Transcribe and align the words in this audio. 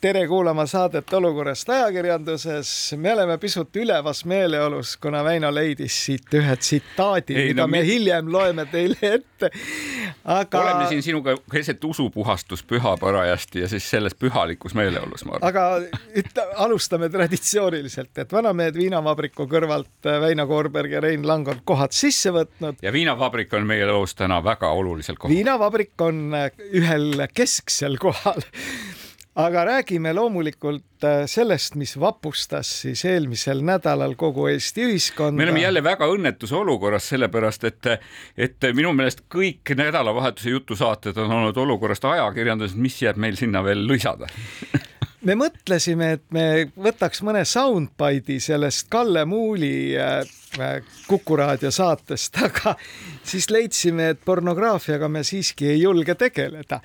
tere 0.00 0.26
kuulama 0.28 0.66
saadet 0.66 1.12
Olukorrast 1.12 1.68
ajakirjanduses. 1.68 2.94
me 2.96 3.12
oleme 3.12 3.38
pisut 3.38 3.76
ülevas 3.76 4.24
meeleolus, 4.24 4.96
kuna 4.96 5.24
Väino 5.24 5.54
leidis 5.54 5.96
siit 6.04 6.34
ühe 6.34 6.56
tsitaadi, 6.56 7.34
mida 7.34 7.62
no, 7.62 7.66
me 7.66 7.80
mi... 7.80 7.86
hiljem 7.86 8.28
loeme 8.32 8.66
teile 8.66 8.96
ette. 9.14 9.50
aga. 10.24 10.60
oleme 10.60 10.88
siin 10.88 11.02
sinuga 11.02 11.36
keset 11.52 11.84
usupuhastuspüha 11.84 12.96
parajasti 13.00 13.60
ja 13.64 13.68
siis 13.68 13.90
selles 13.90 14.14
pühalikus 14.14 14.74
meeleolus, 14.74 15.24
ma 15.24 15.38
arvan. 15.38 15.48
aga 15.48 15.64
ütle, 16.22 16.46
alustame 16.66 17.08
traditsiooniliselt, 17.08 18.12
et 18.18 18.32
Vanamehed 18.32 18.76
viinavabriku 18.76 19.48
kõrvalt 19.48 20.10
Väino 20.20 20.46
Koorberg 20.46 20.92
ja 20.98 21.00
Rein 21.00 21.24
Lang 21.26 21.48
on 21.48 21.64
kohad 21.64 21.96
sisse 21.96 22.34
võtnud. 22.36 22.82
ja 22.82 22.92
viinavabrik 22.92 23.52
on 23.56 23.66
meie 23.66 23.88
elus 23.88 24.14
täna 24.14 24.42
väga 24.44 24.70
olulisel 24.76 25.16
kohal. 25.16 25.34
viinavabrik 25.34 25.96
on 26.04 26.22
ühel 26.68 27.26
kesksel 27.32 27.96
kohal 28.02 28.44
aga 29.36 29.64
räägime 29.64 30.12
loomulikult 30.16 31.04
äh, 31.04 31.26
sellest, 31.28 31.74
mis 31.76 31.92
vapustas 32.00 32.70
siis 32.80 33.04
eelmisel 33.04 33.60
nädalal 33.64 34.14
kogu 34.16 34.46
Eesti 34.48 34.86
ühiskonda. 34.88 35.36
me 35.36 35.44
oleme 35.44 35.60
jälle 35.60 35.82
väga 35.84 36.08
õnnetus 36.08 36.52
olukorras, 36.56 37.08
sellepärast 37.12 37.64
et, 37.68 37.90
et 38.36 38.68
minu 38.74 38.94
meelest 38.96 39.26
kõik 39.32 39.74
nädalavahetuse 39.76 40.50
jutusaated 40.50 41.20
on 41.20 41.32
olnud 41.40 41.56
olukorrast 41.56 42.04
ajakirjanduses, 42.08 42.76
mis 42.80 42.96
jääb 43.02 43.20
meil 43.20 43.36
sinna 43.36 43.64
veel 43.64 43.84
lisada 43.86 44.30
me 45.28 45.36
mõtlesime, 45.36 46.10
et 46.16 46.24
me 46.32 46.46
võtaks 46.88 47.20
mõne 47.26 47.44
soundbite'i 47.44 48.40
sellest 48.40 48.88
Kalle 48.88 49.26
Muuli 49.28 49.92
äh, 50.00 50.22
äh, 50.56 50.80
Kuku 51.10 51.36
raadio 51.36 51.70
saatest, 51.70 52.40
aga 52.40 52.72
siis 53.20 53.50
leidsime, 53.52 54.14
et 54.14 54.24
pornograafiaga 54.24 55.12
me 55.12 55.24
siiski 55.28 55.74
ei 55.74 55.82
julge 55.82 56.16
tegeleda 56.16 56.80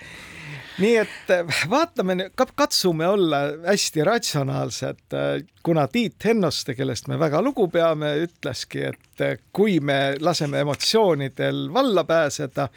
nii 0.80 0.96
et 1.02 1.32
eh, 1.34 1.62
vaatame, 1.70 2.30
katsume 2.56 3.08
olla 3.08 3.42
hästi 3.66 4.04
ratsionaalsed, 4.04 5.04
eh, 5.14 5.44
kuna 5.64 5.88
Tiit 5.88 6.26
Hennoste, 6.26 6.76
kellest 6.76 7.08
me 7.12 7.20
väga 7.20 7.42
lugu 7.42 7.68
peame, 7.68 8.14
ütleski, 8.26 8.86
et 8.92 9.26
eh, 9.26 9.38
kui 9.54 9.80
me 9.80 10.16
laseme 10.20 10.64
emotsioonidel 10.64 11.68
valla 11.74 12.04
pääseda, 12.04 12.70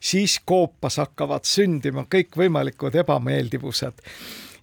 siis 0.00 0.40
koopas 0.44 0.96
hakkavad 1.00 1.44
sündima 1.48 2.06
kõikvõimalikud 2.08 2.94
ebameeldivused 3.02 4.06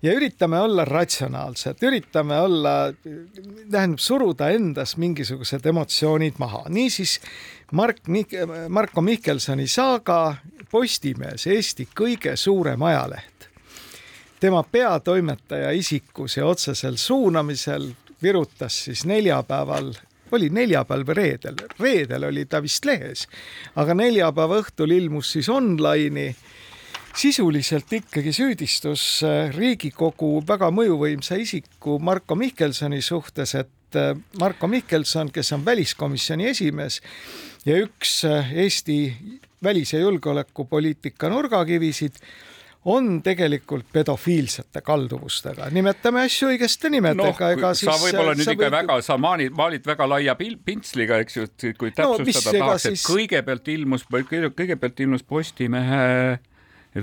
ja 0.02 0.14
üritame 0.14 0.60
olla 0.62 0.86
ratsionaalsed, 0.86 1.82
üritame 1.86 2.38
olla, 2.42 2.74
tähendab 3.72 4.02
suruda 4.02 4.50
endas 4.54 4.96
mingisugused 4.98 5.66
emotsioonid 5.66 6.38
maha. 6.42 6.64
niisiis 6.70 7.20
Mark 7.72 8.08
Mik-, 8.08 8.38
Marko 8.70 9.02
Mihkelsoni 9.02 9.68
saaga 9.68 10.36
Postimees, 10.72 11.48
Eesti 11.48 11.88
kõige 11.96 12.36
suurem 12.36 12.82
ajaleht. 12.82 13.48
tema 14.40 14.64
peatoimetaja 14.64 15.72
isikus 15.72 16.38
ja 16.38 16.46
otsesel 16.46 16.96
suunamisel 16.96 17.90
virutas 18.22 18.84
siis 18.86 19.06
neljapäeval 19.06 19.94
oli 20.32 20.50
neljapäeval 20.50 21.06
või 21.08 21.16
reedel, 21.16 21.56
reedel 21.80 22.24
oli 22.28 22.46
ta 22.46 22.62
vist 22.62 22.86
lehes, 22.86 23.28
aga 23.76 23.94
neljapäeva 23.94 24.60
õhtul 24.62 24.92
ilmus 24.92 25.32
siis 25.32 25.50
online'i 25.50 26.36
sisuliselt 27.18 27.94
ikkagi 27.94 28.34
süüdistus 28.34 29.24
äh, 29.26 29.56
Riigikogu 29.56 30.44
väga 30.48 30.70
mõjuvõimsa 30.74 31.40
isiku 31.42 31.98
Marko 32.00 32.36
Mihkelsoni 32.38 33.02
suhtes, 33.02 33.56
et 33.56 33.98
äh, 33.98 34.14
Marko 34.40 34.68
Mihkelson, 34.68 35.32
kes 35.34 35.52
on 35.56 35.66
väliskomisjoni 35.66 36.52
esimees 36.52 37.02
ja 37.66 37.80
üks 37.82 38.20
äh, 38.28 38.54
Eesti 38.66 39.00
välis- 39.64 39.94
ja 39.94 40.00
julgeolekupoliitika 40.00 41.30
nurgakivisid, 41.30 42.22
on 42.86 43.22
tegelikult 43.24 43.86
pedofiilsete 43.94 44.82
kalduvustega, 44.82 45.68
nimetame 45.76 46.22
asju 46.24 46.52
õigeste 46.54 46.92
nimedega 46.94 47.50
no,. 47.56 47.72
sa 47.76 47.98
võib-olla 48.00 48.36
nüüd 48.38 48.52
ikka 48.54 48.64
võib... 48.64 48.76
väga, 48.78 49.00
sa 49.04 49.18
maalid, 49.20 49.52
maalid 49.58 49.88
väga 49.90 50.08
laia 50.08 50.36
pintsliga, 50.40 51.18
eks 51.24 51.40
ju, 51.40 51.48
kui 51.80 51.92
täpsustada 51.92 52.54
no, 52.56 52.66
tahaks, 52.68 52.86
et 52.86 52.96
siis... 52.96 53.08
kõigepealt 53.10 53.72
ilmus, 53.74 54.06
kõigepealt 54.08 55.04
ilmus 55.04 55.26
Postimehe 55.28 56.38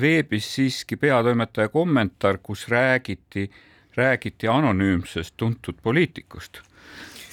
veebis 0.01 0.49
siiski 0.57 0.97
peatoimetaja 0.97 1.69
kommentaar, 1.75 2.41
kus 2.43 2.65
räägiti, 2.73 3.51
räägiti 3.99 4.49
anonüümsest 4.49 5.37
tuntud 5.37 5.83
poliitikust 5.83 6.63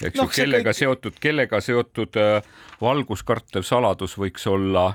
eks 0.02 0.18
ju 0.18 0.26
no,, 0.26 0.28
kellega 0.34 0.72
kõik... 0.72 0.80
seotud, 0.82 1.18
kellega 1.22 1.62
seotud 1.64 2.20
äh, 2.20 2.52
valguskartev 2.82 3.66
saladus 3.68 4.18
võiks 4.20 4.48
olla 4.50 4.90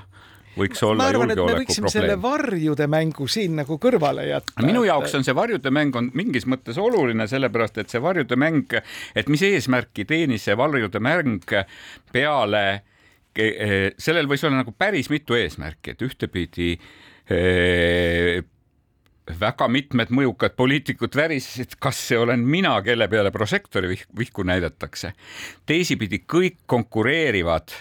võiks 0.57 0.83
olla 0.85 1.09
julgeoleku 1.13 1.75
probleem. 1.75 1.93
selle 1.93 2.17
varjude 2.21 2.87
mängu 2.91 3.27
siin 3.31 3.55
nagu 3.61 3.77
kõrvale 3.81 4.27
jätta. 4.29 4.65
minu 4.65 4.83
jaoks 4.87 5.15
on 5.19 5.25
see 5.27 5.35
varjude 5.37 5.71
mäng 5.73 5.95
on 5.99 6.11
mingis 6.17 6.47
mõttes 6.49 6.79
oluline, 6.81 7.27
sellepärast 7.29 7.81
et 7.83 7.93
see 7.93 8.03
varjude 8.03 8.39
mäng, 8.39 8.77
et 9.15 9.31
mis 9.31 9.45
eesmärki 9.47 10.07
teenis 10.09 10.47
see 10.47 10.57
varjude 10.57 11.01
mäng 11.03 11.55
peale, 12.13 12.65
eh, 13.37 13.93
sellel 13.97 14.29
võis 14.29 14.45
olla 14.47 14.63
nagu 14.63 14.75
päris 14.77 15.11
mitu 15.13 15.37
eesmärki, 15.37 15.95
et 15.95 16.05
ühtepidi 16.07 16.73
äh, 16.75 18.45
väga 19.27 19.67
mitmed 19.71 20.11
mõjukad 20.13 20.55
poliitikud 20.57 21.15
värisesid, 21.15 21.75
kas 21.81 21.99
see 22.09 22.19
olen 22.19 22.43
mina, 22.47 22.75
kelle 22.85 23.09
peale 23.11 23.31
prožektori 23.31 23.97
vihku 24.17 24.43
näidatakse. 24.47 25.13
teisipidi 25.65 26.23
kõik 26.33 26.63
konkureerivad 26.65 27.73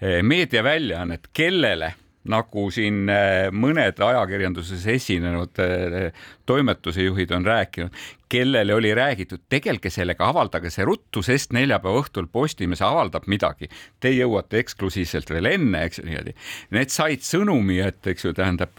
meediaväljaannet, 0.00 1.32
kellele 1.34 1.94
nagu 2.28 2.68
siin 2.74 3.08
äh, 3.12 3.48
mõned 3.54 4.00
ajakirjanduses 4.04 4.84
esinenud 4.92 5.60
äh, 5.62 6.08
toimetuse 6.48 7.06
juhid 7.06 7.32
on 7.34 7.46
rääkinud, 7.46 7.94
kellele 8.28 8.74
oli 8.74 8.92
räägitud, 8.96 9.44
tegelge 9.48 9.90
sellega, 9.92 10.28
avaldage 10.28 10.70
see 10.72 10.84
ruttu, 10.88 11.22
sest 11.24 11.54
neljapäeva 11.56 12.02
õhtul 12.02 12.28
Postimees 12.32 12.82
avaldab 12.84 13.28
midagi. 13.30 13.70
Te 14.00 14.12
jõuate 14.12 14.60
eksklusiivselt 14.62 15.30
veel 15.32 15.48
enne, 15.54 15.86
eks 15.88 16.02
ju 16.02 16.08
niimoodi. 16.08 16.34
Need 16.76 16.92
said 16.92 17.24
sõnumi, 17.24 17.80
et 17.84 18.12
eks 18.12 18.28
ju, 18.28 18.34
tähendab, 18.36 18.76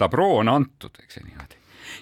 tabroo 0.00 0.40
on 0.42 0.52
antud, 0.52 1.00
eks 1.00 1.20
ju 1.20 1.24
niimoodi. 1.28 1.56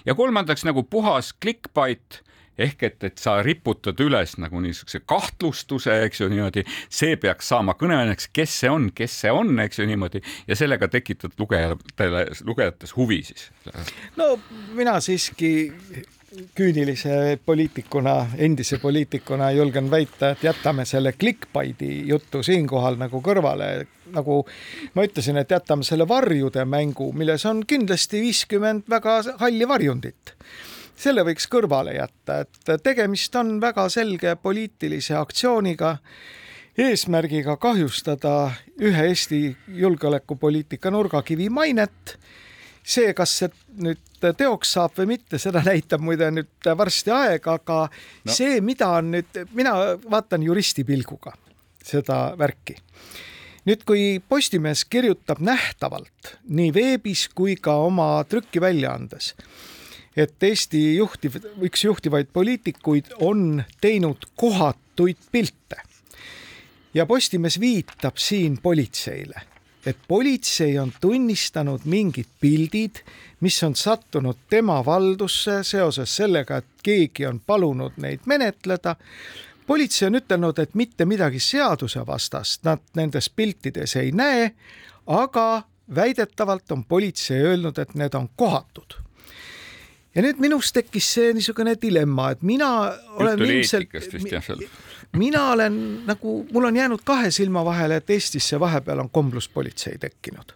ja 0.05 0.15
kolmandaks 0.15 0.65
nagu 0.67 0.83
puhas 0.83 1.31
clickbait 1.33 2.21
ehk 2.59 2.83
et, 2.87 3.03
et 3.07 3.21
sa 3.21 3.39
riputad 3.45 3.99
üles 4.03 4.35
nagu 4.41 4.61
niisuguse 4.63 5.01
kahtlustuse, 5.09 5.95
eks 6.07 6.23
ju 6.23 6.29
niimoodi, 6.31 6.65
see 6.91 7.17
peaks 7.21 7.51
saama 7.53 7.75
kõneaineks, 7.79 8.29
kes 8.35 8.59
see 8.63 8.71
on, 8.73 8.89
kes 8.95 9.19
see 9.23 9.33
on, 9.33 9.55
eks 9.63 9.81
ju 9.81 9.87
niimoodi. 9.89 10.21
Ja 10.47 10.57
sellega 10.59 10.89
tekitad 10.91 11.35
lugejatele, 11.39 12.27
lugejates 12.47 12.95
huvi 12.97 13.23
siis. 13.31 13.49
no 14.19 14.35
mina 14.77 14.99
siiski 15.03 15.51
küünilise 16.55 17.39
poliitikuna, 17.45 18.15
endise 18.37 18.77
poliitikuna 18.77 19.51
julgen 19.51 19.91
väita, 19.91 20.33
et 20.33 20.43
jätame 20.43 20.85
selle 20.85 21.13
clickbait'i 21.17 22.03
jutu 22.07 22.43
siinkohal 22.45 22.99
nagu 23.01 23.21
kõrvale, 23.25 23.69
nagu 24.13 24.43
ma 24.93 25.05
ütlesin, 25.05 25.39
et 25.41 25.51
jätame 25.51 25.85
selle 25.87 26.07
varjude 26.07 26.65
mängu, 26.69 27.11
milles 27.17 27.45
on 27.49 27.63
kindlasti 27.67 28.21
viiskümmend 28.21 28.85
väga 28.89 29.21
halli 29.41 29.67
varjundit 29.67 30.35
selle 30.99 31.23
võiks 31.27 31.47
kõrvale 31.51 31.95
jätta, 31.95 32.41
et 32.43 32.83
tegemist 32.83 33.35
on 33.39 33.57
väga 33.61 33.87
selge 33.91 34.35
poliitilise 34.41 35.15
aktsiooniga, 35.19 35.95
eesmärgiga 36.79 37.57
kahjustada 37.59 38.51
ühe 38.83 39.07
Eesti 39.07 39.41
julgeolekupoliitika 39.79 40.91
nurgakivi 40.91 41.49
mainet. 41.49 42.19
see, 42.83 43.13
kas 43.13 43.37
see 43.37 43.49
nüüd 43.85 43.99
teoks 44.37 44.71
saab 44.73 44.95
või 44.97 45.11
mitte, 45.13 45.37
seda 45.37 45.61
näitab 45.61 46.01
muide 46.01 46.31
nüüd 46.31 46.69
varsti 46.77 47.11
aeg, 47.11 47.47
aga 47.47 47.81
no. 47.89 48.31
see, 48.33 48.61
mida 48.61 48.87
on 48.97 49.11
nüüd, 49.11 49.43
mina 49.53 49.73
vaatan 50.09 50.43
juristi 50.43 50.83
pilguga 50.83 51.35
seda 51.85 52.33
värki 52.39 52.75
nüüd, 53.67 53.83
kui 53.85 54.21
Postimees 54.29 54.85
kirjutab 54.89 55.41
nähtavalt 55.43 56.35
nii 56.47 56.71
veebis 56.73 57.27
kui 57.35 57.55
ka 57.55 57.75
oma 57.85 58.23
trükiväljaandes 58.29 59.33
et 60.19 60.43
Eesti 60.43 60.81
juhtiv, 60.97 61.37
üks 61.63 61.85
juhtivaid 61.85 62.31
poliitikuid 62.33 63.13
on 63.23 63.63
teinud 63.81 64.27
kohatuid 64.35 65.17
pilte. 65.31 65.77
ja 66.93 67.05
Postimees 67.05 67.59
viitab 67.59 68.17
siin 68.17 68.57
politseile, 68.57 69.41
et 69.85 69.97
politsei 70.07 70.79
on 70.79 70.91
tunnistanud 71.01 71.85
mingid 71.85 72.27
pildid, 72.41 73.03
mis 73.39 73.63
on 73.63 73.75
sattunud 73.75 74.37
tema 74.49 74.85
valdusse 74.85 75.63
seoses 75.63 76.15
sellega, 76.15 76.57
et 76.57 76.83
keegi 76.83 77.25
on 77.25 77.39
palunud 77.39 77.97
neid 77.97 78.25
menetleda. 78.25 78.95
politsei 79.67 80.07
on 80.07 80.15
ütelnud, 80.15 80.59
et 80.59 80.75
mitte 80.75 81.05
midagi 81.05 81.39
seadusevastast 81.39 82.63
nad 82.63 82.81
nendes 82.95 83.29
piltides 83.29 83.95
ei 83.95 84.11
näe, 84.11 84.51
aga 85.07 85.63
väidetavalt 85.95 86.71
on 86.71 86.83
politsei 86.83 87.41
öelnud, 87.41 87.77
et 87.77 87.95
need 87.95 88.13
on 88.13 88.29
kohatud 88.35 89.08
ja 90.15 90.23
nüüd 90.25 90.39
minus 90.41 90.73
tekkis 90.73 91.07
see 91.15 91.33
niisugune 91.37 91.75
dilemma, 91.81 92.31
et 92.33 92.45
mina 92.45 92.69
olen 93.19 93.41
ilmselt, 93.45 93.93
mina 95.17 95.43
olen 95.53 95.75
nagu, 96.07 96.41
mul 96.53 96.69
on 96.69 96.79
jäänud 96.79 97.03
kahe 97.05 97.31
silma 97.31 97.63
vahele, 97.65 97.99
et 98.01 98.09
Eestisse 98.09 98.59
vahepeal 98.59 98.99
on 99.05 99.09
kombluspolitsei 99.09 99.97
tekkinud. 99.99 100.55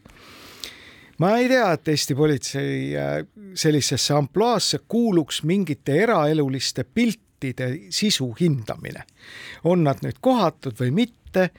ma 1.18 1.36
ei 1.38 1.48
tea, 1.48 1.72
et 1.72 1.88
Eesti 1.88 2.16
politsei 2.16 2.98
äh, 2.98 3.26
sellisesse 3.56 4.14
ampluaasse 4.14 4.80
kuuluks 4.88 5.44
mingite 5.44 5.96
eraeluliste 6.04 6.84
piltide 6.84 7.70
sisu 7.90 8.34
hindamine. 8.40 9.04
on 9.64 9.84
nad 9.84 10.02
nüüd 10.02 10.18
kohatud 10.22 10.80
või 10.80 10.92
mitte 10.92 11.50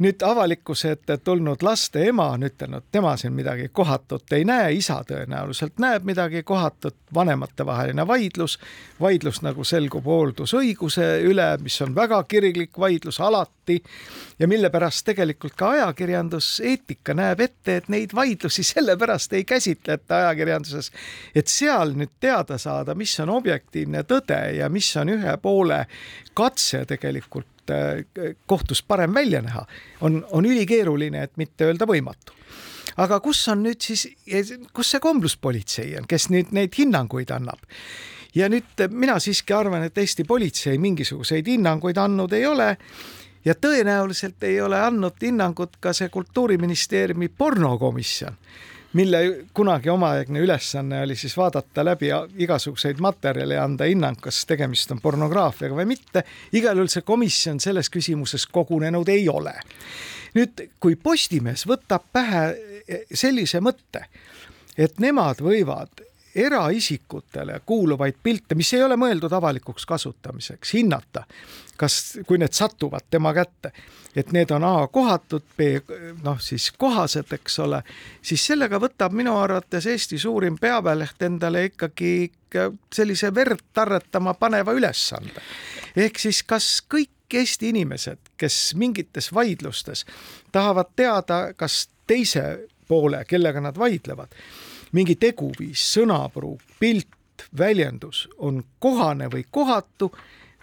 nüüd 0.00 0.22
avalikkuse 0.24 0.94
ette 0.96 1.18
tulnud 1.20 1.62
laste 1.62 2.06
ema 2.08 2.30
on 2.34 2.46
ütelnud, 2.48 2.86
tema 2.92 3.12
siin 3.20 3.34
midagi 3.36 3.68
kohatut 3.68 4.32
ei 4.32 4.46
näe, 4.48 4.72
isa 4.72 5.02
tõenäoliselt 5.06 5.76
näeb 5.82 6.06
midagi 6.08 6.42
kohatut, 6.42 6.96
vanematevaheline 7.14 8.06
vaidlus, 8.08 8.56
vaidlus 9.00 9.42
nagu 9.44 9.64
selgub 9.64 10.08
hooldusõiguse 10.08 11.10
üle, 11.28 11.50
mis 11.60 11.76
on 11.84 11.94
väga 11.94 12.22
kirglik 12.30 12.80
vaidlus 12.80 13.20
alati 13.20 13.82
ja 14.38 14.48
mille 14.48 14.70
pärast 14.72 15.04
tegelikult 15.10 15.56
ka 15.58 15.74
ajakirjanduseetika 15.76 17.14
näeb 17.14 17.44
ette, 17.44 17.76
et 17.76 17.92
neid 17.92 18.16
vaidlusi 18.16 18.64
sellepärast 18.72 19.36
ei 19.36 19.44
käsitleta 19.44 20.24
ajakirjanduses, 20.24 20.92
et 21.34 21.52
seal 21.52 21.92
nüüd 21.92 22.16
teada 22.20 22.58
saada, 22.58 22.96
mis 22.96 23.18
on 23.20 23.36
objektiivne 23.36 24.06
tõde 24.08 24.40
ja 24.56 24.72
mis 24.72 24.94
on 24.96 25.12
ühe 25.12 25.36
poole 25.42 25.84
katse 26.34 26.86
tegelikult 26.88 27.59
Äh, 27.70 28.34
kohtus 28.46 28.82
parem 28.82 29.14
välja 29.14 29.42
näha, 29.42 29.64
on, 30.00 30.20
on 30.30 30.46
ülikeeruline, 30.46 31.22
et 31.22 31.36
mitte 31.40 31.68
öelda 31.68 31.88
võimatu 31.88 32.36
aga 33.00 33.20
kus 33.22 33.40
on 33.48 33.62
nüüd 33.64 33.80
siis, 33.82 34.06
kus 34.74 34.90
see 34.94 35.00
kombluspolitsei 35.02 35.94
on, 36.00 36.08
kes 36.10 36.28
nüüd 36.32 36.54
neid 36.56 36.74
hinnanguid 36.76 37.30
annab? 37.34 37.62
ja 38.34 38.48
nüüd 38.50 38.84
mina 38.94 39.18
siiski 39.22 39.54
arvan, 39.54 39.84
et 39.86 39.98
Eesti 39.98 40.24
politsei 40.24 40.78
mingisuguseid 40.78 41.48
hinnanguid 41.50 41.98
andnud 41.98 42.32
ei 42.36 42.46
ole 42.46 42.76
ja 43.44 43.54
tõenäoliselt 43.54 44.42
ei 44.46 44.60
ole 44.62 44.78
andnud 44.80 45.18
hinnangut 45.22 45.78
ka 45.80 45.92
see 45.96 46.08
Kultuuriministeeriumi 46.12 47.28
pornokomisjon 47.28 48.36
mille 48.92 49.44
kunagi 49.54 49.90
omaaegne 49.90 50.40
ülesanne 50.40 51.02
oli 51.02 51.16
siis 51.16 51.36
vaadata 51.36 51.84
läbi 51.84 52.08
igasuguseid 52.38 52.98
materjale 52.98 53.54
ja 53.54 53.64
anda 53.64 53.86
hinnang, 53.86 54.18
kas 54.20 54.42
tegemist 54.46 54.90
on 54.90 55.00
pornograafiaga 55.00 55.74
või 55.74 55.86
mitte. 55.92 56.24
igal 56.52 56.76
juhul 56.76 56.90
see 56.90 57.06
komisjon 57.06 57.60
selles 57.60 57.90
küsimuses 57.90 58.46
kogunenud 58.46 59.08
ei 59.08 59.28
ole. 59.28 59.54
nüüd, 60.34 60.66
kui 60.80 60.96
Postimees 60.96 61.66
võtab 61.66 62.04
pähe 62.12 62.44
sellise 63.14 63.60
mõtte, 63.60 64.04
et 64.78 64.98
nemad 64.98 65.42
võivad 65.42 66.09
eraisikutele 66.34 67.60
kuuluvaid 67.66 68.14
pilte, 68.22 68.54
mis 68.54 68.72
ei 68.74 68.82
ole 68.82 68.96
mõeldud 68.96 69.32
avalikuks 69.32 69.86
kasutamiseks, 69.86 70.74
hinnata, 70.74 71.24
kas, 71.76 72.18
kui 72.26 72.38
need 72.38 72.54
satuvad 72.54 73.08
tema 73.10 73.32
kätte, 73.34 73.72
et 74.16 74.32
need 74.32 74.50
on 74.50 74.64
A 74.64 74.86
kohatud, 74.92 75.42
B 75.56 75.80
noh, 76.22 76.38
siis 76.42 76.70
kohased, 76.78 77.32
eks 77.32 77.58
ole, 77.64 77.82
siis 78.22 78.46
sellega 78.46 78.80
võtab 78.82 79.14
minu 79.16 79.36
arvates 79.38 79.86
Eesti 79.86 80.18
suurim 80.18 80.58
peaväeleht 80.60 81.22
endale 81.22 81.64
ikkagi 81.70 82.30
sellise 82.94 83.34
verd 83.34 83.70
tarretama 83.72 84.34
paneva 84.34 84.74
ülesande. 84.74 85.40
ehk 85.96 86.18
siis 86.18 86.42
kas 86.42 86.82
kõik 86.94 87.10
Eesti 87.34 87.68
inimesed, 87.68 88.18
kes 88.36 88.74
mingites 88.74 89.30
vaidlustes 89.34 90.04
tahavad 90.52 90.90
teada, 90.96 91.52
kas 91.54 91.88
teise 92.06 92.66
poole, 92.88 93.24
kellega 93.24 93.60
nad 93.60 93.78
vaidlevad, 93.78 94.34
mingi 94.92 95.16
teguviis, 95.20 95.82
sõnapruuk, 95.94 96.62
pilt, 96.80 97.08
väljendus 97.56 98.26
on 98.38 98.62
kohane 98.78 99.30
või 99.32 99.46
kohatu 99.50 100.10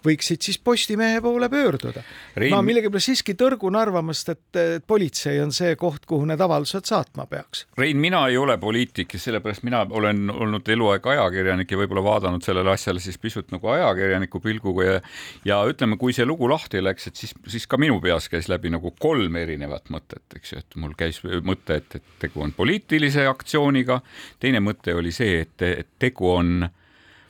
võiksid 0.06 0.46
siis 0.46 0.60
Postimehe 0.60 1.22
poole 1.22 1.50
pöörduda 1.50 2.04
Rein.... 2.36 2.52
ma 2.54 2.62
millegipärast 2.66 3.12
siiski 3.12 3.38
tõrgun 3.40 3.78
arvamast, 3.80 4.30
et 4.34 4.62
politsei 4.88 5.42
on 5.44 5.54
see 5.56 5.76
koht, 5.80 6.06
kuhu 6.10 6.28
need 6.30 6.42
avaldused 6.42 6.88
saatma 6.90 7.28
peaks. 7.30 7.66
Rein, 7.78 7.98
mina 8.02 8.26
ei 8.28 8.38
ole 8.38 8.58
poliitik 8.62 9.18
ja 9.18 9.22
sellepärast 9.22 9.66
mina 9.68 9.84
olen 9.90 10.30
olnud 10.34 10.68
eluaeg 10.70 11.08
ajakirjanik 11.14 11.72
ja 11.72 11.82
võib-olla 11.82 12.04
vaadanud 12.06 12.46
sellele 12.46 12.74
asjale 12.74 13.04
siis 13.04 13.18
pisut 13.22 13.52
nagu 13.56 13.74
ajakirjaniku 13.74 14.42
pilguga 14.44 14.90
ja 14.90 14.98
ja 15.46 15.60
ütleme, 15.68 15.98
kui 16.00 16.16
see 16.16 16.26
lugu 16.28 16.50
lahti 16.50 16.82
läks, 16.84 17.10
et 17.10 17.20
siis, 17.20 17.34
siis 17.48 17.68
ka 17.70 17.80
minu 17.82 18.00
peas 18.04 18.30
käis 18.32 18.50
läbi 18.52 18.72
nagu 18.74 18.94
kolm 19.00 19.38
erinevat 19.40 19.92
mõtet, 19.94 20.26
eks 20.36 20.54
ju, 20.54 20.64
et 20.64 20.80
mul 20.82 20.96
käis 20.98 21.22
mõte, 21.46 21.80
et, 21.82 22.00
et 22.00 22.18
tegu 22.22 22.44
on 22.46 22.54
poliitilise 22.56 23.28
aktsiooniga, 23.30 24.02
teine 24.44 24.62
mõte 24.64 24.96
oli 24.98 25.14
see, 25.16 25.42
et, 25.46 25.68
et 25.68 25.90
tegu 26.00 26.32
on 26.34 26.68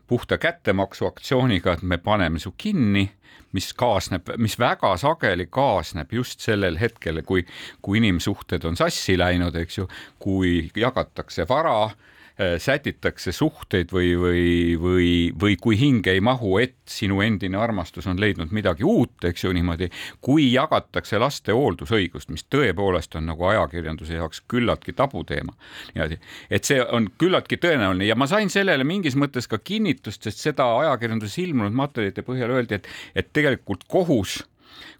puhta 0.07 0.37
kättemaksu 0.37 1.05
aktsiooniga, 1.05 1.73
et 1.73 1.81
me 1.81 1.97
paneme 1.97 2.39
su 2.39 2.53
kinni, 2.57 3.09
mis 3.51 3.73
kaasneb, 3.73 4.29
mis 4.37 4.57
väga 4.59 4.93
sageli 4.97 5.47
kaasneb 5.51 6.13
just 6.13 6.43
sellel 6.43 6.79
hetkel, 6.79 7.21
kui, 7.25 7.45
kui 7.81 7.97
inimsuhted 8.01 8.65
on 8.67 8.77
sassi 8.79 9.17
läinud, 9.17 9.55
eks 9.55 9.77
ju, 9.77 9.87
kui 10.19 10.69
jagatakse 10.75 11.47
vara 11.49 11.89
sätitakse 12.37 13.31
suhteid 13.33 13.89
või, 13.93 14.11
või, 14.19 14.43
või, 14.81 15.11
või 15.41 15.55
kui 15.61 15.77
hinge 15.79 16.13
ei 16.13 16.21
mahu, 16.21 16.57
et 16.61 16.75
sinu 16.89 17.21
endine 17.25 17.57
armastus 17.57 18.05
on 18.07 18.19
leidnud 18.21 18.51
midagi 18.53 18.85
uut, 18.85 19.15
eks 19.25 19.43
ju 19.43 19.53
niimoodi, 19.57 19.89
kui 20.21 20.45
jagatakse 20.51 21.17
laste 21.21 21.55
hooldusõigust, 21.57 22.29
mis 22.33 22.45
tõepoolest 22.53 23.17
on 23.17 23.25
nagu 23.31 23.47
ajakirjanduse 23.49 24.19
jaoks 24.19 24.43
küllaltki 24.47 24.93
tabuteema. 24.93 25.55
niimoodi, 25.95 26.19
et 26.49 26.69
see 26.69 26.81
on 26.83 27.09
küllaltki 27.17 27.57
tõenäoline 27.63 28.05
ja 28.05 28.15
ma 28.15 28.27
sain 28.29 28.49
sellele 28.53 28.85
mingis 28.87 29.17
mõttes 29.17 29.49
ka 29.49 29.57
kinnitust, 29.57 30.23
sest 30.23 30.45
seda 30.45 30.67
ajakirjanduses 30.83 31.39
ilmunud 31.47 31.73
materjalide 31.73 32.25
põhjal 32.27 32.53
öeldi, 32.53 32.77
et, 32.77 32.87
et 33.15 33.33
tegelikult 33.33 33.87
kohus 33.89 34.43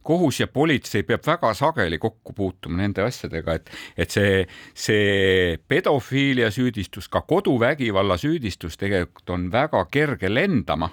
kohus 0.03 0.39
ja 0.39 0.47
politsei 0.47 1.03
peab 1.03 1.25
väga 1.27 1.53
sageli 1.53 1.99
kokku 1.99 2.33
puutuma 2.33 2.81
nende 2.81 3.03
asjadega, 3.05 3.57
et, 3.59 3.71
et 3.97 4.13
see, 4.13 4.43
see 4.73 5.57
pedofiilia 5.67 6.51
süüdistus, 6.51 7.09
ka 7.09 7.21
koduvägivalla 7.21 8.17
süüdistus 8.17 8.77
tegelikult 8.77 9.29
on 9.29 9.51
väga 9.51 9.85
kerge 9.91 10.33
lendama 10.33 10.91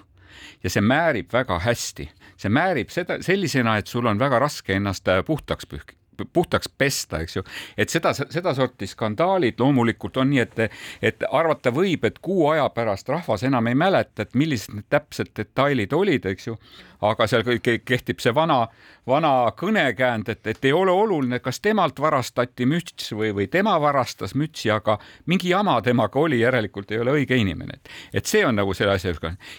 ja 0.62 0.70
see 0.70 0.84
määrib 0.84 1.32
väga 1.32 1.58
hästi, 1.64 2.08
see 2.36 2.52
määrib 2.52 2.90
seda 2.90 3.20
sellisena, 3.22 3.78
et 3.78 3.90
sul 3.90 4.06
on 4.06 4.18
väga 4.18 4.40
raske 4.42 4.76
ennast 4.76 5.08
puhtaks 5.26 5.68
pühkida 5.70 6.03
puhtaks 6.32 6.68
pesta, 6.78 7.20
eks 7.24 7.36
ju, 7.36 7.44
et 7.76 7.92
seda, 7.92 8.14
sedasorti 8.14 8.86
skandaalid 8.86 9.60
loomulikult 9.60 10.16
on 10.22 10.30
nii, 10.30 10.42
et, 10.44 10.80
et 11.02 11.28
arvata 11.30 11.72
võib, 11.74 12.04
et 12.04 12.18
kuu 12.22 12.48
aja 12.52 12.68
pärast 12.74 13.08
rahvas 13.08 13.44
enam 13.46 13.66
ei 13.70 13.78
mäleta, 13.78 14.26
et 14.26 14.34
millised 14.34 14.74
need 14.74 14.88
täpsed 14.90 15.34
detailid 15.36 15.92
olid, 15.92 16.26
eks 16.26 16.50
ju, 16.50 16.58
aga 17.04 17.26
seal 17.28 17.44
kehtib 17.84 18.22
see 18.22 18.32
vana, 18.34 18.64
vana 19.08 19.32
kõnekäänd, 19.58 20.30
et, 20.32 20.46
et 20.46 20.68
ei 20.68 20.72
ole 20.72 20.92
oluline, 20.92 21.40
kas 21.44 21.60
temalt 21.64 22.00
varastati 22.00 22.66
müts 22.68 23.10
või, 23.12 23.32
või 23.36 23.48
tema 23.52 23.74
varastas 23.80 24.34
mütsi, 24.38 24.70
aga 24.72 24.96
mingi 25.30 25.50
jama 25.52 25.76
temaga 25.84 26.20
oli, 26.20 26.40
järelikult 26.40 26.94
ei 26.94 27.02
ole 27.02 27.16
õige 27.18 27.36
inimene. 27.40 27.80
et 28.12 28.26
see 28.26 28.44
on 28.46 28.56
nagu 28.56 28.74
selle 28.74 28.94
asja. 28.94 29.14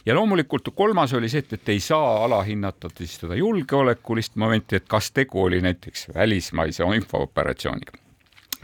ja 0.06 0.16
loomulikult 0.16 0.70
kolmas 0.76 1.14
oli 1.14 1.30
see, 1.30 1.44
et, 1.46 1.54
et 1.54 1.70
ei 1.70 1.80
saa 1.80 2.24
alahinnata 2.26 2.90
siis 2.98 3.18
seda 3.20 3.36
julgeolekulist 3.36 4.36
momenti, 4.36 4.76
et 4.76 4.88
kas 4.88 5.12
tegu 5.12 5.44
oli 5.44 5.62
näiteks 5.62 6.10
välismaise 6.54 6.84
infooperatsiooniga 6.96 8.05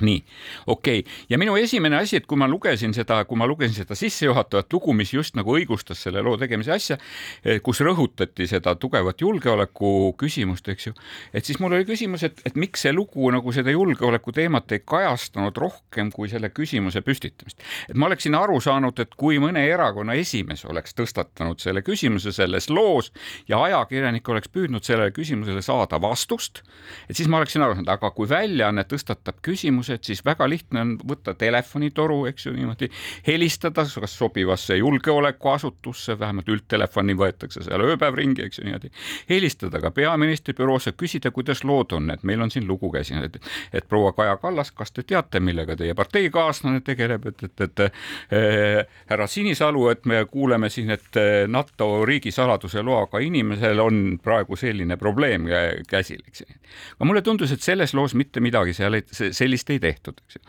nii, 0.06 0.24
okei 0.68 1.04
okay., 1.04 1.20
ja 1.30 1.40
minu 1.42 1.56
esimene 1.60 2.02
asi, 2.02 2.20
et 2.22 2.28
kui 2.30 2.40
ma 2.40 2.48
lugesin 2.50 2.94
seda, 2.96 3.22
kui 3.30 3.40
ma 3.40 3.48
lugesin 3.50 3.84
seda 3.84 3.98
sissejuhatavat 3.98 4.74
lugu, 4.74 4.94
mis 4.98 5.14
just 5.14 5.38
nagu 5.40 5.56
õigustas 5.58 6.02
selle 6.06 6.24
loo 6.26 6.38
tegemise 6.42 6.74
asja, 6.76 6.98
eh, 7.46 7.62
kus 7.64 7.82
rõhutati 7.86 8.48
seda 8.50 8.76
tugevat 8.80 9.22
julgeoleku 9.22 10.14
küsimust, 10.20 10.68
eks 10.72 10.90
ju, 10.90 10.96
et 11.34 11.48
siis 11.48 11.60
mul 11.62 11.78
oli 11.78 11.88
küsimus, 11.88 12.26
et, 12.28 12.42
et 12.46 12.58
miks 12.60 12.86
see 12.86 12.94
lugu 12.96 13.30
nagu 13.34 13.54
seda 13.56 13.74
julgeoleku 13.74 14.34
teemat 14.36 14.72
ei 14.76 14.84
kajastanud 14.86 15.58
rohkem 15.58 16.12
kui 16.14 16.30
selle 16.32 16.52
küsimuse 16.54 17.04
püstitamist. 17.06 17.62
et 17.90 17.96
ma 17.96 18.10
oleksin 18.10 18.36
aru 18.38 18.60
saanud, 18.62 19.00
et 19.00 19.16
kui 19.20 19.40
mõne 19.42 19.64
erakonna 19.68 20.16
esimees 20.20 20.66
oleks 20.66 20.96
tõstatanud 20.98 21.62
selle 21.62 21.84
küsimuse 21.86 22.34
selles 22.36 22.70
loos 22.70 23.12
ja 23.50 23.62
ajakirjanik 23.64 24.30
oleks 24.30 24.52
püüdnud 24.52 24.86
sellele 24.86 25.12
küsimusele 25.16 25.62
saada 25.66 26.00
vastust, 26.02 26.64
et 27.10 27.18
siis 27.18 27.30
ma 27.30 27.42
oleksin 27.42 27.64
aru 27.66 27.78
saanud, 27.78 27.92
aga 27.92 28.12
kui 28.16 28.30
väljaanne 28.30 28.86
tõstatab 28.90 29.42
küsimuse, 29.46 29.91
küsimused, 29.92 30.04
siis 30.06 30.26
väga 30.26 30.48
lihtne 30.50 30.82
on 30.82 30.94
võtta 31.08 31.34
telefonitoru, 31.34 32.26
eks 32.30 32.46
ju, 32.46 32.54
niimoodi 32.54 32.90
helistada 33.28 33.86
kas 33.86 34.18
sobivasse 34.18 34.76
julgeolekuasutusse, 34.78 36.18
vähemalt 36.20 36.50
üldtelefoni 36.50 37.16
võetakse 37.16 37.64
seal 37.64 37.82
ööpäev 37.82 38.16
ringi, 38.16 38.44
eks 38.46 38.60
ju 38.60 38.66
niimoodi. 38.66 38.92
helistada 39.30 39.82
ka 39.82 39.92
peaministri 39.92 40.54
büroosse, 40.54 40.92
küsida, 40.92 41.32
kuidas 41.32 41.64
lood 41.64 41.92
on, 41.94 42.10
et 42.12 42.24
meil 42.24 42.42
on 42.42 42.52
siin 42.52 42.68
lugu 42.68 42.92
käis, 42.92 43.12
et, 43.12 43.40
et 43.74 43.88
proua 43.88 44.14
Kaja 44.14 44.38
Kallas, 44.38 44.72
kas 44.72 44.92
te 44.92 45.04
teate, 45.04 45.40
millega 45.40 45.76
teie 45.76 45.94
parteikaaslane 45.94 46.82
tegeleb, 46.82 47.26
et, 47.28 47.44
et, 47.44 47.62
et 47.62 47.80
äh, 47.86 48.86
härra 49.10 49.28
Sinisalu, 49.28 49.90
et 49.90 50.06
me 50.06 50.26
kuuleme 50.26 50.70
siin, 50.70 50.90
et 50.92 51.20
NATO 51.48 52.06
riigisaladuse 52.06 52.82
loaga 52.82 53.20
inimesel 53.20 53.80
on 53.80 54.20
praegu 54.24 54.56
selline 54.56 54.98
probleem 54.98 55.48
käsil, 55.90 56.22
eks 56.28 56.44
ju. 56.46 56.60
aga 56.98 57.06
mulle 57.06 57.22
tundus, 57.22 57.52
et 57.52 57.62
selles 57.62 57.94
loos 57.94 58.16
mitte 58.16 58.40
midagi 58.40 58.74
seal 58.74 59.00
ei, 59.00 59.06
sellist 59.12 59.70
ei 59.70 59.81
tehtud, 59.82 60.22
eks 60.26 60.38
ju. 60.38 60.44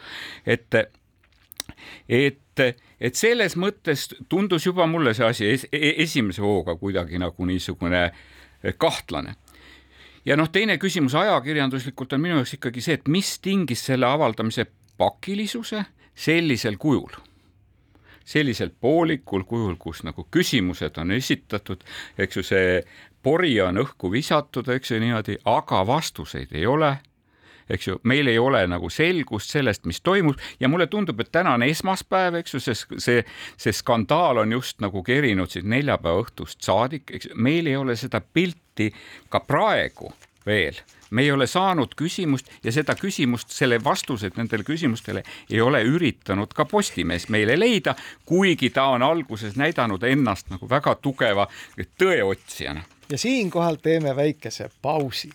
et, 0.47 0.79
et, 2.09 2.65
et 3.01 3.19
selles 3.19 3.57
mõttes 3.57 4.09
tundus 4.29 4.67
juba 4.69 4.87
mulle 4.91 5.15
see 5.19 5.27
asi 5.29 5.49
es, 5.51 5.67
e-, 5.73 5.97
esimese 6.05 6.45
hooga 6.45 6.77
kuidagi 6.81 7.21
nagu 7.23 7.49
niisugune 7.49 8.05
kahtlane 8.79 9.35
ja 10.25 10.39
noh, 10.39 10.51
teine 10.53 10.79
küsimus 10.79 11.17
ajakirjanduslikult 11.19 12.15
on 12.15 12.23
minu 12.23 12.39
jaoks 12.41 12.57
ikkagi 12.59 12.85
see, 12.85 13.01
et 13.01 13.11
mis 13.11 13.35
tingis 13.43 13.85
selle 13.91 14.07
avaldamise 14.07 14.67
pakilisuse 15.01 15.85
sellisel 16.15 16.79
kujul 16.79 17.13
sellisel 18.25 18.71
poolikul 18.81 19.45
kujul, 19.45 19.77
kus 19.79 20.03
nagu 20.07 20.27
küsimused 20.31 20.99
on 21.03 21.11
esitatud, 21.11 21.83
eks 22.19 22.39
ju, 22.39 22.45
see 22.47 22.77
pori 23.23 23.55
on 23.63 23.81
õhku 23.83 24.11
visatud, 24.13 24.69
eks 24.71 24.95
ju 24.95 25.01
niimoodi, 25.03 25.39
aga 25.49 25.83
vastuseid 25.87 26.55
ei 26.55 26.67
ole 26.67 26.95
eks 27.73 27.89
ju, 27.89 27.99
meil 28.09 28.29
ei 28.31 28.39
ole 28.39 28.65
nagu 28.71 28.91
selgust 28.93 29.53
sellest, 29.55 29.87
mis 29.89 30.01
toimub 30.05 30.41
ja 30.61 30.69
mulle 30.69 30.87
tundub, 30.93 31.21
et 31.21 31.33
täna 31.33 31.57
on 31.57 31.67
esmaspäev, 31.67 32.41
eks 32.43 32.57
ju, 32.57 32.63
see, 32.63 32.99
see, 32.99 33.23
see 33.57 33.77
skandaal 33.77 34.43
on 34.45 34.53
just 34.53 34.83
nagu 34.85 35.03
kerinud 35.07 35.51
siis 35.53 35.65
neljapäeva 35.69 36.25
õhtust 36.25 36.63
saadik, 36.65 37.11
eks 37.11 37.33
meil 37.35 37.71
ei 37.71 37.79
ole 37.79 37.97
seda 37.99 38.21
pilti 38.21 38.93
ka 39.33 39.41
praegu 39.47 40.13
veel 40.47 40.79
me 41.13 41.23
ei 41.23 41.33
ole 41.33 41.47
saanud 41.47 41.93
küsimust 41.97 42.49
ja 42.65 42.73
seda 42.73 42.95
küsimust, 42.99 43.53
selle 43.53 43.79
vastused 43.85 44.37
nendele 44.37 44.65
küsimustele 44.65 45.23
ei 45.51 45.61
ole 45.61 45.83
üritanud 45.85 46.55
ka 46.57 46.65
Postimees 46.65 47.29
meile 47.29 47.59
leida, 47.59 47.95
kuigi 48.27 48.71
ta 48.71 48.89
on 48.97 49.05
alguses 49.07 49.57
näidanud 49.61 50.03
ennast 50.09 50.51
nagu 50.51 50.69
väga 50.69 50.95
tugeva 51.05 51.47
tõeotsijana. 52.01 52.83
ja 53.11 53.19
siinkohal 53.19 53.77
teeme 53.83 54.17
väikese 54.17 54.71
pausi. 54.83 55.31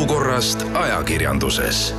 Olukorrast 0.00 0.62
ajakirjanduses. 0.80 1.90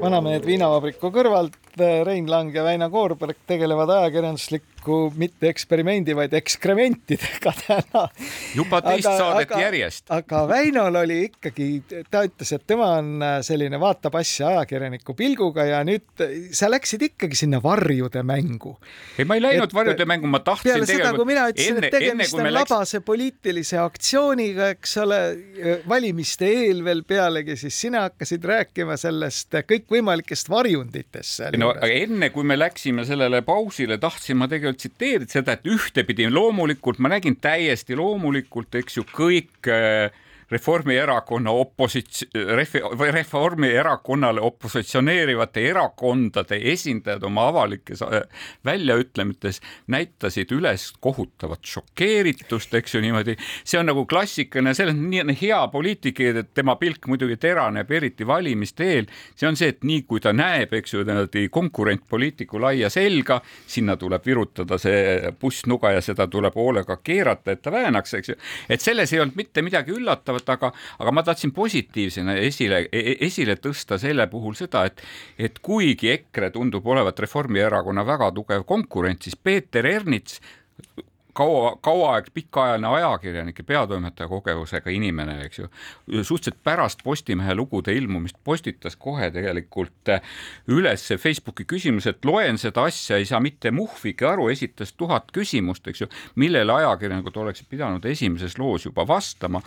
Vanamehed 0.00 0.46
viinavabriku 0.48 1.10
kõrvalt, 1.12 1.58
Rein 2.04 2.30
Lang 2.30 2.54
ja 2.54 2.64
Väino 2.64 2.90
Koorberg 2.90 3.36
tegelevad 3.46 3.90
ajakirjandusliku 3.90 4.98
mitte 5.18 5.48
eksperimendi, 5.50 6.14
vaid 6.16 6.32
ekskrementidega 6.38 7.52
täna. 7.66 8.04
juba 8.56 8.80
teist 8.84 9.08
aga, 9.08 9.16
saadet 9.18 9.50
aga, 9.50 9.60
järjest. 9.62 10.04
aga 10.14 10.42
Väinol 10.48 11.00
oli 11.02 11.18
ikkagi, 11.28 11.68
ta 12.10 12.22
ütles, 12.26 12.52
et 12.54 12.64
tema 12.68 12.90
on 12.98 13.24
selline 13.46 13.80
vaatab 13.80 14.18
asja 14.20 14.52
ajakirjaniku 14.54 15.14
pilguga 15.18 15.66
ja 15.68 15.82
nüüd 15.86 16.24
sa 16.56 16.70
läksid 16.70 17.04
ikkagi 17.10 17.38
sinna 17.38 17.60
varjude 17.62 18.22
mängu. 18.26 18.76
ei, 19.18 19.26
ma 19.28 19.38
ei 19.38 19.44
läinud 19.44 19.68
et, 19.68 19.76
varjude 19.76 20.08
mängu, 20.08 20.30
ma 20.30 20.42
tahtsin 20.44 20.72
peale 20.72 20.88
seda, 20.88 21.12
kui 21.16 21.28
mina 21.28 21.48
ütlesin, 21.52 21.82
et 21.82 21.94
tegemist 21.94 22.38
on 22.38 22.46
läks... 22.48 22.58
labase 22.58 23.02
poliitilise 23.06 23.80
aktsiooniga, 23.82 24.72
eks 24.76 24.96
ole, 25.04 25.20
valimiste 25.88 26.48
eel 26.48 26.84
veel 26.86 27.04
pealegi, 27.08 27.58
siis 27.60 27.80
sina 27.86 28.06
hakkasid 28.08 28.44
rääkima 28.48 28.96
sellest 29.00 29.60
kõikvõimalikest 29.68 30.50
varjunditest 30.52 31.38
seal 31.38 31.58
no 31.60 31.67
aga 31.74 31.90
enne, 31.94 32.30
kui 32.34 32.46
me 32.46 32.56
läksime 32.58 33.04
sellele 33.08 33.42
pausile, 33.46 33.98
tahtsin 34.00 34.38
ma 34.40 34.48
tegelikult 34.50 34.80
tsiteerida 34.82 35.32
seda, 35.32 35.56
et 35.58 35.68
ühtepidi 35.68 36.28
loomulikult 36.32 37.00
ma 37.02 37.12
nägin 37.12 37.38
täiesti 37.42 37.98
loomulikult, 37.98 38.74
eks 38.80 38.98
ju, 39.00 39.06
kõik 39.12 39.70
äh, 39.72 40.08
Reformierakonna 40.50 41.50
oposits-, 41.50 42.24
Reformierakonnale 43.12 44.40
opositsioneerivate 44.40 45.64
erakondade 45.70 46.56
esindajad 46.72 47.22
oma 47.28 47.48
avalikes 47.48 48.02
äh, 48.02 48.22
väljaütlemistes 48.64 49.60
näitasid 49.86 50.52
üles 50.56 50.92
kohutavat 51.00 51.64
šokeeritust, 51.68 52.74
eks 52.74 52.94
ju 52.94 53.02
niimoodi. 53.04 53.36
see 53.64 53.80
on 53.80 53.86
nagu 53.90 54.06
klassikaline, 54.06 54.74
selles 54.74 54.96
nii 54.96 55.36
hea 55.40 55.60
poliitik, 55.72 56.20
et 56.20 56.54
tema 56.54 56.76
pilk 56.80 57.06
muidugi 57.06 57.36
teraneb, 57.36 57.90
eriti 57.90 58.26
valimiste 58.26 58.88
eel. 58.94 59.06
see 59.36 59.48
on 59.48 59.56
see, 59.56 59.68
et 59.68 59.84
nii 59.84 60.02
kui 60.08 60.20
ta 60.20 60.32
näeb, 60.32 60.72
eks 60.72 60.94
ju, 60.94 61.04
konkurent 61.50 62.08
poliitiku 62.08 62.60
laia 62.60 62.90
selga, 62.90 63.40
sinna 63.66 63.96
tuleb 63.96 64.24
virutada 64.26 64.78
see 64.78 65.32
pussnuga 65.40 65.92
ja 65.92 66.00
seda 66.00 66.26
tuleb 66.26 66.56
hoolega 66.56 66.96
keerata, 67.04 67.52
et 67.52 67.62
ta 67.62 67.72
väänaks, 67.72 68.14
eks 68.14 68.28
ju. 68.32 68.40
et 68.68 68.80
selles 68.80 69.12
ei 69.12 69.20
olnud 69.20 69.36
mitte 69.36 69.62
midagi 69.62 69.92
üllatavat 69.92 70.37
tulevad, 70.38 70.70
aga, 70.70 70.72
aga 70.98 71.12
ma 71.12 71.22
tahtsin 71.22 71.52
positiivsena 71.52 72.36
esile, 72.42 72.88
e-, 72.92 73.16
esile 73.26 73.56
tõsta 73.56 73.98
selle 73.98 74.26
puhul 74.30 74.54
seda, 74.54 74.84
et, 74.86 75.02
et 75.38 75.58
kuigi 75.58 76.10
EKRE 76.12 76.50
tundub 76.54 76.86
olevat 76.86 77.18
Reformierakonna 77.18 78.04
väga 78.06 78.30
tugev 78.32 78.64
konkurent, 78.64 79.22
siis 79.22 79.36
Peeter 79.36 79.86
Ernits 79.86 80.40
kaua, 81.38 81.76
kaua 81.82 82.14
aeg 82.16 82.30
pikaajaline 82.34 82.88
ajakirjanik 82.88 83.58
ja 83.58 83.64
peatoimetaja 83.64 84.28
kogemusega 84.28 84.90
inimene, 84.90 85.36
eks 85.46 85.58
ju, 85.60 85.68
suhteliselt 86.22 86.58
pärast 86.64 87.04
Postimehe 87.04 87.54
lugude 87.54 87.94
ilmumist 87.94 88.36
postitas 88.44 88.96
kohe 88.98 89.30
tegelikult 89.34 90.10
äh, 90.10 90.22
üles 90.74 91.06
Facebooki 91.22 91.66
küsimuse, 91.68 92.14
et 92.16 92.26
loen 92.26 92.58
seda 92.58 92.88
asja, 92.88 93.18
ei 93.18 93.28
saa 93.28 93.40
mitte 93.44 93.70
muhvigi 93.74 94.26
aru, 94.26 94.48
esitas 94.52 94.92
tuhat 94.98 95.30
küsimust, 95.34 95.86
eks 95.88 96.02
ju, 96.04 96.10
millele 96.40 96.74
ajakirjanikud 96.80 97.38
oleksid 97.44 97.70
pidanud 97.70 98.04
esimeses 98.10 98.58
loos 98.58 98.88
juba 98.88 99.06
vastama, 99.08 99.62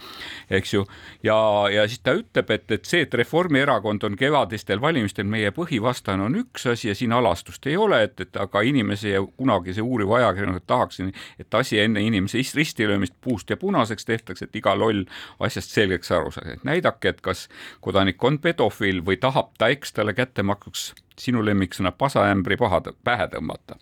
eks 0.52 0.76
ju, 0.76 0.86
ja, 1.24 1.38
ja 1.72 1.88
siis 1.88 2.04
ta 2.04 2.16
ütleb, 2.20 2.52
et, 2.52 2.68
et 2.72 2.90
see, 2.90 3.06
et 3.08 3.20
Reformierakond 3.22 4.04
on 4.10 4.20
kevadistel 4.20 4.84
valimistel 4.84 5.30
meie 5.30 5.54
põhivastane, 5.56 6.28
on 6.28 6.36
üks 6.44 6.68
asi 6.74 6.92
ja 6.92 6.98
siin 6.98 7.16
alastust 7.16 7.66
ei 7.72 7.80
ole, 7.80 8.04
et, 8.10 8.20
et 8.28 8.44
aga 8.44 8.66
inimese 8.68 9.16
ja 9.16 9.24
kunagise 9.24 9.84
uuriva 9.86 10.20
ajakirjaniku 10.20 10.68
tahaksin, 10.68 11.16
et 11.40 11.48
ta 11.50 11.61
asi 11.62 11.80
enne 11.80 12.04
inimese 12.06 12.42
ristilöömist 12.56 13.16
puust 13.22 13.50
ja 13.50 13.58
punaseks 13.58 14.06
tehtakse, 14.06 14.46
et 14.46 14.56
iga 14.60 14.76
loll 14.78 15.06
asjast 15.40 15.78
selgeks 15.78 16.12
aru 16.12 16.34
saaks, 16.34 16.58
et 16.58 16.68
näidake, 16.68 17.16
et 17.16 17.22
kas 17.22 17.48
kodanik 17.82 18.24
on 18.24 18.40
pedofiil 18.42 19.04
või 19.06 19.20
tahab 19.22 19.54
ta 19.58 19.72
eks 19.74 19.96
talle 19.98 20.14
kättemaksuks 20.18 20.92
sinu 21.22 21.46
lemmiksõna 21.46 21.94
pasaämbri 21.96 22.58
paha 22.58 22.82
pähe 23.04 23.30
tõmmata 23.32 23.78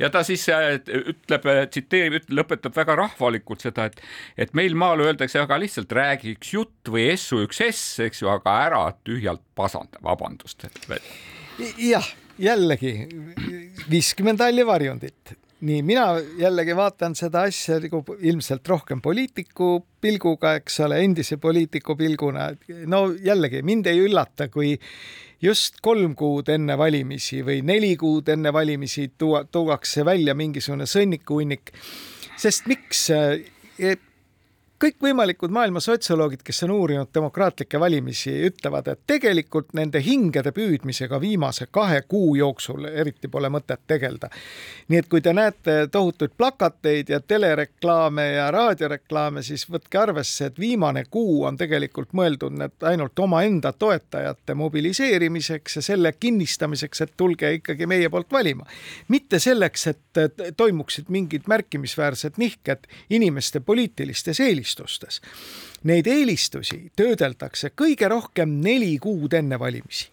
ja 0.00 0.10
ta 0.10 0.22
siis 0.26 0.46
äh, 0.52 0.78
ütleb, 1.12 1.46
äh, 1.50 1.62
tsiteerib, 1.70 2.30
lõpetab 2.32 2.74
väga 2.76 2.96
rahvalikult 3.02 3.64
seda, 3.64 3.88
et, 3.90 4.00
et 4.40 4.54
meil 4.58 4.76
maal 4.78 5.02
öeldakse 5.04 5.40
väga 5.42 5.60
lihtsalt 5.60 5.92
räägi 5.96 6.34
üks 6.36 6.54
jutt 6.54 6.92
või 6.92 7.10
essu 7.14 7.42
üks 7.44 7.60
ess, 7.66 7.98
eks 8.06 8.24
ju, 8.24 8.30
aga 8.32 8.56
ära 8.66 8.82
tühjalt 9.04 9.44
pasanda, 9.58 10.00
vabandust. 10.04 10.66
jah, 11.76 12.10
jällegi 12.40 12.94
viiskümmend 13.90 14.40
halli 14.40 14.66
varjundit 14.66 15.36
nii 15.60 15.82
mina 15.84 16.04
jällegi 16.40 16.74
vaatan 16.76 17.14
seda 17.18 17.44
asja 17.48 17.78
nagu 17.82 18.00
ilmselt 18.20 18.68
rohkem 18.68 19.02
poliitiku 19.04 19.80
pilguga, 20.00 20.54
eks 20.60 20.80
ole, 20.86 21.00
endise 21.04 21.36
poliitiku 21.36 21.96
pilguna. 21.96 22.50
no 22.86 23.02
jällegi 23.12 23.62
mind 23.62 23.86
ei 23.90 24.00
üllata, 24.06 24.48
kui 24.48 24.78
just 25.42 25.80
kolm 25.82 26.14
kuud 26.16 26.48
enne 26.52 26.76
valimisi 26.78 27.42
või 27.44 27.60
neli 27.66 27.94
kuud 28.00 28.28
enne 28.28 28.52
valimisi 28.52 29.10
tuua, 29.18 29.44
tuuakse 29.44 30.04
välja 30.04 30.34
mingisugune 30.34 30.88
sõnnikuhunnik. 30.88 31.72
sest 32.36 32.66
miks? 32.66 33.08
Kõikvõimalikud 34.80 35.52
maailma 35.52 35.80
sotsioloogid, 35.80 36.40
kes 36.44 36.62
on 36.64 36.70
uurinud 36.72 37.08
demokraatlikke 37.14 37.80
valimisi, 37.80 38.32
ütlevad, 38.48 38.86
et 38.88 39.00
tegelikult 39.06 39.74
nende 39.76 40.00
hingede 40.00 40.54
püüdmisega 40.56 41.20
viimase 41.20 41.66
kahe 41.70 42.00
kuu 42.08 42.34
jooksul 42.38 42.86
eriti 42.88 43.28
pole 43.28 43.50
mõtet 43.52 43.82
tegeleda. 43.86 44.30
nii 44.88 44.98
et 44.98 45.08
kui 45.08 45.20
te 45.20 45.32
näete 45.36 45.88
tohutuid 45.92 46.32
plakateid 46.36 47.08
ja 47.08 47.20
telereklaame 47.20 48.26
ja 48.32 48.50
raadioreklaame, 48.50 49.42
siis 49.42 49.66
võtke 49.70 50.00
arvesse, 50.00 50.46
et 50.46 50.58
viimane 50.58 51.04
kuu 51.10 51.44
on 51.44 51.56
tegelikult 51.56 52.12
mõeldud 52.12 52.56
need 52.56 52.88
ainult 52.92 53.18
omaenda 53.18 53.72
toetajate 53.72 54.54
mobiliseerimiseks 54.54 55.76
ja 55.76 55.82
selle 55.82 56.12
kinnistamiseks, 56.12 57.00
et 57.00 57.12
tulge 57.16 57.52
ikkagi 57.58 57.86
meie 57.86 58.08
poolt 58.08 58.32
valima. 58.32 58.66
mitte 59.08 59.38
selleks, 59.38 59.86
et 59.86 60.24
toimuksid 60.56 61.08
mingid 61.08 61.42
märkimisväärsed 61.46 62.32
nihked 62.36 62.88
inimeste 63.10 63.60
poliitilistes 63.60 64.40
eelistustes 64.40 64.69
eelistustes. 64.70 65.20
Neid 65.84 66.06
eelistusi 66.06 66.90
töödeldakse 66.96 67.72
kõige 67.74 68.08
rohkem 68.08 68.60
neli 68.62 68.98
kuud 68.98 69.32
enne 69.34 69.58
valimisi 69.58 70.10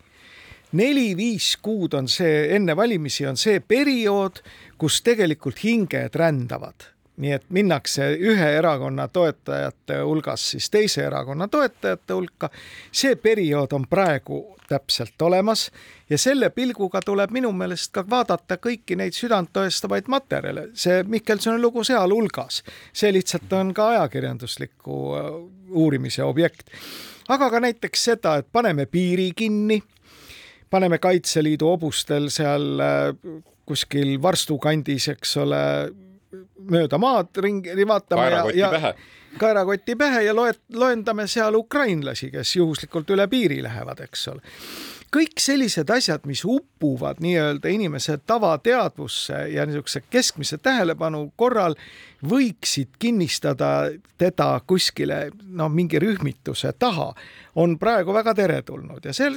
neli-viis 0.71 1.57
kuud 1.63 1.93
on 1.95 2.09
see, 2.11 2.49
enne 2.55 2.75
valimisi 2.75 3.25
on 3.25 3.37
see 3.37 3.61
periood, 3.63 4.41
kus 4.77 4.99
tegelikult 5.01 5.63
hinged 5.63 6.15
rändavad 6.15 6.89
nii 7.17 7.31
et 7.33 7.45
minnakse 7.49 8.11
ühe 8.19 8.49
erakonna 8.57 9.07
toetajate 9.07 10.01
hulgas 10.05 10.51
siis 10.51 10.69
teise 10.69 11.03
erakonna 11.05 11.47
toetajate 11.47 12.13
hulka. 12.13 12.49
see 12.91 13.15
periood 13.15 13.73
on 13.73 13.87
praegu 13.89 14.57
täpselt 14.67 15.21
olemas 15.21 15.71
ja 16.09 16.17
selle 16.17 16.49
pilguga 16.49 17.01
tuleb 17.05 17.31
minu 17.31 17.51
meelest 17.51 17.91
ka 17.95 18.03
vaadata 18.09 18.57
kõiki 18.61 18.97
neid 18.99 19.15
südanttõestavaid 19.17 20.09
materjale, 20.11 20.69
see 20.73 21.03
Mihkelsoni 21.07 21.61
lugu 21.61 21.83
sealhulgas, 21.87 22.63
see 22.93 23.11
lihtsalt 23.13 23.53
on 23.53 23.73
ka 23.73 23.89
ajakirjandusliku 23.95 24.97
äh, 25.17 25.29
uurimise 25.69 26.23
objekt. 26.23 26.69
aga 27.27 27.49
ka 27.49 27.59
näiteks 27.59 28.03
seda, 28.03 28.37
et 28.37 28.47
paneme 28.51 28.85
piiri 28.85 29.31
kinni, 29.35 29.81
paneme 30.69 30.97
Kaitseliidu 30.97 31.65
hobustel 31.65 32.29
seal 32.29 32.79
äh, 32.79 33.13
kuskil 33.65 34.21
Varstu 34.21 34.57
kandis, 34.57 35.07
eks 35.07 35.37
ole 35.37 35.63
mööda 36.71 36.97
maad 37.01 37.37
ringi 37.43 37.87
vaatama 37.87 38.25
kaerakoti 38.25 38.59
ja, 38.59 38.71
ja 38.73 38.93
kaerakoti 39.37 39.95
pähe 39.95 40.21
ja 40.21 40.35
loet-, 40.35 40.61
loendame 40.73 41.27
seal 41.27 41.55
ukrainlasi, 41.55 42.31
kes 42.31 42.55
juhuslikult 42.55 43.09
üle 43.15 43.27
piiri 43.27 43.61
lähevad, 43.63 44.01
eks 44.07 44.27
ole. 44.33 44.41
kõik 45.13 45.39
sellised 45.39 45.89
asjad, 45.89 46.25
mis 46.27 46.43
upuvad 46.45 47.21
nii-öelda 47.23 47.71
inimese 47.71 48.17
tavateadvusse 48.17 49.45
ja 49.53 49.65
niisuguse 49.65 50.01
keskmise 50.09 50.57
tähelepanu 50.57 51.31
korral 51.35 51.77
võiksid 52.27 52.97
kinnistada 52.99 53.91
teda 54.17 54.49
kuskile 54.67 55.29
noh, 55.47 55.71
mingi 55.71 55.99
rühmituse 55.99 56.73
taha, 56.79 57.13
on 57.55 57.77
praegu 57.79 58.13
väga 58.13 58.33
teretulnud 58.35 59.05
ja 59.05 59.13
see 59.13 59.31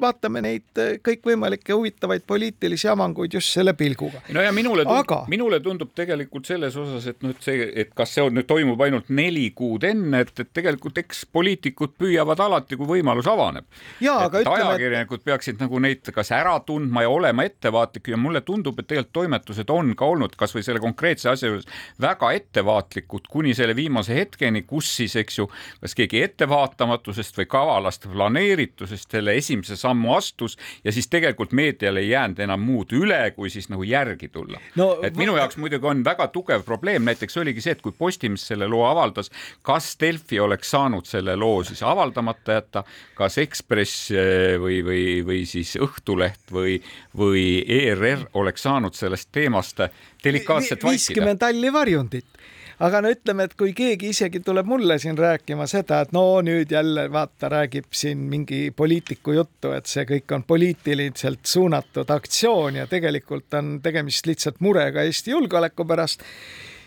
vaatame 0.00 0.40
neid 0.44 0.80
eh, 0.80 0.94
kõikvõimalikke 1.04 1.74
huvitavaid 1.76 2.24
poliitilisi 2.26 2.88
avanguid 2.88 3.34
just 3.36 3.52
selle 3.52 3.74
pilguga. 3.76 4.22
no 4.32 4.42
ja 4.42 4.52
minule 4.52 4.84
tundub, 4.86 5.04
Aga... 5.04 5.18
minule 5.28 5.60
tundub 5.60 5.92
tegelikult 5.94 6.48
selles 6.48 6.76
osas, 6.80 7.06
et 7.10 7.20
nüüd 7.24 7.40
see, 7.44 7.66
et 7.82 7.92
kas 7.96 8.14
see 8.16 8.24
on 8.24 8.34
nüüd 8.36 8.48
toimub 8.48 8.80
ainult 8.80 9.10
neli 9.12 9.50
kuud 9.56 9.84
enne, 9.86 10.22
et, 10.24 10.32
et 10.40 10.52
tegelikult 10.54 10.98
eks 11.02 11.24
poliitikud 11.32 11.96
püüavad 12.00 12.40
alati, 12.40 12.78
kui 12.80 12.88
võimalus 12.88 13.28
avaneb. 13.30 13.66
ajakirjanikud 14.00 15.20
et... 15.20 15.26
peaksid 15.28 15.60
nagu 15.62 15.82
neid 15.82 16.08
kas 16.12 16.32
ära 16.34 16.54
tundma 16.66 17.04
ja 17.04 17.12
olema 17.12 17.44
ettevaatlik 17.46 18.12
ja 18.12 18.20
mulle 18.20 18.40
tundub, 18.46 18.80
et 18.80 18.88
tegelikult 18.88 19.12
toimetused 19.20 19.70
on 19.70 19.92
ka 19.98 20.08
olnud 20.08 20.36
kasvõi 20.40 20.64
selle 20.64 20.80
konkreetse 20.82 21.30
asja 21.30 21.52
juures 21.52 21.68
väga 22.00 22.32
ettevaatlikud 22.38 23.28
kuni 23.30 23.54
selle 23.54 23.76
viimase 23.76 24.16
hetkeni, 24.16 24.64
kus 24.68 24.88
siis, 24.96 25.14
eks 25.20 25.38
ju, 25.38 25.48
kas 25.84 25.96
keegi 25.98 26.22
ettevaatamatusest 26.26 27.38
või 27.38 27.48
kavalast 27.52 28.08
planeeritusest 28.08 29.12
selle 29.12 29.36
esimese 29.38 29.76
sammu 29.82 30.14
astus 30.16 30.56
ja 30.84 30.92
siis 30.94 31.08
tegelikult 31.12 31.52
meedial 31.52 32.00
ei 32.00 32.10
jäänud 32.12 32.42
enam 32.44 32.62
muud 32.62 32.92
üle, 32.96 33.20
kui 33.36 33.50
siis 33.52 33.68
nagu 33.72 33.86
järgi 33.86 34.28
tulla 34.32 34.60
no,. 34.76 34.88
et 35.02 35.16
minu 35.18 35.36
jaoks 35.36 35.58
muidugi 35.60 35.88
on 35.90 36.04
väga 36.06 36.28
tugev 36.34 36.64
probleem, 36.66 37.04
näiteks 37.08 37.36
oligi 37.42 37.64
see, 37.64 37.76
et 37.76 37.82
kui 37.84 37.94
Postimees 37.98 38.46
selle 38.52 38.68
loo 38.70 38.84
avaldas, 38.88 39.30
kas 39.66 39.92
Delfi 40.00 40.40
oleks 40.40 40.70
saanud 40.74 41.08
selle 41.08 41.36
loo 41.36 41.62
siis 41.66 41.82
avaldamata 41.86 42.58
jätta, 42.58 42.84
kas 43.18 43.38
Ekspress 43.42 44.10
eh, 44.14 44.56
või, 44.60 44.80
või, 44.86 45.04
või 45.26 45.42
siis 45.48 45.74
Õhtuleht 45.82 46.52
või, 46.52 46.78
või 47.18 47.46
ERR 47.66 48.28
oleks 48.38 48.68
saanud 48.68 48.96
sellest 48.98 49.30
teemast 49.32 49.82
delikaatselt 50.24 50.82
vaikida. 50.82 50.98
viiskümmend 50.98 51.42
halli 51.42 51.72
varjundit 51.72 52.41
aga 52.82 53.00
no 53.02 53.12
ütleme, 53.12 53.46
et 53.46 53.54
kui 53.58 53.72
keegi 53.76 54.10
isegi 54.10 54.40
tuleb 54.42 54.66
mulle 54.66 54.96
siin 55.02 55.18
rääkima 55.18 55.68
seda, 55.70 56.00
et 56.02 56.12
no 56.14 56.24
nüüd 56.44 56.72
jälle 56.74 57.06
vaata, 57.12 57.50
räägib 57.52 57.92
siin 57.94 58.24
mingi 58.32 58.64
poliitiku 58.76 59.36
juttu, 59.38 59.72
et 59.76 59.86
see 59.90 60.04
kõik 60.08 60.34
on 60.34 60.46
poliitiliselt 60.48 61.46
suunatud 61.46 62.10
aktsioon 62.10 62.80
ja 62.82 62.88
tegelikult 62.90 63.54
on 63.58 63.76
tegemist 63.84 64.26
lihtsalt 64.26 64.60
murega 64.64 65.06
Eesti 65.06 65.34
julgeoleku 65.36 65.86
pärast 65.86 66.26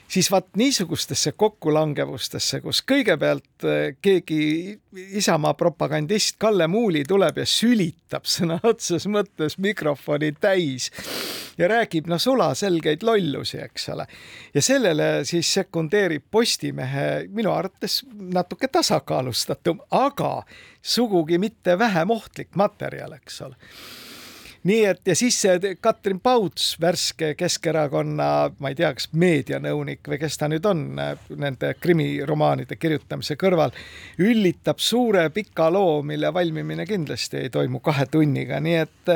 siis 0.07 0.31
vaat 0.31 0.47
niisugustesse 0.57 1.31
kokkulangevustesse, 1.31 2.61
kus 2.61 2.81
kõigepealt 2.87 3.65
eh, 3.65 3.95
keegi 4.01 4.79
Isamaa 5.19 5.53
propagandist 5.53 6.37
Kalle 6.39 6.67
Muuli 6.71 7.03
tuleb 7.07 7.41
ja 7.41 7.45
sülitab 7.49 8.27
sõna 8.29 8.59
otseses 8.71 9.09
mõttes 9.11 9.57
mikrofoni 9.57 10.31
täis 10.39 10.91
ja 11.57 11.69
räägib 11.71 12.09
noh, 12.11 12.19
sulaselgeid 12.21 13.03
lollusi, 13.03 13.59
eks 13.63 13.89
ole. 13.95 14.07
ja 14.53 14.61
sellele 14.61 15.09
siis 15.25 15.53
sekundeerib 15.59 16.27
Postimehe 16.31 17.25
minu 17.31 17.53
arvates 17.53 18.03
natuke 18.15 18.67
tasakaalustatum, 18.67 19.81
aga 19.91 20.43
sugugi 20.81 21.39
mitte 21.41 21.79
vähem 21.79 22.11
ohtlik 22.11 22.55
materjal, 22.55 23.15
eks 23.17 23.41
ole 23.41 23.55
nii 24.65 24.85
et 24.89 25.07
ja 25.07 25.15
siis 25.15 25.37
see 25.41 25.75
Katrin 25.81 26.19
Pauts, 26.19 26.75
värske 26.81 27.33
Keskerakonna, 27.37 28.29
ma 28.59 28.71
ei 28.71 28.77
tea, 28.77 28.91
kas 28.97 29.09
meedianõunik 29.13 30.07
või 30.09 30.19
kes 30.21 30.39
ta 30.41 30.49
nüüd 30.51 30.65
on 30.69 30.85
nende 31.37 31.73
krimiromaanide 31.79 32.77
kirjutamise 32.79 33.37
kõrval, 33.39 33.75
üllitab 34.19 34.81
suure 34.81 35.27
pika 35.35 35.69
loo, 35.73 36.01
mille 36.03 36.33
valmimine 36.33 36.87
kindlasti 36.89 37.43
ei 37.45 37.51
toimu 37.53 37.81
kahe 37.85 38.07
tunniga, 38.11 38.59
nii 38.59 38.79
et 38.81 39.13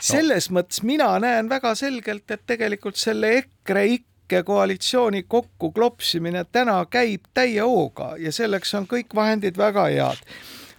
selles 0.00 0.48
no. 0.50 0.60
mõttes 0.60 0.84
mina 0.86 1.12
näen 1.20 1.50
väga 1.50 1.74
selgelt, 1.76 2.30
et 2.30 2.46
tegelikult 2.48 2.96
selle 3.00 3.34
EKRE 3.42 3.84
ikke 3.98 4.42
koalitsiooni 4.46 5.24
kokku 5.28 5.72
klopsimine 5.76 6.46
täna 6.52 6.78
käib 6.90 7.28
täie 7.34 7.60
hooga 7.60 8.14
ja 8.18 8.32
selleks 8.32 8.72
on 8.78 8.88
kõik 8.88 9.12
vahendid 9.14 9.60
väga 9.60 9.90
head 9.90 10.24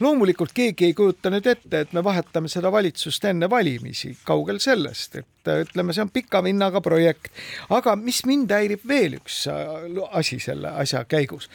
loomulikult 0.01 0.53
keegi 0.53 0.89
ei 0.89 0.93
kujuta 0.97 1.29
nüüd 1.33 1.47
ette, 1.51 1.83
et 1.83 1.93
me 1.93 2.03
vahetame 2.03 2.49
seda 2.51 2.71
valitsust 2.73 3.25
enne 3.29 3.49
valimisi, 3.49 4.15
kaugel 4.25 4.59
sellest, 4.63 5.19
et 5.21 5.51
ütleme, 5.65 5.93
see 5.93 6.05
on 6.05 6.11
pika 6.13 6.41
vinnaga 6.43 6.81
projekt. 6.81 7.31
aga 7.69 7.95
mis 7.95 8.23
mind 8.25 8.51
häirib 8.51 8.85
veel 8.87 9.19
üks 9.19 9.43
äh, 9.51 10.01
asi 10.11 10.39
selle 10.39 10.73
asja 10.83 11.03
käigus? 11.05 11.49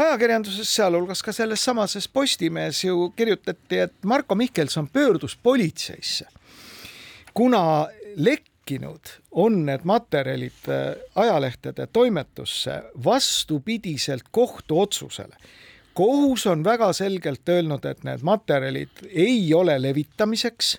Ajakirjanduses, 0.00 0.70
sealhulgas 0.74 1.22
ka 1.22 1.32
selles 1.34 1.62
samases 1.64 2.06
Postimehes 2.08 2.84
ju 2.84 3.10
kirjutati, 3.16 3.78
et 3.86 3.94
Marko 4.04 4.34
Mihkelson 4.34 4.88
pöördus 4.88 5.36
politseisse, 5.36 6.26
kuna 7.34 7.88
lekkinud 8.16 9.16
on 9.30 9.64
need 9.66 9.84
materjalid 9.84 10.68
äh, 10.68 10.94
ajalehtede 11.14 11.86
toimetusse 11.92 12.82
vastupidiselt 13.04 14.30
kohtuotsusele 14.30 15.36
kohus 16.00 16.46
on 16.46 16.64
väga 16.64 16.92
selgelt 16.92 17.48
öelnud, 17.48 17.84
et 17.84 18.04
need 18.08 18.22
materjalid 18.24 19.02
ei 19.10 19.50
ole 19.54 19.74
levitamiseks, 19.82 20.70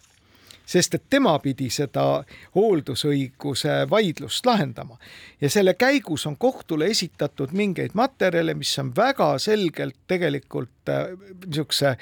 sest 0.65 0.97
et 0.97 1.03
tema 1.13 1.36
pidi 1.43 1.67
seda 1.69 2.23
hooldusõiguse 2.55 3.75
vaidlust 3.91 4.49
lahendama. 4.49 4.97
Ja 5.41 5.49
selle 5.53 5.75
käigus 5.77 6.25
on 6.25 6.39
kohtule 6.41 6.89
esitatud 6.89 7.53
mingeid 7.53 7.93
materjale, 7.93 8.55
mis 8.57 8.73
on 8.81 8.89
väga 8.97 9.29
selgelt 9.43 9.99
tegelikult 10.10 10.89
äh, 10.89 11.13
niisuguse 11.45 11.95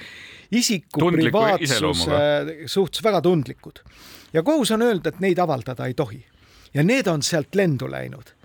isiku 0.52 1.04
Tundliku 1.04 1.44
privaatsuse 1.44 2.68
suhtes 2.72 3.04
väga 3.04 3.22
tundlikud. 3.22 3.84
ja 4.34 4.44
kohus 4.44 4.72
on 4.72 4.82
öelnud, 4.82 5.12
et 5.12 5.20
neid 5.20 5.44
avaldada 5.44 5.92
ei 5.92 5.94
tohi. 5.94 6.24
Ja 6.74 6.84
need 6.84 7.08
on 7.08 7.24
sealt 7.26 7.56
lendu 7.56 7.92
läinud 7.92 8.39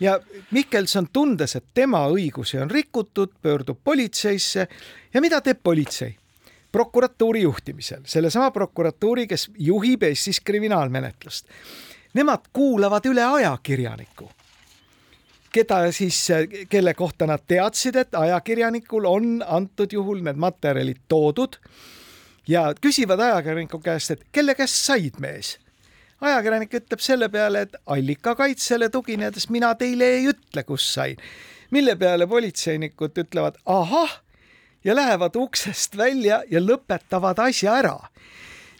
ja 0.00 0.20
Mihkelson, 0.50 1.08
tundes, 1.12 1.56
et 1.56 1.64
tema 1.74 2.06
õigusi 2.08 2.58
on 2.62 2.70
rikutud, 2.70 3.32
pöördub 3.42 3.78
politseisse 3.84 4.68
ja 5.14 5.20
mida 5.20 5.40
teeb 5.40 5.60
politsei? 5.62 6.16
prokuratuuri 6.72 7.42
juhtimisel, 7.42 8.02
sellesama 8.04 8.50
prokuratuuri, 8.50 9.26
kes 9.26 9.50
juhib 9.58 10.02
Eestis 10.02 10.40
kriminaalmenetlust. 10.44 11.46
Nemad 12.14 12.50
kuulavad 12.52 13.06
üle 13.08 13.24
ajakirjaniku, 13.24 14.30
keda 15.52 15.92
siis, 15.92 16.20
kelle 16.68 16.94
kohta 16.94 17.26
nad 17.26 17.40
teadsid, 17.48 17.96
et 17.96 18.14
ajakirjanikul 18.14 19.08
on 19.08 19.30
antud 19.46 19.92
juhul 19.92 20.20
need 20.24 20.36
materjalid 20.36 21.00
toodud 21.08 21.56
ja 22.48 22.68
küsivad 22.80 23.20
ajakirjaniku 23.20 23.80
käest, 23.80 24.10
et 24.10 24.28
kelle 24.32 24.54
käest 24.54 24.84
said 24.84 25.16
mees 25.24 25.56
ajakirjanik 26.20 26.74
ütleb 26.74 27.02
selle 27.02 27.28
peale, 27.28 27.66
et 27.66 27.76
allikakaitsele 27.86 28.88
tuginedes 28.90 29.48
mina 29.50 29.74
teile 29.78 30.12
ei 30.16 30.26
ütle, 30.32 30.64
kus 30.64 30.86
sain. 30.94 31.16
mille 31.70 31.96
peale 31.96 32.26
politseinikud 32.26 33.18
ütlevad 33.18 33.58
ahah 33.66 34.20
ja 34.84 34.96
lähevad 34.96 35.36
uksest 35.36 35.96
välja 35.96 36.42
ja 36.50 36.60
lõpetavad 36.60 37.38
asja 37.48 37.74
ära 37.82 37.98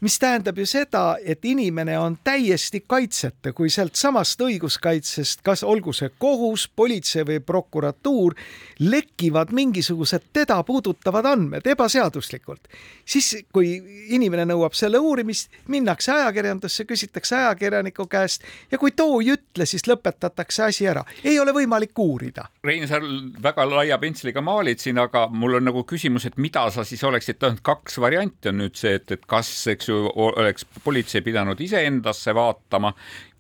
mis 0.00 0.18
tähendab 0.18 0.58
ju 0.58 0.66
seda, 0.66 1.16
et 1.24 1.44
inimene 1.44 1.98
on 1.98 2.18
täiesti 2.24 2.84
kaitseta, 2.86 3.52
kui 3.52 3.70
sealtsamast 3.70 4.40
õiguskaitsest, 4.46 5.42
kas 5.46 5.64
olgu 5.66 5.92
see 5.96 6.10
kohus, 6.18 6.68
politsei 6.76 7.26
või 7.26 7.40
prokuratuur, 7.44 8.36
lekivad 8.78 9.52
mingisugused 9.52 10.30
teda 10.32 10.60
puudutavad 10.62 11.26
andmed 11.26 11.66
ebaseaduslikult, 11.66 12.68
siis 13.04 13.32
kui 13.52 13.74
inimene 14.14 14.46
nõuab 14.48 14.76
selle 14.78 15.00
uurimist, 15.02 15.50
minnakse 15.68 16.12
ajakirjandusse, 16.14 16.86
küsitakse 16.88 17.36
ajakirjaniku 17.36 18.06
käest 18.06 18.46
ja 18.70 18.78
kui 18.78 18.94
too 18.96 19.20
ei 19.20 19.32
ütle, 19.34 19.66
siis 19.66 19.86
lõpetatakse 19.90 20.68
asi 20.68 20.86
ära, 20.86 21.02
ei 21.24 21.40
ole 21.40 21.54
võimalik 21.56 21.98
uurida. 21.98 22.46
Rein, 22.64 22.86
sa 22.88 23.00
väga 23.42 23.66
laia 23.68 23.98
pentsliga 23.98 24.42
maalid 24.44 24.78
siin, 24.82 24.98
aga 25.02 25.26
mul 25.32 25.58
on 25.58 25.68
nagu 25.70 25.82
küsimus, 25.88 26.28
et 26.28 26.38
mida 26.38 26.68
sa 26.70 26.86
siis 26.86 27.02
oleksid 27.04 27.40
tahtnud, 27.42 27.64
kaks 27.66 27.98
varianti 28.00 28.52
on 28.52 28.62
nüüd 28.62 28.78
see, 28.78 28.94
et, 29.00 29.10
et 29.18 29.26
kas, 29.26 29.50
eks 29.72 29.87
eks 29.88 29.92
ju, 29.92 30.10
oleks 30.14 30.66
politsei 30.84 31.22
pidanud 31.24 31.60
iseendasse 31.60 32.34
vaatama 32.34 32.92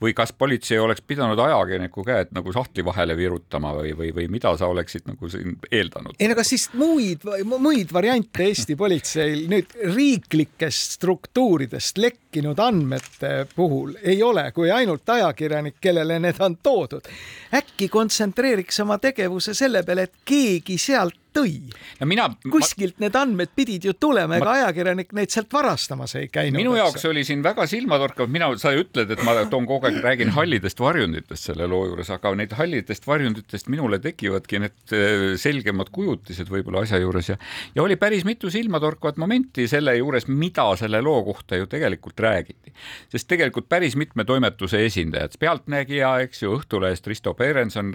või 0.02 0.14
kas 0.14 0.32
politsei 0.32 0.78
oleks 0.78 1.02
pidanud 1.06 1.38
ajakirjaniku 1.42 2.04
käed 2.06 2.32
nagu 2.36 2.52
sahtli 2.54 2.84
vahele 2.84 3.16
virutama 3.16 3.72
või, 3.74 3.92
või, 3.98 4.12
või 4.14 4.28
mida 4.30 4.54
sa 4.56 4.68
oleksid 4.70 5.08
nagu 5.10 5.30
siin 5.30 5.56
eeldanud? 5.70 6.14
ei 6.20 6.30
no 6.30 6.36
kas 6.38 6.52
siis 6.54 6.68
muid, 6.78 7.26
muid 7.44 7.92
variante 7.94 8.46
Eesti 8.48 8.76
politseil 8.78 9.46
nüüd 9.50 9.74
riiklikest 9.94 10.98
struktuuridest 10.98 11.98
lekkinud 11.98 12.58
andmete 12.62 13.46
puhul 13.54 13.96
ei 14.02 14.22
ole, 14.22 14.50
kui 14.54 14.70
ainult 14.72 15.08
ajakirjanik, 15.08 15.80
kellele 15.80 16.18
need 16.22 16.40
on 16.40 16.58
toodud. 16.62 17.08
äkki 17.54 17.88
kontsentreeriks 17.88 18.80
oma 18.84 18.98
tegevuse 19.02 19.54
selle 19.54 19.82
peale, 19.82 20.08
et 20.08 20.22
keegi 20.24 20.78
sealt 20.78 21.18
tõi 21.34 21.58
no 22.00 22.08
mina 22.08 22.28
kuskilt 22.50 22.96
ma... 22.98 23.06
need 23.06 23.18
andmed 23.18 23.52
pidid 23.56 23.84
ju 23.88 23.94
tulema, 24.00 24.38
ega 24.38 24.54
ajakirjanik 24.62 25.12
neid 25.16 25.32
sealt 25.32 25.52
varastamas 25.52 26.14
ei 26.18 26.28
käinud. 26.32 26.56
minu 26.58 26.76
jaoks 26.78 27.04
oli 27.10 27.24
siin 27.26 27.42
väga 27.44 27.66
silmatorkav, 27.70 28.30
mina, 28.32 28.50
sa 28.60 28.72
ütled, 28.76 29.12
et 29.14 29.24
ma 29.26 29.36
toon 29.50 29.66
kogu 29.68 29.87
aeg 29.88 29.98
räägin 30.04 30.32
hallidest 30.36 30.80
varjunditest 30.80 31.50
selle 31.50 31.66
loo 31.70 31.86
juures, 31.88 32.10
aga 32.14 32.32
neid 32.38 32.52
hallidest 32.58 33.06
varjunditest 33.08 33.70
minule 33.72 33.98
tekivadki 34.04 34.62
need 34.62 34.94
äh, 34.94 35.34
selgemad 35.40 35.90
kujutised 35.94 36.50
võib-olla 36.52 36.84
asja 36.86 37.00
juures 37.02 37.32
ja 37.32 37.38
ja 37.74 37.82
oli 37.84 37.96
päris 37.96 38.24
mitu 38.28 38.50
silmatorkavat 38.52 39.18
momenti 39.20 39.66
selle 39.70 39.96
juures, 39.98 40.28
mida 40.28 40.66
selle 40.80 41.00
loo 41.04 41.22
kohta 41.26 41.58
ju 41.58 41.66
tegelikult 41.70 42.20
räägiti. 42.20 42.72
sest 43.12 43.28
tegelikult 43.28 43.68
päris 43.68 43.96
mitme 43.96 44.24
toimetuse 44.24 44.84
esindajad, 44.86 45.36
Pealtnägija, 45.38 46.18
eks 46.26 46.42
ju, 46.42 46.54
Õhtulehest 46.58 47.06
Risto 47.06 47.34
Perenson 47.34 47.94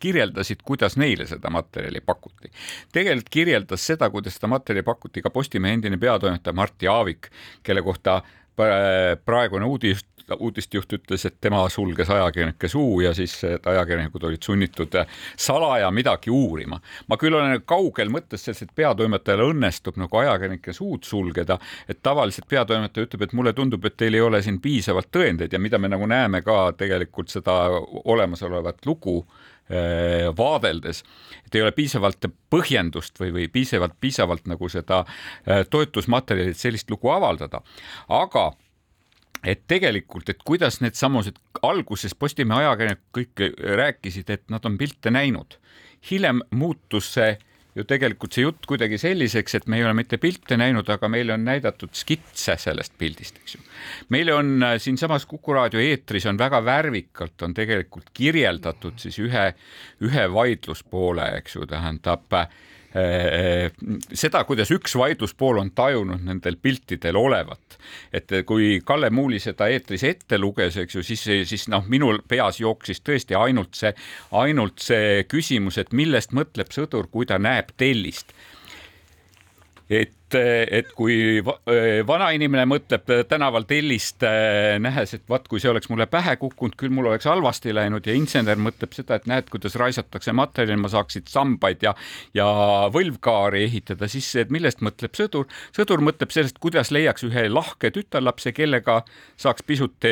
kirjeldasid, 0.00 0.62
kuidas 0.64 0.96
neile 0.96 1.26
seda 1.26 1.50
materjali 1.50 2.00
pakuti 2.00 2.50
tegelikult 2.92 3.30
kirjeldas 3.30 3.86
seda, 3.86 4.10
kuidas 4.10 4.38
seda 4.38 4.50
materjali 4.52 4.86
pakuti 4.86 5.22
ka 5.22 5.30
Postimehe 5.34 5.78
endine 5.78 5.98
peatoimetaja 6.00 6.56
Martti 6.56 6.88
Aavik, 6.90 7.30
kelle 7.62 7.82
kohta 7.82 8.20
praegune 9.24 9.66
uudis, 9.66 10.04
uudistjuht 10.38 10.92
ütles, 10.96 11.26
et 11.26 11.36
tema 11.40 11.62
sulges 11.72 12.10
ajakirjanike 12.10 12.68
suu 12.68 13.00
ja 13.04 13.14
siis 13.14 13.36
ajakirjanikud 13.44 14.24
olid 14.28 14.42
sunnitud 14.42 14.98
salaja 15.36 15.90
midagi 15.90 16.30
uurima. 16.30 16.80
ma 17.08 17.16
küll 17.20 17.34
olen 17.34 17.62
kaugel 17.66 18.12
mõttes 18.12 18.44
sellest, 18.44 18.68
et 18.68 18.74
peatoimetajal 18.74 19.44
õnnestub 19.50 19.98
nagu 20.00 20.22
ajakirjanike 20.22 20.72
suud 20.72 21.04
sulgeda, 21.04 21.58
et 21.88 22.02
tavaliselt 22.02 22.48
peatoimetaja 22.48 23.08
ütleb, 23.08 23.22
et 23.22 23.32
mulle 23.32 23.52
tundub, 23.52 23.84
et 23.84 23.96
teil 23.96 24.14
ei 24.14 24.24
ole 24.24 24.42
siin 24.42 24.60
piisavalt 24.60 25.10
tõendeid 25.12 25.52
ja 25.52 25.58
mida 25.58 25.78
me 25.78 25.88
nagu 25.92 26.06
näeme 26.06 26.42
ka 26.42 26.72
tegelikult 26.78 27.32
seda 27.32 27.58
olemasolevat 28.04 28.86
lugu 28.86 29.22
Äh, 29.64 30.28
vaadeldes, 30.36 30.98
et 31.46 31.54
ei 31.56 31.62
ole 31.64 31.70
piisavalt 31.72 32.26
põhjendust 32.52 33.16
või, 33.16 33.30
või 33.32 33.44
piisavalt, 33.48 33.94
piisavalt 33.96 34.44
nagu 34.44 34.68
seda 34.68 34.98
äh, 35.08 35.62
toetusmaterjali, 35.72 36.52
et 36.52 36.60
sellist 36.60 36.92
lugu 36.92 37.08
avaldada. 37.08 37.62
aga 38.12 38.42
et 39.44 39.64
tegelikult, 39.68 40.28
et 40.28 40.44
kuidas 40.44 40.80
needsamused 40.80 41.38
alguses 41.62 42.14
Postimehe 42.14 42.64
ajakirjanikud 42.64 43.10
kõik 43.18 43.42
rääkisid, 43.80 44.30
et 44.30 44.46
nad 44.52 44.64
on 44.64 44.78
pilte 44.80 45.12
näinud, 45.12 45.58
hiljem 46.10 46.42
muutus 46.50 47.12
see 47.16 47.34
ju 47.74 47.82
tegelikult 47.90 48.36
see 48.36 48.44
jutt 48.44 48.66
kuidagi 48.70 48.98
selliseks, 49.02 49.56
et 49.58 49.64
me 49.66 49.80
ei 49.80 49.84
ole 49.84 49.96
mitte 49.98 50.18
pilte 50.22 50.56
näinud, 50.56 50.88
aga 50.94 51.08
meile 51.10 51.34
on 51.34 51.42
näidatud 51.46 51.90
skitse 51.96 52.54
sellest 52.60 52.94
pildist, 52.98 53.40
eks 53.42 53.56
ju. 53.56 53.62
meile 54.14 54.34
on 54.34 54.52
äh, 54.62 54.76
siinsamas 54.78 55.26
Kuku 55.26 55.56
raadio 55.56 55.82
eetris 55.82 56.26
on 56.30 56.38
väga 56.38 56.62
värvikalt 56.64 57.42
on 57.42 57.54
tegelikult 57.54 58.12
kirjeldatud 58.14 59.02
siis 59.02 59.18
ühe, 59.18 59.48
ühe 60.06 60.28
vaidluspoole, 60.32 61.32
eks 61.40 61.58
ju, 61.58 61.66
tähendab 61.66 62.38
äh, 62.38 62.46
Äh, 62.46 62.73
seda, 62.94 64.44
kuidas 64.46 64.70
üks 64.70 64.92
vaidluspool 64.94 65.58
on 65.58 65.72
tajunud 65.74 66.22
nendel 66.22 66.54
piltidel 66.62 67.16
olevat. 67.18 67.78
et 68.12 68.30
kui 68.46 68.80
Kalle 68.86 69.10
Muuli 69.10 69.40
seda 69.42 69.66
eetris 69.68 70.04
ette 70.06 70.38
luges, 70.38 70.76
eks 70.76 70.94
ju, 70.94 71.02
siis, 71.02 71.24
siis 71.50 71.66
noh, 71.68 71.82
minul 71.90 72.22
peas 72.28 72.60
jooksis 72.60 73.02
tõesti 73.02 73.34
ainult 73.34 73.74
see, 73.74 73.90
ainult 74.30 74.78
see 74.78 75.24
küsimus, 75.28 75.78
et 75.78 75.92
millest 75.92 76.32
mõtleb 76.32 76.70
sõdur, 76.70 77.10
kui 77.10 77.26
ta 77.26 77.38
näeb 77.38 77.74
tellist 77.76 78.30
et, 79.90 80.14
et 80.34 80.90
kui 80.96 81.40
vanainimene 82.06 82.64
mõtleb 82.68 83.10
tänaval 83.28 83.66
tellist 83.68 84.24
nähes, 84.82 85.14
et 85.16 85.24
vaat 85.30 85.46
kui 85.48 85.62
see 85.62 85.70
oleks 85.70 85.90
mulle 85.92 86.06
pähe 86.10 86.36
kukkunud, 86.40 86.76
küll 86.80 86.92
mul 86.94 87.10
oleks 87.10 87.28
halvasti 87.30 87.74
läinud 87.74 88.06
ja 88.06 88.16
insener 88.16 88.60
mõtleb 88.60 88.94
seda, 88.96 89.18
et 89.18 89.28
näed, 89.30 89.48
kuidas 89.52 89.76
raisatakse 89.80 90.34
materjali, 90.36 90.80
ma 90.80 90.90
saaksid 90.92 91.30
sambaid 91.30 91.84
ja, 91.86 91.94
ja 92.36 92.48
võlvkaari 92.94 93.64
ehitada, 93.68 94.08
siis 94.10 94.28
et 94.40 94.52
millest 94.54 94.84
mõtleb 94.84 95.16
sõdur? 95.18 95.48
sõdur 95.76 96.02
mõtleb 96.04 96.34
sellest, 96.34 96.58
kuidas 96.62 96.92
leiaks 96.94 97.26
ühe 97.26 97.46
lahke 97.52 97.92
tütarlapse, 97.94 98.52
kellega 98.56 99.02
saaks 99.40 99.64
pisut 99.66 100.10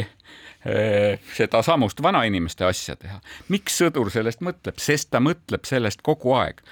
sedasamust 1.35 2.03
vanainimeste 2.03 2.65
asja 2.65 2.97
teha. 2.97 3.19
miks 3.49 3.81
sõdur 3.83 4.13
sellest 4.15 4.41
mõtleb, 4.41 4.79
sest 4.79 5.11
ta 5.11 5.21
mõtleb 5.21 5.67
sellest 5.67 6.03
kogu 6.07 6.37
aeg, 6.39 6.63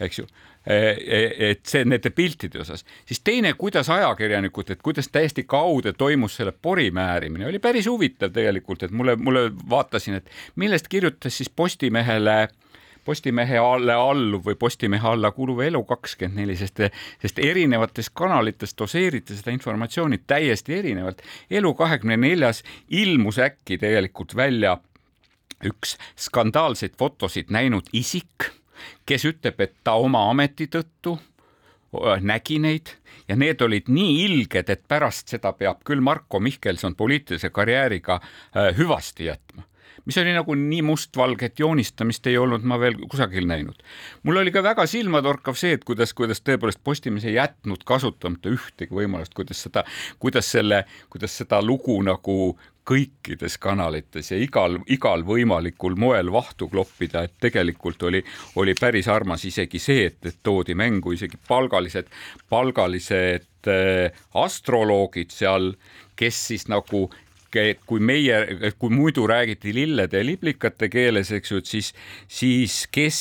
eks 0.00 0.20
ju 0.22 0.28
Eh, 0.28 0.36
eh, 0.36 0.49
et 0.66 1.62
see 1.64 1.84
nende 1.88 2.10
piltide 2.12 2.60
osas, 2.60 2.84
siis 3.08 3.22
teine, 3.24 3.54
kuidas 3.56 3.88
ajakirjanikud, 3.90 4.70
et 4.70 4.82
kuidas 4.84 5.08
täiesti 5.08 5.46
kaude 5.48 5.92
toimus 5.92 6.36
selle 6.36 6.52
pori 6.52 6.90
määrimine, 6.92 7.46
oli 7.48 7.58
päris 7.58 7.88
huvitav 7.88 8.32
tegelikult, 8.34 8.82
et 8.82 8.90
mulle, 8.90 9.16
mulle 9.16 9.48
vaatasin, 9.70 10.20
et 10.20 10.28
millest 10.60 10.88
kirjutas 10.88 11.36
siis 11.40 11.48
Postimehele 11.50 12.48
Postimehe 13.04 13.56
alle 13.58 13.94
alluv 13.96 14.44
või 14.44 14.58
Postimehe 14.60 15.08
alla 15.08 15.30
kuuluv 15.32 15.62
Elu24, 15.64 16.56
sest, 16.60 16.82
sest 17.22 17.40
erinevates 17.40 18.10
kanalites 18.12 18.76
doseeriti 18.78 19.36
seda 19.38 19.54
informatsiooni 19.54 20.20
täiesti 20.28 20.76
erinevalt. 20.76 21.24
Elu24-s 21.50 22.62
ilmus 23.00 23.40
äkki 23.40 23.80
tegelikult 23.80 24.36
välja 24.36 24.76
üks 25.64 25.96
skandaalseid 26.16 26.96
fotosid 27.00 27.50
näinud 27.52 27.88
isik 27.92 28.50
kes 29.06 29.24
ütleb, 29.28 29.60
et 29.60 29.74
ta 29.84 29.96
oma 30.00 30.28
ameti 30.30 30.68
tõttu 30.70 31.18
nägi 32.22 32.60
neid 32.62 32.92
ja 33.28 33.36
need 33.36 33.62
olid 33.62 33.88
nii 33.90 34.20
ilged, 34.24 34.70
et 34.70 34.84
pärast 34.88 35.32
seda 35.34 35.52
peab 35.58 35.82
küll 35.86 36.02
Marko 36.04 36.40
Mihkelson 36.40 36.94
poliitilise 36.94 37.50
karjääriga 37.50 38.20
hüvasti 38.78 39.26
jätma 39.26 39.66
mis 40.06 40.18
oli 40.18 40.34
nagu 40.36 40.54
nii 40.54 40.82
mustvalget 40.86 41.60
joonistamist 41.60 42.26
ei 42.26 42.38
olnud 42.38 42.64
ma 42.66 42.78
veel 42.80 42.98
kusagil 43.10 43.46
näinud. 43.48 43.82
mul 44.22 44.42
oli 44.42 44.52
ka 44.54 44.62
väga 44.62 44.86
silmatorkav 44.86 45.58
see, 45.58 45.76
et 45.78 45.84
kuidas, 45.84 46.14
kuidas 46.14 46.42
tõepoolest 46.46 46.82
Postimees 46.84 47.24
ei 47.28 47.36
jätnud 47.36 47.84
kasutamata 47.84 48.52
ühtegi 48.52 48.94
võimalust, 48.94 49.34
kuidas 49.34 49.62
seda, 49.62 49.84
kuidas 50.18 50.50
selle, 50.50 50.84
kuidas 51.10 51.36
seda 51.42 51.62
lugu 51.62 51.98
nagu 52.02 52.36
kõikides 52.90 53.56
kanalites 53.60 54.32
ja 54.32 54.38
igal, 54.40 54.78
igal 54.90 55.22
võimalikul 55.26 55.94
moel 56.00 56.32
vahtu 56.32 56.68
kloppida, 56.70 57.24
et 57.26 57.36
tegelikult 57.42 58.02
oli, 58.08 58.22
oli 58.58 58.74
päris 58.78 59.08
armas 59.08 59.44
isegi 59.46 59.78
see, 59.78 60.08
et, 60.10 60.18
et 60.26 60.40
toodi 60.42 60.74
mängu 60.74 61.14
isegi 61.14 61.38
palgalised, 61.48 62.10
palgalised 62.50 63.70
äh, 63.70 64.22
astroloogid 64.34 65.30
seal, 65.34 65.74
kes 66.18 66.46
siis 66.50 66.66
nagu 66.72 67.06
et 67.56 67.80
kui 67.86 68.00
meie, 68.00 68.72
kui 68.78 68.92
muidu 68.94 69.26
räägiti 69.26 69.74
lillede 69.74 70.22
ja 70.22 70.26
liblikate 70.26 70.88
keeles, 70.92 71.32
eks 71.34 71.50
ju, 71.50 71.60
et 71.62 71.66
siis, 71.66 71.92
siis 72.28 72.84
kes 72.92 73.20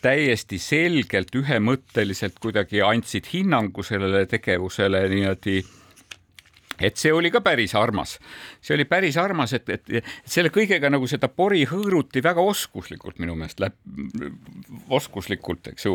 täiesti 0.00 0.58
selgelt 0.62 1.34
ühemõtteliselt 1.36 2.38
kuidagi 2.40 2.80
andsid 2.84 3.28
hinnangu 3.32 3.84
sellele 3.84 4.24
tegevusele 4.30 5.02
niimoodi 5.12 5.60
et 6.80 6.96
see 7.00 7.12
oli 7.12 7.30
ka 7.32 7.42
päris 7.44 7.74
armas, 7.78 8.16
see 8.64 8.74
oli 8.76 8.86
päris 8.88 9.16
armas, 9.20 9.52
et, 9.56 9.68
et, 9.68 10.10
selle 10.24 10.52
kõigega 10.54 10.90
nagu 10.92 11.06
seda 11.10 11.28
pori 11.32 11.62
hõõruti 11.68 12.22
väga 12.24 12.42
oskuslikult 12.42 13.20
minu 13.22 13.36
meelest, 13.38 13.62
oskuslikult, 14.90 15.72
eks 15.74 15.88
ju, 15.88 15.94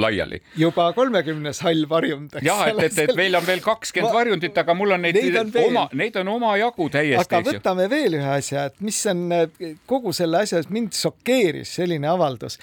laiali. 0.00 0.42
juba 0.60 0.90
kolmekümnes 0.96 1.62
hall 1.66 1.86
varjund. 1.90 2.38
ja 2.42 2.58
et, 2.70 2.82
et, 2.90 3.02
et 3.06 3.14
meil 3.18 3.38
on 3.38 3.46
veel 3.46 3.62
kakskümmend 3.64 4.14
varjundit, 4.14 4.62
aga 4.64 4.76
mul 4.76 4.96
on 4.96 5.04
neid, 5.06 5.20
neid 5.20 5.40
on 5.42 5.52
oma, 5.64 5.86
neid 5.96 6.16
on 6.20 6.32
omajagu 6.36 6.88
täiesti. 6.92 7.26
aga 7.26 7.42
võtame 7.50 7.90
veel 7.90 8.18
ühe 8.20 8.32
asja, 8.38 8.68
et 8.70 8.80
mis 8.84 9.00
on 9.10 9.28
kogu 9.90 10.14
selle 10.16 10.44
asja, 10.44 10.62
mind 10.70 10.96
šokeeris 10.96 11.76
selline 11.80 12.10
avaldus, 12.10 12.58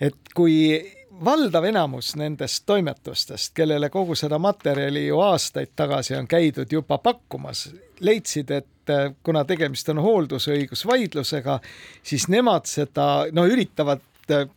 et 0.00 0.16
kui 0.36 0.78
valdav 1.24 1.64
enamus 1.64 2.14
nendest 2.16 2.64
toimetustest, 2.66 3.52
kellele 3.54 3.90
kogu 3.90 4.14
seda 4.18 4.38
materjali 4.38 5.06
ju 5.06 5.20
aastaid 5.20 5.74
tagasi 5.76 6.16
on 6.16 6.28
käidud 6.28 6.72
juba 6.72 6.98
pakkumas, 6.98 7.68
leidsid, 8.00 8.50
et 8.50 8.92
eh, 8.92 9.12
kuna 9.22 9.44
tegemist 9.44 9.88
on 9.92 10.02
hooldusõigusvaidlusega, 10.02 11.58
siis 12.02 12.28
nemad 12.28 12.68
seda 12.70 13.26
no 13.32 13.46
üritavad 13.46 14.02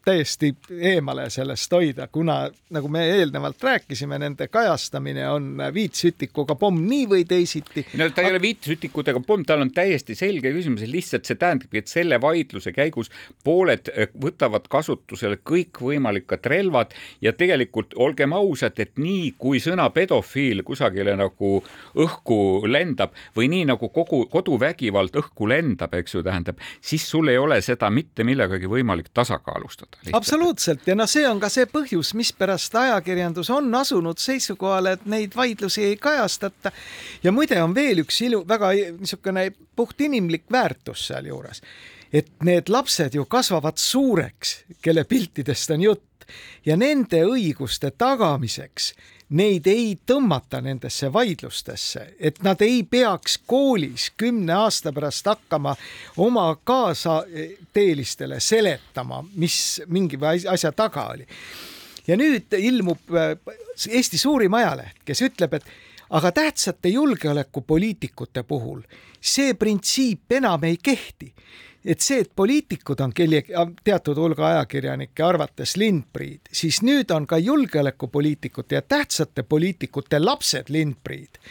täiesti 0.05 0.51
eemale 0.79 1.29
sellest 1.29 1.71
hoida, 1.71 2.07
kuna 2.11 2.49
nagu 2.73 2.89
me 2.91 3.03
eelnevalt 3.15 3.63
rääkisime, 3.63 4.19
nende 4.19 4.47
kajastamine 4.51 5.27
on 5.29 5.61
viitsütikuga 5.73 6.55
pomm 6.59 6.83
nii 6.87 7.07
või 7.11 7.25
teisiti. 7.27 7.85
no 7.97 8.09
ta 8.09 8.25
ei 8.25 8.31
ole 8.31 8.41
viitsütikutega 8.41 9.21
pomm, 9.27 9.45
tal 9.47 9.63
on 9.65 9.71
täiesti 9.75 10.15
selge 10.15 10.51
küsimus, 10.53 10.83
lihtsalt 10.87 11.27
see 11.27 11.39
tähendabki, 11.39 11.81
et 11.81 11.91
selle 11.91 12.21
vaidluse 12.21 12.73
käigus 12.75 13.11
pooled 13.43 13.91
eh, 13.93 14.11
võtavad 14.21 14.67
kasutusele 14.71 15.39
kõikvõimalikud 15.47 16.49
relvad 16.51 16.95
ja 17.21 17.33
tegelikult 17.33 17.95
olgem 17.95 18.33
ausad, 18.37 18.79
et 18.79 18.97
nii 18.99 19.33
kui 19.37 19.61
sõna 19.63 19.89
pedofiil 19.93 20.63
kusagile 20.67 21.15
nagu 21.19 21.57
õhku 21.95 22.67
lendab 22.67 23.15
või 23.35 23.49
nii 23.51 23.69
nagu 23.73 23.89
kogu 23.93 24.25
koduvägivald 24.31 25.15
õhku 25.21 25.49
lendab, 25.49 25.93
eks 25.97 26.15
ju, 26.15 26.23
tähendab, 26.25 26.59
siis 26.81 27.05
sul 27.09 27.31
ei 27.31 27.37
ole 27.37 27.61
seda 27.65 27.89
mitte 27.89 28.25
millegagi 28.27 28.69
võimalik 28.69 29.11
tasakaalustada. 29.13 29.60
Absoluutselt. 30.13 30.87
Ja 30.87 30.95
noh, 30.95 31.09
see 31.09 31.23
on 31.29 31.39
ka 31.41 31.49
see 31.51 31.67
põhjus, 31.69 32.13
mispärast 32.17 32.75
ajakirjandus 32.75 33.49
on 33.53 33.69
asunud 33.75 34.19
seisukohale, 34.21 34.95
et 34.97 35.05
neid 35.05 35.35
vaidlusi 35.35 35.85
ei 35.91 35.97
kajastata. 35.97 36.71
ja 37.23 37.31
muide 37.31 37.61
on 37.63 37.75
veel 37.75 38.03
üks 38.05 38.21
ilu, 38.25 38.43
väga 38.47 38.73
niisugune 38.99 39.51
puhtinimlik 39.75 40.45
väärtus 40.51 41.07
sealjuures, 41.07 41.61
et 42.13 42.31
need 42.43 42.69
lapsed 42.69 43.15
ju 43.15 43.25
kasvavad 43.25 43.77
suureks, 43.77 44.63
kelle 44.81 45.03
piltidest 45.03 45.71
on 45.71 45.81
jutt. 45.81 46.07
Ja 46.65 46.77
nende 46.77 47.23
õiguste 47.27 47.89
tagamiseks 47.97 48.93
neid 49.31 49.67
ei 49.67 49.93
tõmmata 50.07 50.61
nendesse 50.63 51.11
vaidlustesse, 51.13 52.05
et 52.19 52.41
nad 52.43 52.61
ei 52.61 52.83
peaks 52.83 53.37
koolis 53.47 54.09
kümne 54.17 54.53
aasta 54.53 54.91
pärast 54.93 55.25
hakkama 55.31 55.75
oma 56.17 56.49
kaasateelistele 56.63 58.39
seletama, 58.39 59.23
mis 59.35 59.81
mingi 59.87 60.19
asja 60.49 60.71
taga 60.71 61.07
oli. 61.13 61.27
ja 62.07 62.17
nüüd 62.17 62.53
ilmub 62.57 63.15
äh, 63.15 63.37
Eesti 63.89 64.17
suurim 64.17 64.53
ajaleht, 64.53 64.99
kes 65.05 65.21
ütleb, 65.21 65.53
et 65.53 65.65
aga 66.09 66.31
tähtsate 66.31 66.89
julgeolekupoliitikute 66.89 68.43
puhul 68.43 68.81
see 69.21 69.53
printsiip 69.53 70.31
enam 70.31 70.63
ei 70.63 70.77
kehti 70.83 71.33
et 71.85 72.01
see, 72.01 72.21
et 72.21 72.31
poliitikud 72.35 72.99
on 73.01 73.13
kelle, 73.13 73.43
teatud 73.83 74.17
hulga 74.17 74.47
ajakirjanike 74.51 75.23
arvates 75.25 75.75
lindpriid, 75.81 76.51
siis 76.53 76.81
nüüd 76.85 77.11
on 77.15 77.27
ka 77.27 77.37
julgeolekupoliitikute 77.41 78.75
ja 78.75 78.81
tähtsate 78.81 79.43
poliitikute 79.43 80.19
lapsed 80.19 80.69
lindpriid. 80.69 81.41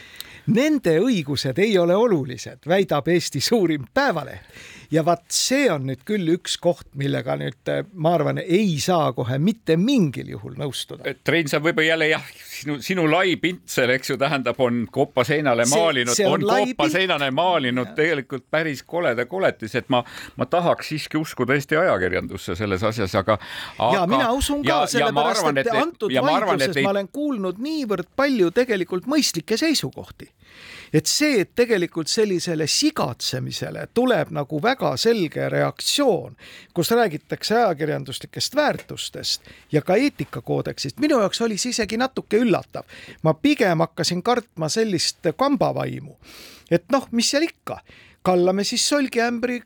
Nende 0.51 0.97
õigused 0.99 1.59
ei 1.63 1.77
ole 1.79 1.95
olulised, 1.95 2.65
väidab 2.67 3.07
Eesti 3.11 3.41
suurim 3.43 3.85
päevaleht 3.93 4.61
ja 4.91 5.03
vaat 5.05 5.23
see 5.31 5.69
on 5.71 5.85
nüüd 5.87 6.03
küll 6.07 6.27
üks 6.33 6.57
koht, 6.61 6.89
millega 6.99 7.37
nüüd 7.39 7.69
ma 8.03 8.15
arvan, 8.17 8.41
ei 8.41 8.75
saa 8.83 9.11
kohe 9.15 9.37
mitte 9.39 9.77
mingil 9.79 10.33
juhul 10.33 10.57
nõustuda. 10.59 11.13
Rein, 11.31 11.47
sa 11.47 11.61
võib-olla 11.63 11.93
jälle 11.93 12.09
jah, 12.11 12.25
sinu, 12.43 12.77
sinu 12.83 13.05
lai 13.09 13.37
pintsel, 13.41 13.93
eks 13.95 14.11
ju, 14.11 14.17
tähendab, 14.21 14.59
on 14.63 14.83
kopa 14.91 15.23
seinale 15.27 15.65
maalinud, 15.71 16.15
on, 16.27 16.43
on 16.43 16.65
kopa 16.67 16.89
seinale 16.91 17.31
maalinud 17.35 17.93
ja. 17.93 17.95
tegelikult 18.01 18.45
päris 18.51 18.83
koleda 18.83 19.25
koletis, 19.31 19.75
et 19.79 19.87
ma, 19.93 20.03
ma 20.35 20.49
tahaks 20.51 20.91
siiski 20.91 21.19
uskuda 21.21 21.55
Eesti 21.55 21.79
ajakirjandusse 21.79 22.57
selles 22.59 22.83
asjas, 22.87 23.15
aga, 23.19 23.39
aga. 23.77 23.93
ja 23.95 24.03
mina 24.11 24.31
usun 24.35 24.65
ka, 24.67 24.83
sellepärast 24.91 25.47
et, 25.53 25.63
et 25.63 25.81
antud 25.85 26.19
vaidluses 26.27 26.83
ma 26.83 26.93
olen 26.97 27.11
kuulnud 27.13 27.63
niivõrd 27.63 28.11
palju 28.19 28.51
tegelikult 28.55 29.07
mõistlikke 29.11 29.59
seisukohti 29.59 30.27
et 30.93 31.07
see, 31.07 31.41
et 31.41 31.51
tegelikult 31.55 32.11
sellisele 32.11 32.67
sigatsemisele 32.67 33.87
tuleb 33.93 34.33
nagu 34.35 34.61
väga 34.63 34.93
selge 34.99 35.49
reaktsioon, 35.49 36.35
kus 36.73 36.91
räägitakse 36.91 37.55
ajakirjanduslikest 37.55 38.55
väärtustest 38.55 39.49
ja 39.71 39.81
ka 39.81 39.95
eetikakoodeksist, 39.95 40.99
minu 40.99 41.19
jaoks 41.19 41.41
oli 41.41 41.57
see 41.57 41.75
isegi 41.75 41.97
natuke 41.97 42.39
üllatav. 42.43 42.83
ma 43.23 43.33
pigem 43.33 43.79
hakkasin 43.79 44.23
kartma 44.23 44.69
sellist 44.69 45.27
kambavaimu, 45.37 46.17
et 46.71 46.89
noh, 46.91 47.07
mis 47.11 47.29
seal 47.29 47.47
ikka, 47.47 47.81
kallame 48.21 48.63
siis 48.63 48.89
solgiämbri 48.89 49.61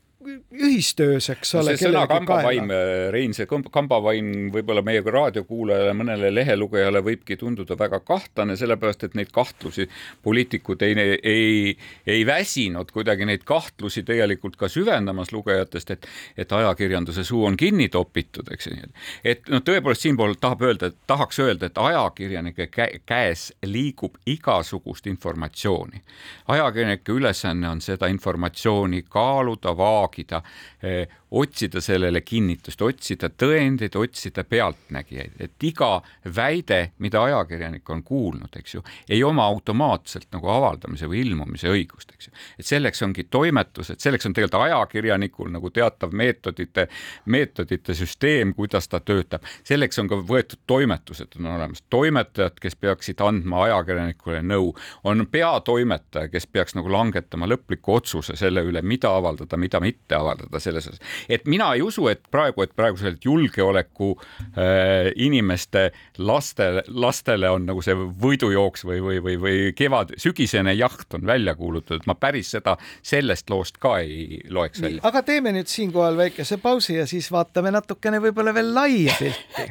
ühistöös, 0.51 1.29
eks 1.29 1.55
ole. 1.55 1.75
see 1.75 1.87
sõna 1.87 2.05
kambavaim, 2.09 2.69
Rein, 3.13 3.33
see 3.37 3.47
kambavaim 3.47 4.49
võib-olla 4.53 4.81
meie 4.85 5.03
raadiokuulajale, 5.05 5.93
mõnele 5.97 6.31
lehelugejale 6.33 7.01
võibki 7.05 7.37
tunduda 7.39 7.77
väga 7.79 7.99
kahtlane, 8.05 8.55
sellepärast 8.57 9.05
et 9.07 9.17
neid 9.17 9.31
kahtlusi 9.35 9.87
poliitikud 10.25 10.81
ei, 10.85 10.95
ei, 11.23 11.77
ei 12.07 12.25
väsinud 12.25 12.91
kuidagi 12.95 13.27
neid 13.29 13.45
kahtlusi 13.45 14.03
tegelikult 14.07 14.57
ka 14.59 14.69
süvendamas 14.71 15.31
lugejatest, 15.35 15.91
et, 15.95 16.07
et 16.37 16.51
ajakirjanduse 16.51 17.23
suu 17.23 17.45
on 17.45 17.57
kinni 17.57 17.89
topitud, 17.93 18.49
eks 18.53 18.71
ju. 18.71 18.89
et 19.23 19.49
noh, 19.53 19.63
tõepoolest 19.65 20.07
siinpool 20.07 20.37
tahab 20.41 20.65
öelda, 20.65 20.91
et 20.91 20.99
tahaks 21.07 21.39
öelda, 21.43 21.69
et 21.69 21.77
ajakirjanike 21.77 22.69
käes 23.05 23.51
liigub 23.65 24.17
igasugust 24.25 25.07
informatsiooni. 25.07 26.01
ajakirjanike 26.47 27.11
ülesanne 27.11 27.69
on 27.69 27.81
seda 27.81 28.09
informatsiooni 28.11 29.05
kaaluda, 29.09 29.77
vaagida 29.77 30.14
haagida, 30.15 30.43
eh, 30.81 31.07
otsida 31.35 31.81
sellele 31.83 32.21
kinnitust, 32.21 32.81
otsida 32.81 33.29
tõendeid, 33.29 33.95
otsida 33.99 34.43
pealtnägijaid, 34.47 35.35
et 35.39 35.63
iga 35.67 35.99
väide, 36.35 36.91
mida 37.03 37.23
ajakirjanik 37.27 37.89
on 37.91 38.03
kuulnud, 38.07 38.55
eks 38.55 38.77
ju, 38.77 38.83
ei 39.09 39.23
oma 39.23 39.43
automaatselt 39.51 40.29
nagu 40.35 40.49
avaldamise 40.51 41.09
või 41.11 41.25
ilmumise 41.25 41.71
õigust, 41.71 42.13
eks 42.15 42.29
ju. 42.29 42.35
et 42.59 42.69
selleks 42.69 43.03
ongi 43.03 43.27
toimetused, 43.27 43.99
selleks 43.99 44.29
on 44.29 44.35
tegelikult 44.37 44.69
ajakirjanikul 44.69 45.51
nagu 45.51 45.71
teatav 45.75 46.15
meetodite, 46.15 46.87
meetodite 47.25 47.97
süsteem, 47.97 48.53
kuidas 48.55 48.87
ta 48.87 49.01
töötab, 49.03 49.43
selleks 49.67 49.99
on 49.99 50.11
ka 50.11 50.21
võetud 50.23 50.63
toimetused 50.67 51.35
on 51.39 51.51
olemas, 51.57 51.83
toimetajad, 51.89 52.59
kes 52.61 52.79
peaksid 52.79 53.21
andma 53.25 53.65
ajakirjanikule 53.67 54.39
nõu, 54.45 54.71
on 55.03 55.27
peatoimetaja, 55.31 56.31
kes 56.31 56.47
peaks 56.47 56.79
nagu 56.79 56.91
langetama 56.91 57.49
lõpliku 57.49 57.99
otsuse 57.99 58.39
selle 58.39 58.63
üle, 58.63 58.81
mida 58.81 59.11
avaldada, 59.17 59.59
mida 59.59 59.83
mitte 59.83 60.15
avaldada 60.15 60.63
selles 60.63 60.87
osas. 60.87 61.03
Et 61.29 61.45
mina 61.49 61.71
ei 61.75 61.81
usu, 61.85 62.07
et 62.11 62.23
praegu, 62.31 62.65
et 62.65 62.75
praegusel 62.75 63.17
julgeoleku 63.23 64.11
äh, 64.15 65.11
inimeste 65.15 65.89
lastele, 66.17 66.83
lastele 66.87 67.49
on 67.49 67.67
nagu 67.69 67.83
see 67.85 67.95
võidujooks 67.95 68.85
või, 68.87 69.01
või, 69.03 69.21
või, 69.23 69.37
või 69.41 69.57
kevad, 69.77 70.15
sügisene 70.21 70.75
jaht 70.75 71.17
on 71.17 71.25
välja 71.27 71.55
kuulutatud, 71.55 72.05
ma 72.09 72.17
päris 72.19 72.53
seda 72.55 72.77
sellest 73.01 73.49
loost 73.49 73.79
ka 73.81 73.97
ei 74.03 74.41
loeks 74.49 74.81
välja. 74.81 75.03
aga 75.07 75.23
teeme 75.25 75.55
nüüd 75.55 75.71
siinkohal 75.71 76.17
väikese 76.17 76.59
pausi 76.63 76.99
ja 76.99 77.07
siis 77.09 77.31
vaatame 77.31 77.73
natukene 77.75 78.21
võib-olla 78.23 78.53
veel 78.55 78.73
laia 78.75 79.19
pilti 79.19 79.69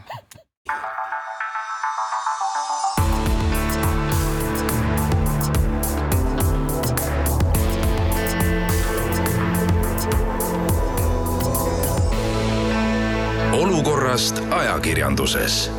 olukorrast 13.85 14.39
ajakirjanduses. 14.51 15.71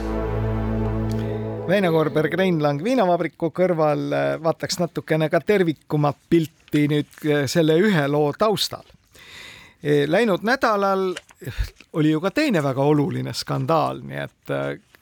Väino 1.68 1.90
Koorberg 1.92 2.36
Reinlang 2.38 2.84
viinavabriku 2.86 3.50
kõrval 3.50 4.14
äh, 4.14 4.26
vaataks 4.44 4.78
natukene 4.78 5.26
ka 5.34 5.40
tervikumat 5.42 6.20
pilti 6.30 6.84
nüüd 6.92 7.26
äh, 7.26 7.48
selle 7.50 7.80
ühe 7.82 8.04
loo 8.06 8.30
taustal. 8.38 8.86
E, 9.82 10.06
läinud 10.06 10.46
nädalal 10.46 11.16
oli 11.98 12.14
ju 12.14 12.22
ka 12.22 12.30
teine 12.30 12.62
väga 12.62 12.86
oluline 12.86 13.34
skandaal, 13.34 14.04
nii 14.06 14.22
et 14.22 14.54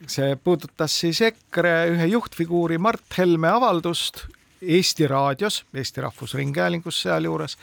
see 0.07 0.39
puudutas 0.39 0.95
siis 1.03 1.19
EKRE 1.27 1.75
ühe 1.97 2.07
juhtfiguuri 2.15 2.79
Mart 2.79 3.19
Helme 3.19 3.51
avaldust 3.51 4.23
Eesti 4.63 5.11
raadios, 5.11 5.65
Eesti 5.75 6.07
Rahvusringhäälingus 6.07 7.03
sealjuures, 7.03 7.59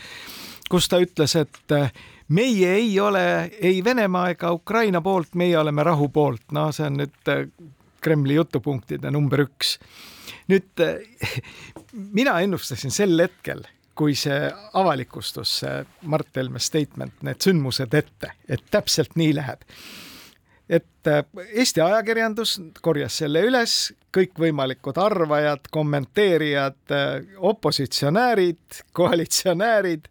kus 0.68 0.92
ta 0.92 1.00
ütles, 1.00 1.38
et 1.40 1.76
meie 2.30 2.74
ei 2.74 3.00
ole 3.00 3.50
ei 3.60 3.84
Venemaa 3.84 4.30
ega 4.34 4.52
Ukraina 4.52 5.00
poolt, 5.00 5.34
meie 5.34 5.58
oleme 5.58 5.82
rahu 5.86 6.08
poolt, 6.08 6.50
no 6.54 6.70
see 6.72 6.86
on 6.86 7.00
nüüd 7.02 7.30
äh, 7.32 7.44
Kremli 8.00 8.38
jutupunktide 8.38 9.10
number 9.12 9.44
üks. 9.46 9.76
nüüd 10.50 10.82
äh, 10.84 11.40
mina 11.92 12.38
ennustasin 12.40 12.94
sel 12.94 13.18
hetkel, 13.20 13.64
kui 13.98 14.14
see 14.18 14.50
avalikustus, 14.78 15.58
see 15.62 15.80
Mart 16.02 16.36
Helme 16.36 16.62
statement, 16.62 17.18
need 17.26 17.42
sündmused 17.42 17.94
ette, 17.98 18.34
et 18.48 18.62
täpselt 18.70 19.18
nii 19.20 19.34
läheb. 19.40 19.66
et 20.68 21.10
äh, 21.10 21.24
Eesti 21.50 21.82
ajakirjandus 21.82 22.60
korjas 22.80 23.18
selle 23.24 23.42
üles, 23.42 23.80
kõikvõimalikud 24.14 24.98
arvajad, 24.98 25.66
kommenteerijad, 25.70 26.94
opositsionäärid, 27.50 28.84
koalitsionäärid 28.92 30.06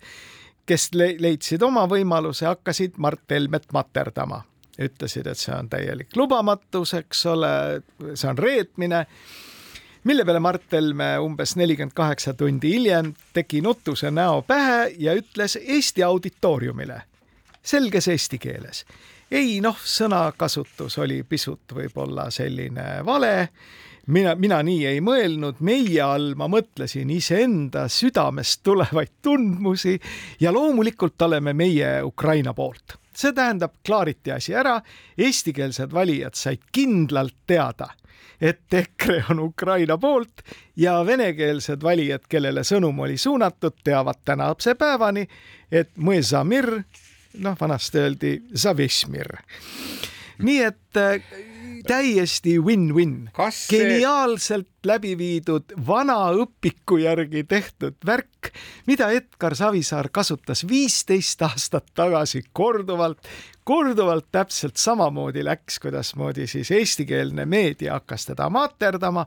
kes 0.70 0.90
leidsid 0.94 1.64
oma 1.66 1.88
võimaluse, 1.90 2.46
hakkasid 2.46 2.98
Mart 2.98 3.26
Helmet 3.32 3.70
materdama. 3.74 4.44
ütlesid, 4.80 5.28
et 5.28 5.38
see 5.38 5.52
on 5.52 5.68
täielik 5.68 6.16
lubamatus, 6.16 6.94
eks 6.96 7.26
ole, 7.28 7.82
see 8.14 8.30
on 8.30 8.38
reetmine 8.38 9.02
mille 10.08 10.24
peale 10.26 10.40
Mart 10.40 10.72
Helme 10.72 11.18
umbes 11.20 11.58
nelikümmend 11.60 11.94
kaheksa 11.94 12.34
tundi 12.34 12.72
hiljem 12.78 13.12
tegi 13.34 13.60
nutuse 13.62 14.12
näo 14.12 14.42
pähe 14.48 14.94
ja 14.98 15.14
ütles 15.20 15.58
Eesti 15.60 16.04
auditooriumile 16.04 17.02
selges 17.64 18.08
eesti 18.08 18.40
keeles, 18.40 18.86
ei 19.32 19.60
noh, 19.62 19.78
sõnakasutus 19.78 20.98
oli 21.04 21.22
pisut 21.28 21.76
võib-olla 21.76 22.30
selline 22.34 23.04
vale 23.06 23.34
mina, 24.10 24.34
mina 24.36 24.60
nii 24.66 24.86
ei 24.90 25.02
mõelnud, 25.04 25.60
meie 25.66 26.02
all 26.04 26.34
ma 26.40 26.50
mõtlesin 26.52 27.10
iseenda 27.14 27.86
südamest 27.92 28.62
tulevaid 28.66 29.20
tundmusi 29.26 29.98
ja 30.42 30.54
loomulikult 30.56 31.22
oleme 31.28 31.54
meie 31.54 32.00
Ukraina 32.04 32.54
poolt. 32.54 32.98
see 33.20 33.34
tähendab, 33.36 33.74
klaariti 33.86 34.32
asi 34.32 34.54
ära, 34.56 34.78
eestikeelsed 35.18 35.92
valijad 35.92 36.38
said 36.40 36.62
kindlalt 36.72 37.36
teada, 37.48 37.90
et 38.42 38.74
EKRE 38.74 39.24
on 39.30 39.40
Ukraina 39.44 39.98
poolt 39.98 40.42
ja 40.76 41.02
venekeelsed 41.06 41.84
valijad, 41.84 42.24
kellele 42.30 42.64
sõnum 42.64 43.00
oli 43.04 43.18
suunatud, 43.18 43.76
teavad 43.84 44.22
tänase 44.26 44.76
päevani, 44.76 45.28
et 45.72 45.92
mõesamir, 45.98 46.72
noh, 47.44 47.58
vanasti 47.60 48.00
öeldi 48.00 48.34
nii 50.40 50.62
et 50.64 51.00
täiesti 51.88 52.58
win-win. 52.60 53.30
Geniaalselt 53.70 54.68
läbi 54.86 55.16
viidud 55.18 55.76
vana 55.88 56.18
õpiku 56.32 57.00
järgi 57.02 57.44
tehtud 57.44 57.98
värk, 58.06 58.52
mida 58.88 59.12
Edgar 59.16 59.56
Savisaar 59.56 60.10
kasutas 60.14 60.66
viisteist 60.68 61.42
aastat 61.48 61.90
tagasi 61.96 62.44
korduvalt, 62.54 63.24
korduvalt 63.64 64.30
täpselt 64.32 64.78
samamoodi 64.78 65.44
läks, 65.46 65.80
kuidasmoodi 65.84 66.48
siis 66.48 66.72
eestikeelne 66.72 67.46
meedia 67.46 68.00
hakkas 68.00 68.30
teda 68.32 68.50
maaterdama 68.50 69.26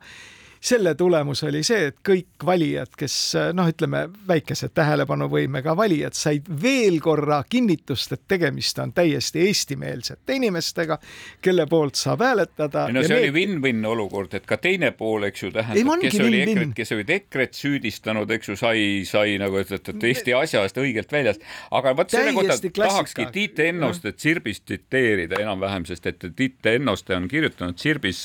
selle 0.62 0.94
tulemus 0.94 1.42
oli 1.42 1.62
see, 1.66 1.88
et 1.90 1.96
kõik 2.07 2.44
valijad, 2.46 2.92
kes 2.98 3.14
noh, 3.57 3.66
ütleme 3.72 4.05
väikese 4.29 4.68
tähelepanuvõimega 4.75 5.75
valijad 5.77 6.14
said 6.14 6.46
veel 6.62 7.01
korra 7.03 7.40
kinnitust, 7.51 8.14
et 8.14 8.22
tegemist 8.31 8.79
on 8.79 8.92
täiesti 8.94 9.42
eestimeelsete 9.48 10.37
inimestega, 10.38 10.98
kelle 11.42 11.66
poolt 11.66 11.98
saab 11.98 12.22
hääletada. 12.22 12.87
no 12.94 13.03
see 13.03 13.11
need... 13.16 13.25
oli 13.25 13.33
win-win 13.35 13.87
olukord, 13.90 14.37
et 14.38 14.46
ka 14.46 14.61
teine 14.62 14.92
pool, 14.94 15.27
eks 15.27 15.42
ju, 15.42 15.51
tähendab, 15.55 16.05
kes 16.05 16.20
oli 16.22 16.42
EKRE-t, 16.44 16.77
kes 16.79 16.94
olid 16.94 17.11
EKRE-t 17.16 17.59
süüdistanud, 17.59 18.31
eks 18.38 18.53
ju, 18.53 18.57
sai, 18.61 18.87
sai 19.09 19.35
nagu 19.42 19.59
ütled, 19.59 19.83
et 19.94 20.09
Eesti 20.12 20.37
asja 20.38 20.62
eest 20.62 20.79
õigelt 20.79 21.11
väljas. 21.12 21.42
aga 21.75 21.96
vot 21.98 22.14
selle 22.14 22.37
kohta 22.38 22.59
tahakski 22.79 23.27
Tiit 23.35 23.59
Ennoste 23.66 24.14
Tsirbist 24.14 24.68
tsiteerida 24.70 25.42
enam-vähem, 25.42 25.88
sest 25.90 26.07
et 26.07 26.31
Tiit 26.37 26.70
Ennoste 26.70 27.18
on 27.18 27.27
kirjutanud 27.29 27.75
Tsirbis 27.75 28.25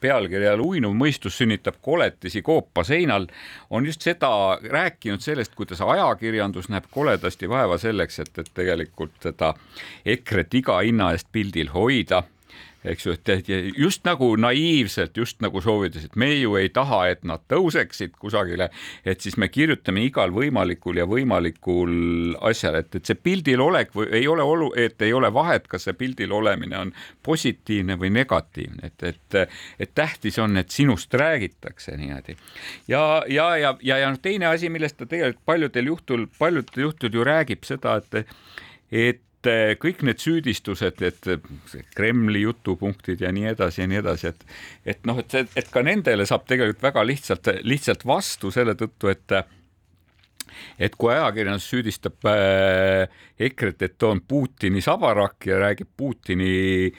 pealkirja 0.00 0.56
all 0.56 0.64
uinuv 0.64 0.96
mõistus 0.96 1.36
sünnitab 1.36 1.65
näitab 1.66 1.82
koletisi 1.82 2.42
koopa 2.42 2.84
seinal, 2.84 3.26
on 3.70 3.86
just 3.86 4.00
seda 4.00 4.58
rääkinud 4.62 5.20
sellest, 5.20 5.54
kuidas 5.54 5.80
ajakirjandus 5.80 6.68
näeb 6.68 6.84
koledasti 6.90 7.48
vaeva 7.48 7.78
selleks, 7.78 8.18
et, 8.18 8.38
et 8.38 8.50
tegelikult 8.54 9.12
seda 9.22 9.54
EKRE-t 10.04 10.54
iga 10.54 10.78
hinna 10.80 11.12
eest 11.12 11.28
pildil 11.32 11.70
hoida 11.74 12.22
eks 12.86 13.06
ju, 13.06 13.14
et 13.16 13.50
just 13.76 14.04
nagu 14.06 14.28
naiivselt, 14.40 15.16
just 15.16 15.40
nagu 15.44 15.60
soovides, 15.62 16.06
et 16.08 16.16
me 16.18 16.28
ju 16.34 16.56
ei 16.60 16.70
taha, 16.74 17.02
et 17.12 17.24
nad 17.28 17.42
tõuseksid 17.50 18.14
kusagile, 18.20 18.68
et 19.04 19.24
siis 19.24 19.36
me 19.40 19.48
kirjutame 19.52 20.04
igal 20.06 20.32
võimalikul 20.34 21.00
ja 21.00 21.06
võimalikul 21.10 22.36
asjal, 22.46 22.80
et, 22.80 22.94
et 22.98 23.10
see 23.10 23.18
pildil 23.18 23.62
olek 23.64 23.94
või 23.96 24.08
ei 24.20 24.28
ole 24.30 24.46
olu, 24.46 24.70
et 24.78 25.02
ei 25.02 25.14
ole 25.16 25.32
vahet, 25.34 25.68
kas 25.70 25.88
see 25.88 25.96
pildil 25.98 26.34
olemine 26.36 26.78
on 26.78 26.94
positiivne 27.26 27.98
või 28.00 28.12
negatiivne, 28.16 28.92
et, 28.92 29.08
et, 29.12 29.38
et 29.82 29.94
tähtis 29.94 30.38
on, 30.42 30.56
et 30.60 30.70
sinust 30.70 31.14
räägitakse 31.14 31.96
niimoodi. 31.96 32.36
ja, 32.88 33.22
ja, 33.28 33.50
ja, 33.56 33.76
ja, 33.82 34.00
ja 34.02 34.10
noh, 34.12 34.22
teine 34.22 34.50
asi, 34.52 34.70
millest 34.72 34.98
ta 35.00 35.06
tegelikult 35.06 35.44
paljudel 35.46 35.92
juhtul, 35.92 36.26
paljudel 36.38 36.88
juhtudel 36.88 37.20
ju 37.20 37.26
räägib 37.26 37.66
seda, 37.66 38.00
et 38.00 38.26
et 38.86 39.20
et 39.46 39.72
eh, 39.72 39.74
kõik 39.80 40.02
need 40.06 40.22
süüdistused, 40.22 41.02
et 41.06 41.28
Kremli 41.96 42.42
jutupunktid 42.44 43.22
ja 43.24 43.32
nii 43.34 43.50
edasi 43.52 43.82
ja 43.82 43.90
nii 43.90 44.00
edasi, 44.02 44.32
et 44.32 44.94
et 44.94 45.06
noh, 45.08 45.20
et 45.22 45.36
et 45.56 45.70
ka 45.72 45.82
nendele 45.86 46.26
saab 46.28 46.46
tegelikult 46.48 46.82
väga 46.82 47.04
lihtsalt, 47.06 47.52
lihtsalt 47.66 48.06
vastu 48.06 48.52
selle 48.54 48.76
tõttu, 48.78 49.10
et 49.12 49.38
et 50.78 50.94
kui 50.96 51.12
ajakirjandus 51.12 51.66
süüdistab 51.68 52.28
äh, 52.30 53.08
EKRE-t, 53.48 53.82
et 53.88 54.06
on 54.08 54.22
Putini 54.28 54.80
sabarakk 54.84 55.48
ja 55.50 55.58
räägib 55.60 55.90
Putini 55.96 56.92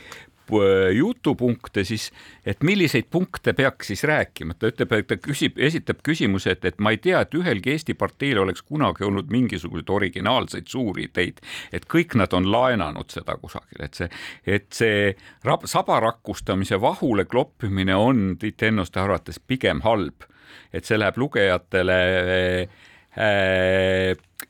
jutupunkte, 0.93 1.83
siis 1.83 2.09
et 2.45 2.63
milliseid 2.63 3.07
punkte 3.11 3.53
peaks 3.53 3.91
siis 3.91 4.03
rääkima, 4.07 4.55
ta 4.57 4.71
ütleb, 4.71 4.93
et 4.97 5.07
ta 5.09 5.17
küsib, 5.21 5.59
esitab 5.59 6.01
küsimuse, 6.05 6.55
et, 6.55 6.65
et 6.65 6.79
ma 6.79 6.93
ei 6.95 7.01
tea, 7.03 7.21
et 7.23 7.37
ühelgi 7.37 7.73
Eesti 7.73 7.97
parteil 7.97 8.39
oleks 8.41 8.63
kunagi 8.63 9.05
olnud 9.07 9.31
mingisuguseid 9.33 9.89
originaalseid 9.97 10.67
suuri 10.71 11.07
ideid, 11.09 11.41
et 11.71 11.87
kõik 11.89 12.17
nad 12.19 12.33
on 12.37 12.49
laenanud 12.51 13.11
seda 13.13 13.37
kusagil, 13.41 13.83
et 13.83 13.99
see, 13.99 14.09
et 14.57 14.67
see 14.73 15.13
rab, 15.47 15.67
sabarakkustamise 15.67 16.79
vahule 16.81 17.27
kloppimine 17.29 17.95
on 17.95 18.35
Tiit 18.39 18.63
Ennuste 18.69 19.01
arvates 19.03 19.39
pigem 19.39 19.83
halb, 19.85 20.27
et 20.73 20.85
see 20.87 20.97
läheb 20.99 21.17
lugejatele 21.19 21.97
äh, 22.17 22.85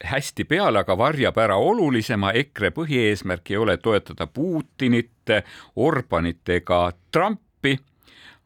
hästi 0.04 0.44
peale, 0.44 0.82
aga 0.84 0.98
varjab 1.00 1.38
ära 1.40 1.56
olulisema, 1.56 2.34
EKRE 2.36 2.74
põhieesmärk 2.76 3.54
ei 3.54 3.58
ole 3.58 3.78
toetada 3.80 4.28
Putinit, 4.28 5.32
Orbanit 5.76 6.50
ega 6.58 6.90
Trumpi 7.12 7.78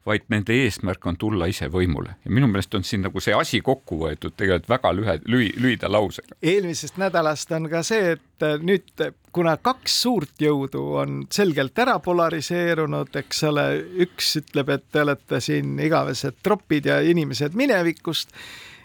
vaid 0.06 0.26
nende 0.34 0.56
eesmärk 0.64 1.06
on 1.06 1.18
tulla 1.20 1.46
ise 1.50 1.68
võimule 1.70 2.16
ja 2.24 2.32
minu 2.34 2.48
meelest 2.50 2.74
on 2.78 2.86
siin 2.86 3.04
nagu 3.06 3.22
see 3.22 3.36
asi 3.38 3.62
kokku 3.62 4.00
võetud 4.02 4.34
tegelikult 4.38 4.70
väga 4.72 4.94
lühe, 4.98 5.18
lühi, 5.30 5.52
lühida 5.62 5.92
lausega. 5.92 6.38
eelmisest 6.42 6.98
nädalast 7.02 7.54
on 7.58 7.70
ka 7.70 7.84
see, 7.86 8.16
et 8.16 8.48
nüüd 8.66 9.06
kuna 9.34 9.56
kaks 9.62 10.00
suurt 10.08 10.42
jõudu 10.42 10.82
on 11.04 11.22
selgelt 11.32 11.78
ära 11.80 12.00
polariseerunud, 12.02 13.14
eks 13.22 13.44
ole, 13.52 13.68
üks 14.08 14.34
ütleb, 14.42 14.74
et 14.74 14.90
te 14.92 15.06
olete 15.06 15.42
siin 15.44 15.78
igavesed 15.80 16.42
tropid 16.44 16.90
ja 16.90 17.00
inimesed 17.06 17.58
minevikust 17.58 18.34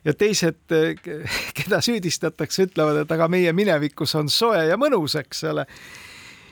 ja 0.07 0.15
teised, 0.15 0.63
keda 1.59 1.83
süüdistatakse, 1.85 2.69
ütlevad, 2.71 3.03
et 3.03 3.15
aga 3.17 3.29
meie 3.33 3.53
minevikus 3.57 4.15
on 4.19 4.31
soe 4.33 4.67
ja 4.71 4.79
mõnus, 4.81 5.19
eks 5.19 5.47
ole. 5.51 5.67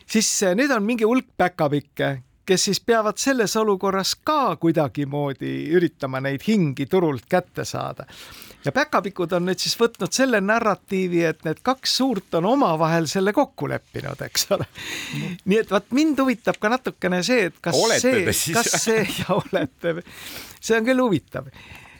siis 0.06 0.30
eh, 0.42 0.56
nüüd 0.58 0.72
on 0.74 0.84
mingi 0.84 1.06
hulk 1.06 1.30
päkapikke, 1.38 2.16
kes 2.44 2.64
siis 2.68 2.80
peavad 2.84 3.16
selles 3.20 3.54
olukorras 3.56 4.16
ka 4.20 4.56
kuidagimoodi 4.60 5.70
üritama 5.72 6.20
neid 6.20 6.42
hingi 6.46 6.86
turult 6.90 7.28
kätte 7.30 7.64
saada. 7.64 8.06
ja 8.64 8.72
päkapikud 8.72 9.32
on 9.32 9.46
nüüd 9.46 9.60
siis 9.62 9.76
võtnud 9.78 10.12
selle 10.12 10.40
narratiivi, 10.40 11.22
et 11.24 11.44
need 11.44 11.62
kaks 11.62 11.96
suurt 12.00 12.34
on 12.34 12.48
omavahel 12.50 13.06
selle 13.06 13.32
kokku 13.32 13.68
leppinud, 13.70 14.20
eks 14.26 14.48
ole 14.56 14.66
nii 15.44 15.60
et 15.60 15.70
vot 15.70 15.94
mind 15.94 16.24
huvitab 16.24 16.58
ka 16.58 16.72
natukene 16.74 17.22
see, 17.22 17.52
et 17.52 17.62
kas 17.62 17.78
olete 17.78 18.32
see, 18.32 18.56
kas 18.56 18.74
see 18.82 19.06
ja 19.20 19.38
olete, 19.38 20.00
see 20.58 20.80
on 20.80 20.90
küll 20.90 21.06
huvitav, 21.06 21.52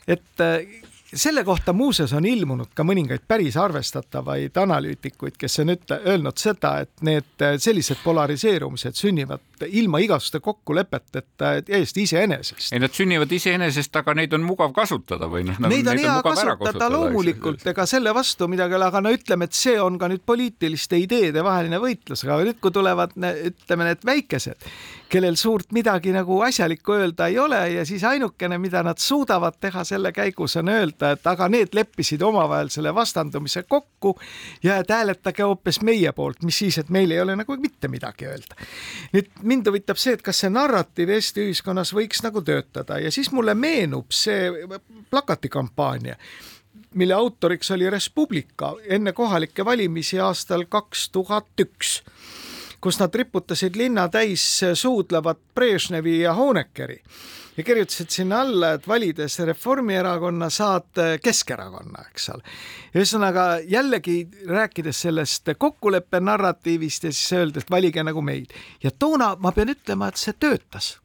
et 0.09 0.43
eh, 0.43 0.83
selle 1.15 1.45
kohta 1.45 1.73
muuseas 1.73 2.13
on 2.13 2.27
ilmunud 2.27 2.73
ka 2.75 2.85
mõningaid 2.85 3.25
päris 3.29 3.57
arvestatavaid 3.61 4.57
analüütikuid, 4.57 5.37
kes 5.39 5.59
on 5.63 5.75
ütle, 5.75 6.01
öelnud 6.05 6.39
seda, 6.41 6.77
et 6.85 7.05
need 7.07 7.45
sellised 7.59 8.03
polariseerumised 8.05 8.99
sünnivad 8.99 9.43
ilma 9.67 10.01
igasuguste 10.05 10.41
kokkulepeteta 10.41 11.53
täiesti 11.67 12.03
iseenesest. 12.09 12.73
ei, 12.73 12.81
nad 12.83 12.95
sünnivad 12.95 13.33
iseenesest, 13.33 13.97
aga 13.97 14.15
neid 14.19 14.33
on 14.37 14.45
mugav 14.47 14.73
kasutada 14.77 15.29
või 15.31 15.45
noh. 15.49 15.61
Neid 15.69 15.89
on 15.91 16.01
hea 16.01 16.17
kasutada, 16.25 16.57
kasutada 16.61 16.91
loomulikult, 16.93 17.67
ega 17.71 17.87
selle 17.89 18.15
vastu 18.15 18.49
midagi 18.51 18.75
ei 18.75 18.81
ole, 18.81 18.91
aga 18.91 19.05
no 19.05 19.15
ütleme, 19.15 19.49
et 19.49 19.57
see 19.57 19.77
on 19.81 19.99
ka 20.01 20.09
nüüd 20.11 20.25
poliitiliste 20.27 20.99
ideede 21.01 21.45
vaheline 21.45 21.81
võitlus, 21.83 22.25
aga 22.27 22.41
nüüd, 22.43 22.61
kui 22.63 22.75
tulevad, 22.75 23.15
ütleme 23.17 23.89
need 23.91 24.05
väikesed, 24.07 24.69
kellel 25.15 25.37
suurt 25.39 25.71
midagi 25.73 26.13
nagu 26.15 26.41
asjalikku 26.43 26.97
öelda 26.97 27.29
ei 27.31 27.39
ole 27.39 27.61
ja 27.77 27.85
siis 27.87 28.05
ainukene, 28.05 28.59
mida 28.59 28.83
nad 28.83 28.99
suudavad 28.99 29.61
teha 29.61 29.85
selle 29.87 30.13
käigus 30.13 30.57
on 30.59 30.73
öelda, 30.73 31.15
et 31.15 31.27
aga 31.31 31.49
need 31.53 31.75
leppisid 31.77 32.23
omavahel 32.23 32.73
selle 32.75 32.95
vastandumise 32.95 33.63
kokku 33.69 34.17
ja 34.63 34.81
et 34.83 34.91
hääletage 34.91 35.47
hoopis 35.47 35.81
meie 35.87 36.13
poolt, 36.13 36.43
mis 36.43 36.59
siis, 36.59 36.79
et 36.83 36.91
meil 36.91 37.15
ei 37.15 37.21
ole 37.23 37.37
nagu 37.39 37.57
mitte 37.61 37.89
midagi 37.89 38.27
öelda. 38.27 38.59
nüüd 39.15 39.31
mind 39.45 39.69
huvitab 39.69 40.01
see, 40.01 40.17
et 40.17 40.25
kas 40.25 40.43
see 40.43 40.51
narratiiv 40.53 41.13
Eesti 41.15 41.45
ühiskonnas 41.49 41.93
võiks 41.97 42.25
nagu 42.25 42.43
töötada. 42.45 42.99
Ja 43.03 43.13
siis 43.15 43.31
mulle 43.33 43.55
meenub 43.55 44.13
see 44.15 44.51
plakatikampaania 45.11 46.19
mille 46.95 47.15
autoriks 47.15 47.71
oli 47.75 47.91
Res 47.91 48.11
Publica 48.11 48.75
enne 48.87 49.13
kohalikke 49.13 49.65
valimisi 49.65 50.21
aastal 50.21 50.67
kaks 50.71 51.09
tuhat 51.11 51.61
üks, 51.61 52.03
kus 52.85 52.99
nad 53.01 53.15
riputasid 53.17 53.79
linna 53.81 54.09
täis 54.13 54.43
suudlevat 54.77 55.39
Brežnevi 55.55 56.19
ja 56.21 56.35
Honeckeri 56.37 56.99
ja 57.57 57.65
kirjutasid 57.65 58.11
sinna 58.11 58.41
alla, 58.43 58.75
et 58.75 58.89
valides 58.89 59.39
Reformierakonna 59.39 60.51
saad 60.51 61.01
Keskerakonna, 61.23 62.05
eks 62.11 62.29
ole. 62.35 62.43
ühesõnaga 62.95 63.47
jällegi 63.65 64.19
rääkides 64.51 65.01
sellest 65.07 65.55
kokkuleppe 65.59 66.21
narratiivist 66.21 67.09
ja 67.09 67.13
siis 67.13 67.33
öelda, 67.33 67.63
et 67.63 67.71
valige 67.71 68.05
nagu 68.05 68.21
meid 68.21 68.53
ja 68.83 68.91
toona 68.91 69.33
ma 69.41 69.53
pean 69.57 69.73
ütlema, 69.73 70.11
et 70.11 70.21
see 70.21 70.37
töötas. 70.37 70.99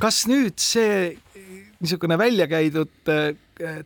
kas 0.00 0.24
nüüd 0.26 0.58
see 0.58 1.14
niisugune 1.78 2.18
välja 2.18 2.48
käidud 2.50 3.12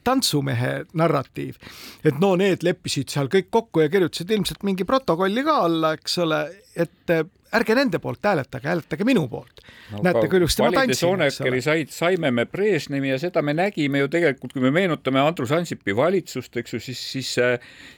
tantsumehe 0.05 0.73
narratiiv. 0.99 1.59
et 2.05 2.21
no 2.21 2.35
need 2.37 2.65
leppisid 2.67 3.11
seal 3.13 3.29
kõik 3.33 3.51
kokku 3.51 3.85
ja 3.85 3.93
kirjutasid 3.93 4.31
ilmselt 4.31 4.63
mingi 4.67 4.87
protokolli 4.89 5.45
ka 5.45 5.59
alla, 5.69 5.93
eks 5.99 6.19
ole, 6.25 6.45
et 6.77 7.19
ärge 7.55 7.75
nende 7.77 7.99
poolt 8.03 8.25
hääletage, 8.25 8.69
hääletage 8.69 9.05
minu 9.09 9.25
poolt 9.29 9.63
no,. 9.93 10.03
näete 10.05 10.29
küll, 10.29 10.45
just 10.45 10.61
ma 10.61 10.71
tantsin, 10.75 11.55
said, 11.65 11.93
saime 11.95 12.31
me 12.35 12.45
Brežnevi 12.49 13.13
ja 13.13 13.19
seda 13.21 13.43
me 13.43 13.55
nägime 13.57 14.03
ju 14.03 14.11
tegelikult, 14.13 14.53
kui 14.53 14.65
me 14.65 14.73
meenutame 14.75 15.21
Andrus 15.23 15.53
Ansipi 15.57 15.97
valitsust, 15.97 16.57
eks 16.61 16.77
ju, 16.77 16.81
siis, 16.83 17.01
siis, 17.13 17.33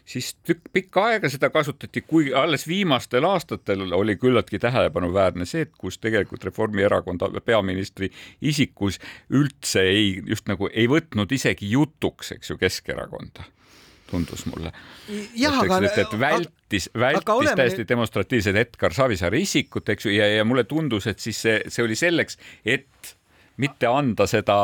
siis 0.07 0.31
tükk 0.47 0.71
pikka 0.73 1.07
aega 1.11 1.31
seda 1.33 1.51
kasutati, 1.51 2.05
kui 2.07 2.31
alles 2.35 2.67
viimastel 2.69 3.27
aastatel 3.27 3.89
oli 3.97 4.17
küllaltki 4.21 4.61
tähelepanuväärne 4.63 5.49
see, 5.49 5.67
et 5.67 5.75
kus 5.79 5.99
tegelikult 5.99 6.47
Reformierakond 6.47 7.27
peaministri 7.45 8.11
isikus 8.41 9.01
üldse 9.35 9.83
ei, 9.91 10.21
just 10.27 10.47
nagu 10.51 10.71
ei 10.71 10.87
võtnud 10.91 11.33
isegi 11.35 11.60
jutuks, 11.63 12.33
eks 12.37 12.53
ju, 12.53 12.59
Keskerakonda 12.61 13.47
tundus 14.11 14.47
mulle. 14.47 14.73
et, 15.09 15.99
et 15.99 16.19
vältis, 16.21 16.91
vältis 16.99 17.35
oleme... 17.35 17.57
täiesti 17.57 17.87
demonstratiivselt 17.89 18.57
Edgar 18.57 18.95
Savisaare 18.95 19.39
isikut, 19.39 19.89
eks 19.95 20.09
ju, 20.09 20.15
ja, 20.17 20.27
ja 20.41 20.45
mulle 20.45 20.65
tundus, 20.67 21.07
et 21.07 21.23
siis 21.23 21.39
see, 21.47 21.61
see 21.69 21.85
oli 21.87 21.99
selleks, 21.99 22.39
et 22.65 23.15
mitte 23.61 23.87
anda 23.87 24.27
seda 24.31 24.59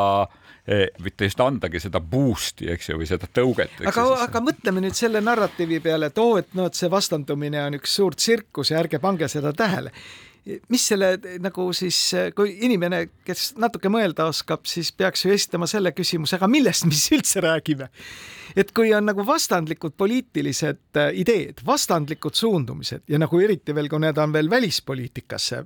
eh, 0.66 0.88
mitte 1.05 1.28
just 1.28 1.40
andagi 1.44 1.80
seda 1.82 2.01
boost'i, 2.01 2.70
eks 2.74 2.90
ju, 2.90 3.01
või 3.01 3.09
seda 3.09 3.30
tõuget. 3.38 3.80
aga, 3.86 4.07
aga 4.26 4.44
mõtleme 4.44 4.84
nüüd 4.86 4.99
selle 4.99 5.22
narratiivi 5.24 5.80
peale, 5.84 6.11
et 6.11 6.22
oo 6.22 6.36
oh,, 6.36 6.40
et 6.42 6.57
noh, 6.59 6.70
et 6.70 6.78
see 6.78 6.90
vastandumine 6.92 7.62
on 7.68 7.78
üks 7.80 7.99
suur 8.01 8.16
tsirkus 8.18 8.72
ja 8.72 8.80
ärge 8.82 9.03
pange 9.03 9.30
seda 9.32 9.55
tähele 9.57 9.94
mis 10.70 10.86
selle 10.92 11.16
nagu 11.42 11.66
siis, 11.74 11.99
kui 12.36 12.53
inimene, 12.66 13.03
kes 13.26 13.53
natuke 13.61 13.90
mõelda 13.92 14.28
oskab, 14.30 14.66
siis 14.68 14.92
peaks 14.94 15.24
ju 15.26 15.34
esitama 15.34 15.66
selle 15.70 15.92
küsimuse, 15.97 16.36
aga 16.38 16.49
millest 16.51 16.86
me 16.86 16.94
siis 16.94 17.12
üldse 17.18 17.42
räägime? 17.44 17.90
et 18.57 18.70
kui 18.72 18.92
on 18.97 19.05
nagu 19.05 19.24
vastandlikud 19.26 19.97
poliitilised 20.01 20.97
äh, 20.97 21.11
ideed, 21.20 21.61
vastandlikud 21.66 22.38
suundumised 22.38 23.05
ja 23.11 23.18
nagu 23.20 23.40
eriti 23.42 23.74
veel, 23.76 23.90
kui 23.92 24.01
need 24.01 24.18
on 24.22 24.32
veel 24.32 24.49
välispoliitikasse 24.51 25.62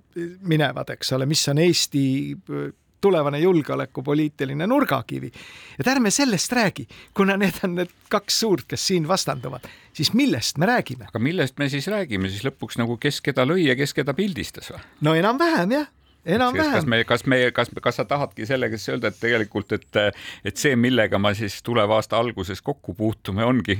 minevad, 0.50 0.90
eks 0.96 1.12
ole, 1.14 1.28
mis 1.30 1.44
on 1.52 1.60
Eesti 1.62 2.04
äh, 2.34 2.70
tulevane 3.00 3.38
julgeolekupoliitiline 3.38 4.66
nurgakivi. 4.66 5.32
et 5.80 5.88
ärme 5.88 6.10
sellest 6.10 6.52
räägi, 6.52 6.86
kuna 7.14 7.36
need 7.36 7.62
on 7.64 7.74
need 7.74 7.94
kaks 8.08 8.40
suurt, 8.40 8.66
kes 8.68 8.86
siin 8.86 9.08
vastanduvad, 9.08 9.68
siis 9.92 10.12
millest 10.12 10.58
me 10.58 10.66
räägime? 10.66 11.08
aga 11.08 11.18
millest 11.18 11.58
me 11.58 11.68
siis 11.68 11.86
räägime 11.86 12.28
siis 12.28 12.44
lõpuks 12.44 12.78
nagu, 12.78 12.96
kes 12.96 13.20
keda 13.20 13.46
lõi 13.46 13.66
ja 13.68 13.76
kes 13.76 13.94
keda 13.94 14.14
pildistas 14.14 14.72
või? 14.72 14.84
no 15.00 15.14
enam-vähem 15.14 15.78
jah 15.78 15.88
enam-vähem. 16.24 16.72
kas 16.72 16.86
me, 16.86 17.00
kas 17.04 17.24
me, 17.26 17.38
kas, 17.54 17.70
kas 17.82 18.00
sa 18.00 18.04
tahadki 18.08 18.46
sellega 18.48 18.78
siis 18.78 18.94
öelda, 18.94 19.10
et 19.10 19.20
tegelikult, 19.20 19.72
et, 19.76 20.00
et 20.44 20.60
see, 20.60 20.76
millega 20.76 21.18
ma 21.18 21.32
siis 21.36 21.60
tuleva 21.66 21.98
aasta 22.00 22.18
alguses 22.20 22.62
kokku 22.62 22.94
puutume, 22.98 23.44
ongi, 23.44 23.78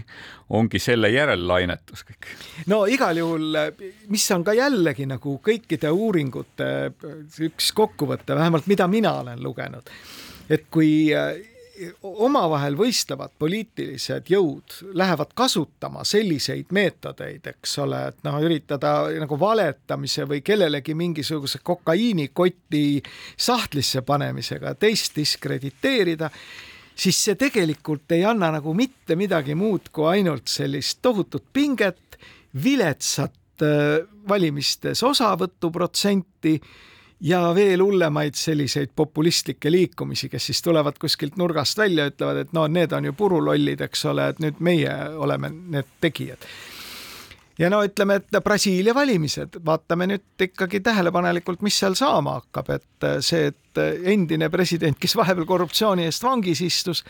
ongi 0.56 0.80
selle 0.82 1.12
järellainetus 1.12 2.04
kõik? 2.08 2.30
no 2.70 2.82
igal 2.90 3.20
juhul, 3.20 3.60
mis 4.08 4.26
on 4.36 4.44
ka 4.46 4.56
jällegi 4.56 5.08
nagu 5.10 5.36
kõikide 5.44 5.92
uuringute 5.92 6.72
üks 7.46 7.72
kokkuvõte, 7.76 8.36
vähemalt 8.38 8.68
mida 8.70 8.88
mina 8.90 9.18
olen 9.24 9.42
lugenud, 9.42 9.94
et 10.50 10.68
kui 10.70 11.10
omavahel 12.02 12.76
võistlevad 12.78 13.32
poliitilised 13.38 14.30
jõud 14.30 14.76
lähevad 14.98 15.32
kasutama 15.34 16.04
selliseid 16.04 16.72
meetodeid, 16.74 17.46
eks 17.52 17.76
ole, 17.84 18.00
et 18.10 18.24
noh, 18.26 18.38
üritada 18.44 18.94
nagu 19.20 19.38
valetamise 19.40 20.26
või 20.28 20.42
kellelegi 20.44 20.94
mingisuguse 20.98 21.62
kokaiinikoti 21.64 22.84
sahtlisse 23.36 24.02
panemisega 24.06 24.74
teist 24.80 25.16
diskrediteerida, 25.16 26.30
siis 26.94 27.22
see 27.24 27.38
tegelikult 27.40 28.12
ei 28.16 28.24
anna 28.28 28.52
nagu 28.58 28.74
mitte 28.76 29.16
midagi 29.16 29.56
muud 29.58 29.88
kui 29.92 30.08
ainult 30.16 30.50
sellist 30.50 31.00
tohutut 31.02 31.48
pinget, 31.52 32.18
viletsat 32.62 33.64
äh, 33.64 34.00
valimistes 34.28 35.02
osavõtuprotsenti 35.06 36.58
ja 37.20 37.54
veel 37.54 37.82
hullemaid 37.82 38.34
selliseid 38.34 38.90
populistlikke 38.96 39.70
liikumisi, 39.70 40.28
kes 40.28 40.46
siis 40.46 40.62
tulevad 40.62 40.98
kuskilt 41.00 41.36
nurgast 41.36 41.78
välja, 41.78 42.06
ütlevad, 42.10 42.44
et 42.44 42.52
no 42.56 42.66
need 42.66 42.92
on 42.96 43.10
ju 43.10 43.12
purulollid, 43.12 43.80
eks 43.84 44.04
ole, 44.10 44.28
et 44.32 44.40
nüüd 44.40 44.60
meie 44.64 44.94
oleme 45.16 45.52
need 45.52 45.96
tegijad. 46.00 46.46
ja 47.58 47.70
no 47.70 47.82
ütleme, 47.84 48.16
et 48.16 48.42
Brasiilia 48.44 48.94
valimised, 48.94 49.60
vaatame 49.64 50.06
nüüd 50.06 50.46
ikkagi 50.48 50.80
tähelepanelikult, 50.80 51.62
mis 51.62 51.78
seal 51.78 51.94
saama 51.94 52.38
hakkab, 52.40 52.70
et 52.70 53.08
see, 53.20 53.50
et 53.52 53.82
endine 54.04 54.48
president, 54.50 54.98
kes 54.98 55.16
vahepeal 55.16 55.46
korruptsiooni 55.46 56.08
eest 56.08 56.24
vangis 56.24 56.64
istus, 56.64 57.04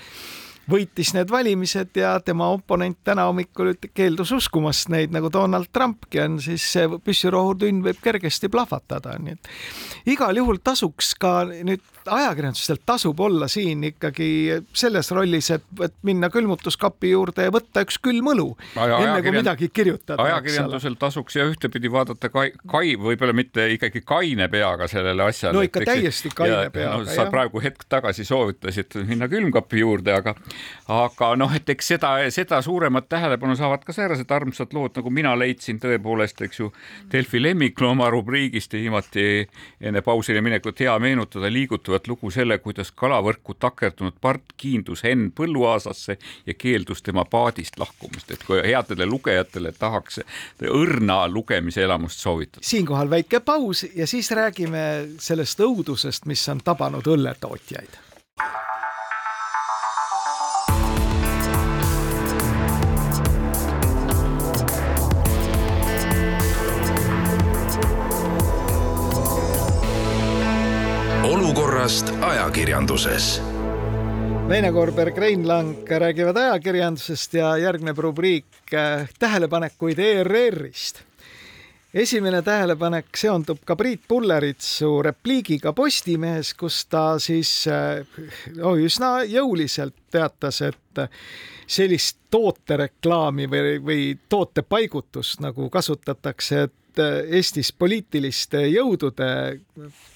võitis 0.70 1.12
need 1.16 1.30
valimised 1.30 1.96
ja 1.98 2.14
tema 2.24 2.50
oponent 2.54 2.98
täna 3.04 3.26
hommikul 3.28 3.74
keeldus 3.94 4.32
uskumast 4.36 4.90
neid 4.92 5.14
nagu 5.14 5.30
Donald 5.32 5.70
Trumpki 5.72 6.22
on, 6.22 6.38
siis 6.42 6.64
see 6.74 6.88
püssirohutünn 7.04 7.82
võib 7.84 8.00
kergesti 8.02 8.50
plahvatada, 8.52 9.16
nii 9.18 9.36
et 9.36 10.14
igal 10.14 10.36
juhul 10.40 10.60
tasuks 10.64 11.14
ka 11.20 11.34
nüüd 11.50 11.82
ajakirjandustel 12.06 12.78
tasub 12.86 13.20
olla 13.20 13.48
siin 13.48 13.84
ikkagi 13.84 14.28
selles 14.72 15.10
rollis, 15.10 15.50
et, 15.54 15.64
et 15.84 15.94
minna 16.06 16.30
külmutuskapi 16.32 17.10
juurde 17.12 17.46
ja 17.46 17.52
võtta 17.54 17.84
üks 17.84 17.98
külm 18.02 18.30
õlu, 18.32 18.46
enne 18.76 19.20
kui 19.24 19.34
midagi 19.34 19.68
kirjutada. 19.74 20.22
ajakirjandusel 20.22 20.96
tasuks 21.00 21.36
ja 21.36 21.46
ühtepidi 21.48 21.90
vaadata 21.92 22.30
kai, 22.32 22.52
kai, 22.70 22.94
võib-olla 23.00 23.34
mitte 23.36 23.66
ikkagi 23.76 24.02
kaine 24.06 24.48
peaga 24.52 24.88
sellele 24.90 25.28
asjale. 25.28 25.58
no 25.58 25.64
ikka 25.66 25.84
täiesti 25.86 26.32
kaine 26.34 26.66
ja, 26.66 26.70
peaga. 26.74 26.96
No, 27.00 27.08
sa 27.08 27.24
jah. 27.24 27.30
praegu 27.32 27.62
hetk 27.62 27.86
tagasi 27.88 28.24
soovitasid 28.28 28.96
minna 29.08 29.28
külmkapi 29.30 29.82
juurde, 29.82 30.14
aga 30.14 30.34
aga 30.90 31.32
noh, 31.38 31.52
et 31.56 31.68
eks 31.74 31.92
seda, 31.94 32.14
seda 32.34 32.62
suuremat 32.64 33.08
tähelepanu 33.10 33.56
saavad 33.58 33.84
ka 33.86 33.94
säärased 33.96 34.30
armsad 34.34 34.74
lood, 34.76 34.94
nagu 34.96 35.12
mina 35.14 35.34
leidsin 35.38 35.80
tõepoolest, 35.82 36.42
eks 36.46 36.62
ju, 36.62 36.70
Delfi 37.12 37.42
lemmiklooma 37.42 38.10
rubriigist 38.12 38.74
viimati 38.76 39.46
enne 39.80 40.02
pausile 40.04 40.40
minekut 40.44 40.80
hea 40.80 40.96
meenutada 41.02 41.50
liigutavat 41.90 42.08
lugu 42.08 42.30
selle, 42.30 42.58
kuidas 42.58 42.92
kalavõrku 42.92 43.54
takerdunud 43.58 44.14
part 44.20 44.52
kiindus 44.56 45.02
Henn 45.04 45.30
Põlluaasasse 45.32 46.18
ja 46.46 46.54
keeldus 46.54 47.02
tema 47.02 47.24
paadist 47.24 47.78
lahkumast, 47.78 48.30
et 48.30 48.44
kui 48.46 48.60
headele 48.62 49.06
lugejatele 49.06 49.72
tahaks 49.72 50.20
õrna 50.62 51.26
lugemise 51.28 51.82
elamust 51.82 52.20
soovitada. 52.20 52.62
siinkohal 52.62 53.10
väike 53.10 53.40
paus 53.40 53.86
ja 53.94 54.06
siis 54.06 54.30
räägime 54.30 55.16
sellest 55.18 55.60
õudusest, 55.60 56.26
mis 56.26 56.48
on 56.48 56.60
tabanud 56.64 57.06
õlletootjaid 57.06 57.98
olukorrast 71.30 72.10
ajakirjanduses. 72.20 73.42
Veine 74.48 74.72
Korberg, 74.72 75.18
Rein 75.18 75.48
Lang 75.48 75.76
räägivad 75.90 76.36
ajakirjandusest 76.36 77.34
ja 77.34 77.52
järgneb 77.58 77.98
rubriik 77.98 78.74
äh, 78.74 79.08
tähelepanekuid 79.18 79.98
ERR-ist. 79.98 81.02
esimene 81.94 82.42
tähelepanek 82.42 83.16
seondub 83.16 83.62
ka 83.64 83.76
Priit 83.76 84.02
Pulleritsu 84.08 85.02
repliigiga 85.02 85.72
Postimehes, 85.72 86.54
kus 86.54 86.86
ta 86.86 87.18
siis 87.18 87.64
oh, 88.62 88.76
üsna 88.78 89.22
jõuliselt 89.22 89.94
teatas, 90.10 90.60
et 90.62 91.06
sellist 91.66 92.18
tootereklaami 92.30 93.46
või, 93.50 93.78
või 93.82 94.04
tootepaigutust 94.28 95.40
nagu 95.46 95.70
kasutatakse, 95.70 96.62
et 96.62 96.79
Eestis 96.98 97.70
poliitiliste 97.72 98.64
jõudude 98.66 99.60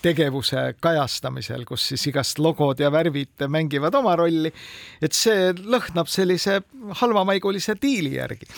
tegevuse 0.02 0.74
kajastamisel, 0.80 1.64
kus 1.68 1.86
siis 1.92 2.08
igast 2.10 2.38
logod 2.42 2.80
ja 2.80 2.90
värvid 2.92 3.46
mängivad 3.48 3.94
oma 3.94 4.16
rolli, 4.16 4.52
et 5.02 5.12
see 5.14 5.52
lõhnab 5.54 6.10
sellise 6.10 6.60
halvamaigulise 7.00 7.78
diili 7.80 8.16
järgi 8.18 8.50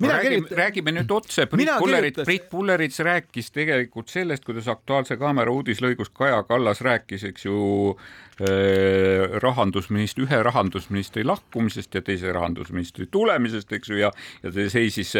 mina 0.00 0.12
räägime, 0.12 0.34
kirjutan... 0.34 0.58
räägime 0.58 0.92
nüüd 0.96 1.12
otse, 1.14 1.46
Priit 1.46 1.70
Pullerit, 1.78 2.20
Priit 2.24 2.48
Pullerits 2.50 3.00
rääkis 3.00 3.50
tegelikult 3.54 4.12
sellest, 4.12 4.44
kuidas 4.44 4.68
Aktuaalse 4.68 5.16
Kaamera 5.16 5.52
uudislõigus 5.52 6.12
Kaja 6.14 6.42
Kallas 6.48 6.80
rääkis, 6.84 7.24
eks 7.30 7.46
ju 7.46 7.56
äh,, 7.92 9.38
rahandusministri, 9.42 10.26
ühe 10.26 10.42
rahandusministri 10.46 11.24
lahkumisest 11.24 11.94
ja 11.94 12.04
teise 12.04 12.32
rahandusministri 12.36 13.08
tulemisest, 13.10 13.72
eks 13.72 13.92
ju, 13.92 14.00
ja, 14.04 14.12
ja 14.42 14.52
ta 14.52 14.68
seisis 14.72 15.14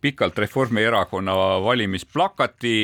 pikalt 0.00 0.38
Reformierakonna 0.38 1.34
valimisplakati 1.64 2.76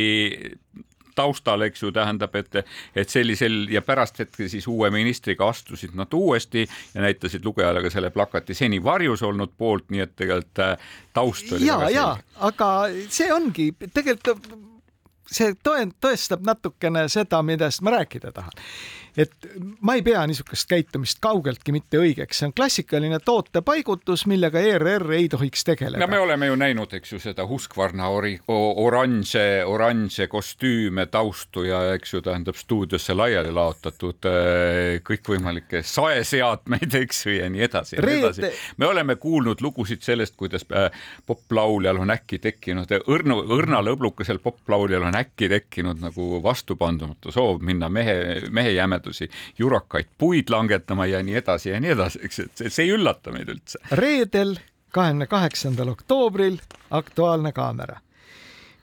taustal, 1.16 1.64
eks 1.66 1.82
ju, 1.82 1.92
tähendab, 1.94 2.34
et, 2.38 2.60
et 2.96 3.12
sellisel 3.12 3.66
ja 3.72 3.82
pärast 3.82 4.20
hetke 4.22 4.48
siis 4.52 4.68
uue 4.70 4.90
ministriga 4.94 5.48
astusid 5.48 5.96
nad 5.98 6.12
uuesti 6.14 6.66
ja 6.94 7.04
näitasid 7.04 7.44
lugejale 7.44 7.82
ka 7.82 7.90
selle 7.92 8.12
plakati 8.14 8.54
seni 8.54 8.82
varjus 8.84 9.24
olnud 9.26 9.56
poolt, 9.58 9.90
nii 9.90 10.04
et 10.04 10.14
tegelikult 10.16 10.62
äh, 10.64 10.76
taust 11.16 11.52
oli. 11.52 11.66
ja, 11.66 11.80
ja, 11.90 12.08
aga 12.48 12.70
see 13.08 13.32
ongi 13.32 13.72
tegelikult 13.92 14.46
see 15.26 15.56
tõend-, 15.66 15.96
tõestab 16.02 16.44
natukene 16.46 17.08
seda, 17.12 17.42
millest 17.42 17.82
ma 17.82 17.96
rääkida 17.98 18.32
tahan 18.36 18.64
et 19.16 19.48
ma 19.80 19.96
ei 19.96 20.02
pea 20.04 20.22
niisugust 20.28 20.68
käitumist 20.68 21.20
kaugeltki 21.24 21.72
mitte 21.74 22.00
õigeks, 22.00 22.40
see 22.40 22.48
on 22.50 22.54
klassikaline 22.56 23.18
tootepaigutus, 23.24 24.26
millega 24.28 24.60
ERR 24.60 25.16
ei 25.16 25.28
tohiks 25.32 25.64
tegeleda. 25.64 26.02
no 26.02 26.08
me 26.10 26.20
oleme 26.20 26.50
ju 26.50 26.58
näinud, 26.60 26.92
eks 26.98 27.14
ju, 27.14 27.20
seda 27.22 27.46
Husqvarna 27.48 28.10
ori-, 28.12 28.36
oranže, 28.48 29.64
oranže 29.66 30.28
kostüüme, 30.32 31.06
taustu 31.12 31.64
ja 31.66 31.80
eks 31.94 32.14
ju, 32.14 32.22
tähendab 32.26 32.58
stuudiosse 32.60 33.16
laiali 33.16 33.52
laotatud 33.56 34.28
äh, 34.28 34.98
kõikvõimalikke 35.06 35.82
saeseadmeid, 35.86 36.98
eks 37.02 37.24
ju, 37.26 37.36
ja 37.38 37.48
nii 37.52 37.64
edasi 37.68 37.96
ja 37.96 38.04
nii 38.04 38.20
edasi. 38.20 38.52
me 38.76 38.90
oleme 38.90 39.16
kuulnud 39.20 39.64
lugusid 39.64 40.04
sellest, 40.04 40.36
kuidas 40.36 40.66
äh, 40.72 40.90
poplauljal 41.26 42.02
on 42.04 42.12
äkki 42.12 42.38
tekkinud, 42.42 42.92
õrnu, 43.08 43.40
õrnal 43.56 43.94
õblukesel 43.94 44.42
poplauljal 44.44 45.08
on 45.08 45.16
äkki 45.16 45.48
tekkinud 45.52 46.04
nagu 46.04 46.42
vastupandumatu 46.44 47.32
soov 47.32 47.64
minna 47.64 47.88
mehe, 47.92 48.42
mehe 48.52 48.76
jämeda 48.76 49.05
vajadusi, 49.07 49.30
jurakaid 49.59 50.07
puid 50.18 50.50
langetama 50.50 51.07
ja 51.07 51.22
nii 51.22 51.36
edasi 51.36 51.70
ja 51.70 51.80
nii 51.80 51.90
edasi, 51.90 52.20
eks, 52.24 52.38
et 52.38 52.57
see, 52.57 52.70
see 52.70 52.84
ei 52.86 52.94
üllata 52.96 53.32
meid 53.32 53.48
üldse. 53.48 53.78
reedel, 53.92 54.57
kahekümne 54.90 55.26
kaheksandal 55.26 55.88
oktoobril 55.88 56.59
Aktuaalne 56.90 57.52
kaamera 57.52 58.00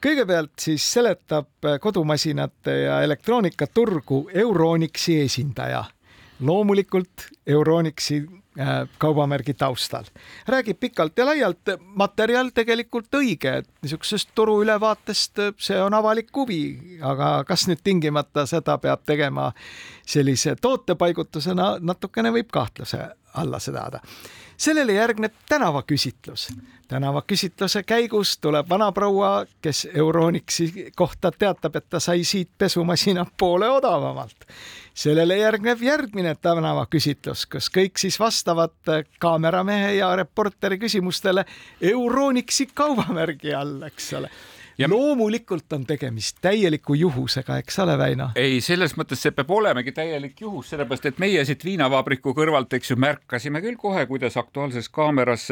kõigepealt 0.04 0.60
siis 0.60 0.84
seletab 0.94 1.64
kodumasinate 1.80 2.74
ja 2.84 3.02
elektroonikaturgu 3.04 4.30
Euronixi 4.34 5.22
esindaja. 5.22 5.84
loomulikult 6.40 7.30
Euronixi 7.48 8.24
Äh, 8.60 8.90
kaubamärgi 8.98 9.54
taustal. 9.54 10.04
räägib 10.48 10.80
pikalt 10.80 11.18
ja 11.18 11.26
laialt, 11.26 11.60
materjal 11.86 12.52
tegelikult 12.54 13.16
õige, 13.18 13.50
et 13.58 13.70
niisugusest 13.82 14.30
turuülevaatest 14.36 15.42
see 15.58 15.80
on 15.82 15.94
avalik 15.94 16.30
huvi, 16.38 16.60
aga 17.02 17.44
kas 17.50 17.66
nüüd 17.68 17.82
tingimata 17.84 18.46
seda 18.46 18.78
peab 18.78 19.02
tegema 19.10 19.48
sellise 20.06 20.54
tootepaigutusena, 20.62 21.80
natukene 21.82 22.30
võib 22.30 22.54
kahtluse 22.54 23.08
alla 23.34 23.60
sedada. 23.60 24.00
sellele 24.58 24.94
järgneb 24.94 25.34
tänavaküsitlus. 25.50 26.50
tänavaküsitluse 26.88 27.84
käigus 27.84 28.38
tuleb 28.38 28.70
vanaproua, 28.70 29.46
kes 29.62 29.88
Euronixi 29.94 30.92
kohta 30.96 31.32
teatab, 31.32 31.76
et 31.76 31.90
ta 31.90 32.00
sai 32.00 32.24
siit 32.24 32.50
pesumasina 32.58 33.26
poole 33.38 33.70
odavamalt 33.70 34.46
sellele 34.94 35.38
järgneb 35.38 35.82
järgmine 35.82 36.36
tänavaküsitlus, 36.36 37.33
kus 37.50 37.70
kõik 37.74 38.00
siis 38.02 38.20
vastavad 38.22 38.76
kaameramehe 39.20 39.96
ja 39.98 40.14
reporteri 40.16 40.80
küsimustele 40.82 41.46
Euronixi 41.82 42.70
kaubamärgi 42.74 43.56
all, 43.58 43.82
eks 43.90 44.12
ole 44.20 44.30
ja 44.78 44.90
loomulikult 44.90 45.74
on 45.74 45.86
tegemist 45.86 46.38
täieliku 46.42 46.94
juhusega, 46.94 47.58
eks 47.58 47.80
ole, 47.80 47.98
Väino? 47.98 48.30
ei, 48.36 48.62
selles 48.62 48.96
mõttes 48.98 49.22
see 49.22 49.34
peab 49.36 49.52
olemegi 49.52 49.92
täielik 49.94 50.42
juhus, 50.42 50.72
sellepärast 50.74 51.12
et 51.12 51.22
meie 51.22 51.46
siit 51.46 51.66
viinavabriku 51.66 52.34
kõrvalt, 52.38 52.74
eks 52.74 52.94
ju, 52.94 52.98
märkasime 53.00 53.62
küll 53.62 53.78
kohe, 53.80 54.06
kuidas 54.10 54.38
Aktuaalses 54.38 54.90
Kaameras 54.90 55.50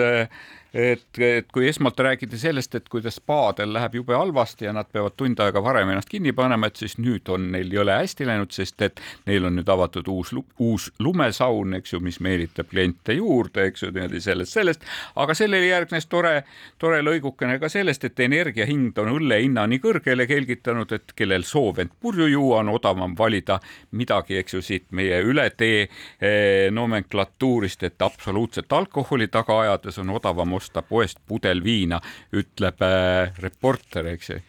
et, 0.74 1.20
et 1.20 1.48
kui 1.52 1.68
esmalt 1.68 2.00
räägiti 2.00 2.38
sellest, 2.40 2.76
et 2.76 2.90
kuidas 2.90 3.18
spaadel 3.20 3.74
läheb 3.74 3.96
jube 4.00 4.16
halvasti 4.16 4.66
ja 4.66 4.74
nad 4.74 4.88
peavad 4.92 5.18
tund 5.20 5.40
aega 5.44 5.64
varem 5.64 5.90
ennast 5.92 6.10
kinni 6.10 6.32
panema, 6.36 6.70
et 6.72 6.80
siis 6.80 6.96
nüüd 6.98 7.28
on 7.32 7.50
neil 7.52 7.72
jõle 7.74 7.98
hästi 7.98 8.28
läinud, 8.28 8.54
sest 8.56 8.82
et 8.88 9.02
neil 9.28 9.46
on 9.50 9.58
nüüd 9.60 9.70
avatud 9.70 10.08
uus, 10.08 10.32
uus 10.60 10.88
lumesaun, 11.00 11.76
eks 11.82 11.96
ju, 11.96 12.00
mis 12.04 12.22
meelitab 12.24 12.72
kliente 12.72 13.18
juurde, 13.18 13.68
eks 13.68 13.84
ju, 13.84 13.92
niimoodi 13.92 14.22
sellest, 14.24 14.56
sellest, 14.56 14.88
aga 15.20 15.36
sellele 15.36 15.68
järgnes 15.68 16.08
tore, 16.12 16.34
tore 16.80 17.02
lõigukene 17.04 17.60
ka 17.60 17.70
sellest, 17.72 18.08
et 18.08 18.24
energia 18.24 18.68
hind 18.70 18.98
on 19.04 19.12
õlle 19.18 19.42
hinna 19.44 19.68
nii 19.68 19.84
kõrgele 19.84 20.28
kelgitanud, 20.30 20.96
et 20.96 21.16
kellel 21.20 21.44
soov 21.48 21.84
end 21.84 21.96
purju 22.00 22.30
juua, 22.32 22.62
on 22.62 22.72
odavam 22.78 23.18
valida 23.18 23.60
midagi, 24.00 24.40
eks 24.40 24.56
ju, 24.56 24.64
siit 24.64 24.88
meie 24.96 25.20
üle 25.26 25.50
tee 25.58 25.84
eh, 25.84 26.72
nomenklatuurist, 26.72 27.84
et 27.84 28.08
absoluutselt 28.08 28.72
alkoholi 28.72 29.28
taga 29.28 29.60
ajades 29.66 30.00
on 30.00 30.16
odavam 30.16 30.54
osta 30.54 30.61
poest 30.88 31.20
pudel 31.28 31.64
viina, 31.64 32.02
ütleb 32.32 32.82
äh, 32.86 33.34
reporter, 33.42 34.06
eks 34.14 34.30
ju 34.30 34.40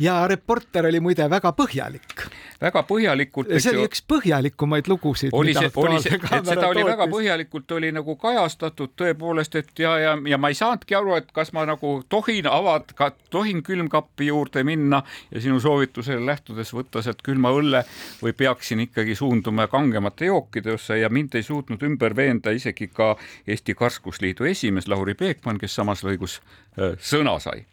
ja 0.00 0.28
reporter 0.28 0.86
oli 0.86 1.00
muide 1.00 1.30
väga 1.30 1.52
põhjalik. 1.52 2.24
väga 2.60 2.82
põhjalikult. 2.88 3.52
see 3.58 3.72
oli 3.74 3.86
üks 3.88 4.02
põhjalikumaid 4.08 4.88
lugusid. 4.88 5.30
oli 5.32 5.54
see, 5.54 5.70
oli 5.76 6.00
see, 6.02 6.16
et 6.16 6.48
seda 6.48 6.68
oli 6.68 6.84
väga 6.84 7.06
põhjalikult 7.10 7.74
oli 7.76 7.92
nagu 7.92 8.16
kajastatud 8.20 8.94
tõepoolest, 8.96 9.56
et 9.60 9.82
ja, 9.84 9.96
ja, 10.00 10.16
ja 10.32 10.38
ma 10.38 10.48
ei 10.48 10.58
saanudki 10.58 10.96
aru, 10.96 11.14
et 11.20 11.32
kas 11.36 11.52
ma 11.56 11.66
nagu 11.68 11.92
tohin 12.08 12.48
avad, 12.50 12.94
tohin 13.30 13.62
külmkappi 13.62 14.30
juurde 14.30 14.64
minna 14.64 15.02
ja 15.30 15.40
sinu 15.40 15.60
soovitusele 15.60 16.24
lähtudes 16.26 16.72
võtta 16.74 17.02
sealt 17.04 17.20
külma 17.26 17.52
õlle 17.56 17.84
või 18.22 18.32
peaksin 18.36 18.86
ikkagi 18.86 19.14
suunduma 19.18 19.68
kangemate 19.68 20.30
jookide 20.30 20.74
ossa 20.78 20.96
ja 20.96 21.10
mind 21.12 21.36
ei 21.36 21.44
suutnud 21.44 21.82
ümber 21.86 22.16
veenda 22.16 22.54
isegi 22.56 22.88
ka 22.88 23.12
Eesti 23.46 23.74
Karskusliidu 23.74 24.48
esimees 24.48 24.88
Lauri 24.88 25.14
Peekmann, 25.14 25.60
kes 25.60 25.74
samas 25.74 26.04
lõigus 26.06 26.40
äh, 26.78 26.96
sõna 27.00 27.36
sai 27.40 27.66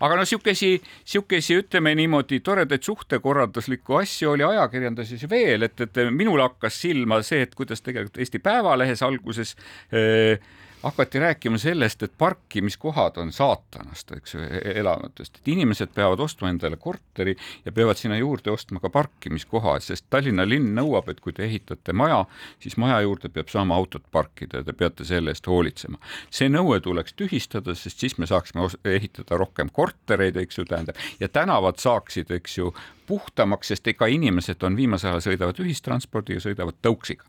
aga 0.00 0.20
no 0.20 0.26
siukesi, 0.28 0.76
siukesi 1.04 1.58
ütleme 1.62 1.94
niimoodi 1.98 2.40
toredaid 2.44 2.84
suhtekorralduslikku 2.86 3.98
asju 4.02 4.32
oli 4.34 4.46
ajakirjanduses 4.46 5.26
veel, 5.30 5.66
et, 5.68 5.80
et 5.86 6.02
minul 6.10 6.42
hakkas 6.44 6.80
silma 6.84 7.20
see, 7.26 7.42
et 7.46 7.54
kuidas 7.58 7.82
tegelikult 7.84 8.18
Eesti 8.22 8.42
Päevalehes 8.42 9.02
alguses 9.06 9.54
äh, 9.92 10.38
hakati 10.82 11.18
rääkima 11.18 11.58
sellest, 11.58 12.02
et 12.02 12.12
parkimiskohad 12.18 13.16
on 13.16 13.32
saatanast, 13.32 14.12
eks 14.12 14.34
ju, 14.34 14.40
e-, 14.42 14.72
elamutest, 14.80 15.36
et 15.36 15.48
inimesed 15.48 15.90
peavad 15.94 16.20
ostma 16.20 16.50
endale 16.52 16.76
korteri 16.76 17.36
ja 17.64 17.72
peavad 17.72 17.98
sinna 17.98 18.18
juurde 18.18 18.50
ostma 18.50 18.80
ka 18.80 18.90
parkimiskoha, 18.90 19.78
sest 19.80 20.06
Tallinna 20.10 20.46
linn 20.48 20.70
nõuab, 20.78 21.10
et 21.10 21.20
kui 21.20 21.34
te 21.34 21.44
ehitate 21.48 21.92
maja, 21.92 22.24
siis 22.62 22.76
maja 22.76 23.00
juurde 23.02 23.28
peab 23.34 23.50
saama 23.50 23.74
autot 23.74 24.06
parkida 24.10 24.62
ja 24.62 24.68
te 24.68 24.72
peate 24.72 25.04
selle 25.04 25.34
eest 25.34 25.46
hoolitsema. 25.46 25.98
see 26.30 26.48
nõue 26.48 26.80
tuleks 26.80 27.12
tühistada, 27.18 27.74
sest 27.74 27.98
siis 27.98 28.18
me 28.18 28.26
saaksime 28.26 28.68
ehitada 28.84 29.36
rohkem 29.36 29.70
kortereid, 29.72 30.36
eks 30.36 30.58
ju, 30.58 30.64
tähendab, 30.64 30.96
ja 31.20 31.28
tänavad 31.28 31.78
saaksid, 31.82 32.30
eks 32.30 32.58
ju, 32.58 32.74
puhtamaks, 33.06 33.68
sest 33.68 33.86
ega 33.88 34.06
inimesed 34.06 34.62
on 34.62 34.76
viimasel 34.76 35.10
ajal 35.10 35.30
sõidavad 35.30 35.58
ühistranspordiga, 35.64 36.40
sõidavad 36.44 36.78
tõuksiga 36.82 37.24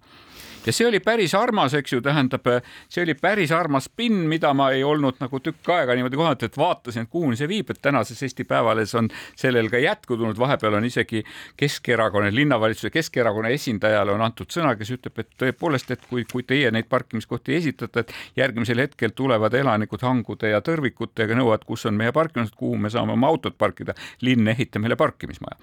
ja 0.66 0.74
see 0.74 0.88
oli 0.88 1.00
päris 1.00 1.34
armas, 1.38 1.74
eks 1.78 1.94
ju, 1.94 2.02
tähendab, 2.04 2.48
see 2.92 3.04
oli 3.04 3.16
päris 3.18 3.52
armas 3.56 3.88
spinn, 3.90 4.26
mida 4.30 4.52
ma 4.58 4.70
ei 4.76 4.84
olnud 4.84 5.20
nagu 5.22 5.40
tükk 5.44 5.72
aega 5.74 5.96
niimoodi 5.96 6.20
kohanud, 6.20 6.44
et 6.46 6.58
vaatasin, 6.60 7.08
et 7.08 7.12
kuhu 7.12 7.32
see 7.40 7.48
viib, 7.50 7.72
et 7.72 7.82
tänases 7.82 8.22
Eesti 8.26 8.46
Päevalehes 8.50 8.96
on 9.00 9.10
sellel 9.40 9.70
ka 9.72 9.82
jätku 9.82 10.18
tulnud, 10.18 10.38
vahepeal 10.40 10.80
on 10.80 10.86
isegi 10.86 11.24
Keskerakonna, 11.58 12.32
linnavalitsuse 12.36 12.92
Keskerakonna 12.94 13.54
esindajale 13.56 14.14
on 14.16 14.24
antud 14.26 14.52
sõna, 14.54 14.76
kes 14.80 14.94
ütleb, 14.98 15.24
et 15.24 15.32
tõepoolest, 15.40 15.96
et 15.96 16.06
kui, 16.10 16.26
kui 16.32 16.44
teie 16.48 16.72
neid 16.76 16.90
parkimiskohti 16.92 17.56
esitate, 17.56 18.06
et 18.06 18.14
järgmisel 18.44 18.84
hetkel 18.84 19.16
tulevad 19.16 19.56
elanikud 19.56 20.04
hangude 20.06 20.54
ja 20.54 20.62
tõrvikutega, 20.66 21.38
nõuavad, 21.40 21.66
kus 21.68 21.88
on 21.90 21.98
meie 22.00 22.14
parkimised, 22.16 22.58
kuhu 22.60 22.78
me 22.78 22.92
saame 22.94 23.16
oma 23.16 23.32
autot 23.32 23.58
parkida. 23.58 23.96
linn, 24.22 24.48
ehita 24.48 24.80
meile 24.80 24.96
parkimismaja. 24.96 25.58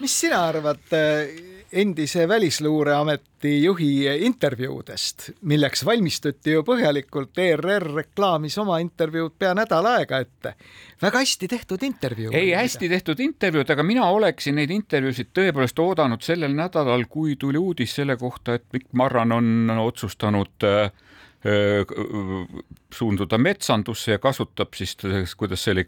mis 0.00 0.20
sina 0.20 0.44
arvad 0.48 0.90
endise 1.74 2.28
Välisluureameti 2.28 3.62
juhi 3.64 4.06
intervjuudest, 4.26 5.30
milleks 5.42 5.84
valmistuti 5.84 6.54
ju 6.54 6.62
põhjalikult, 6.66 7.38
ERR 7.38 7.88
reklaamis 7.96 8.58
oma 8.62 8.78
intervjuud 8.82 9.34
pea 9.38 9.54
nädal 9.58 9.86
aega 9.90 10.20
ette. 10.22 10.54
väga 11.02 11.18
hästi 11.18 11.48
tehtud 11.48 11.82
intervjuu. 11.82 12.32
ei, 12.32 12.52
hästi 12.54 12.88
tehtud 12.88 13.20
intervjuud, 13.20 13.70
aga 13.70 13.82
mina 13.82 14.06
oleksin 14.10 14.54
neid 14.60 14.70
intervjuusid 14.70 15.32
tõepoolest 15.34 15.82
oodanud 15.82 16.22
sellel 16.22 16.54
nädalal, 16.54 17.06
kui 17.10 17.36
tuli 17.36 17.58
uudis 17.58 17.94
selle 17.94 18.16
kohta, 18.16 18.54
et 18.54 18.64
Mikk 18.72 18.92
Marran 18.92 19.32
on 19.32 19.70
otsustanud 19.78 20.68
äh, 20.68 20.90
suunduda 22.94 23.38
metsandusse 23.38 24.14
ja 24.14 24.20
kasutab 24.22 24.74
siis, 24.78 24.96
kuidas 25.36 25.64
see 25.64 25.74
oli, 25.74 25.84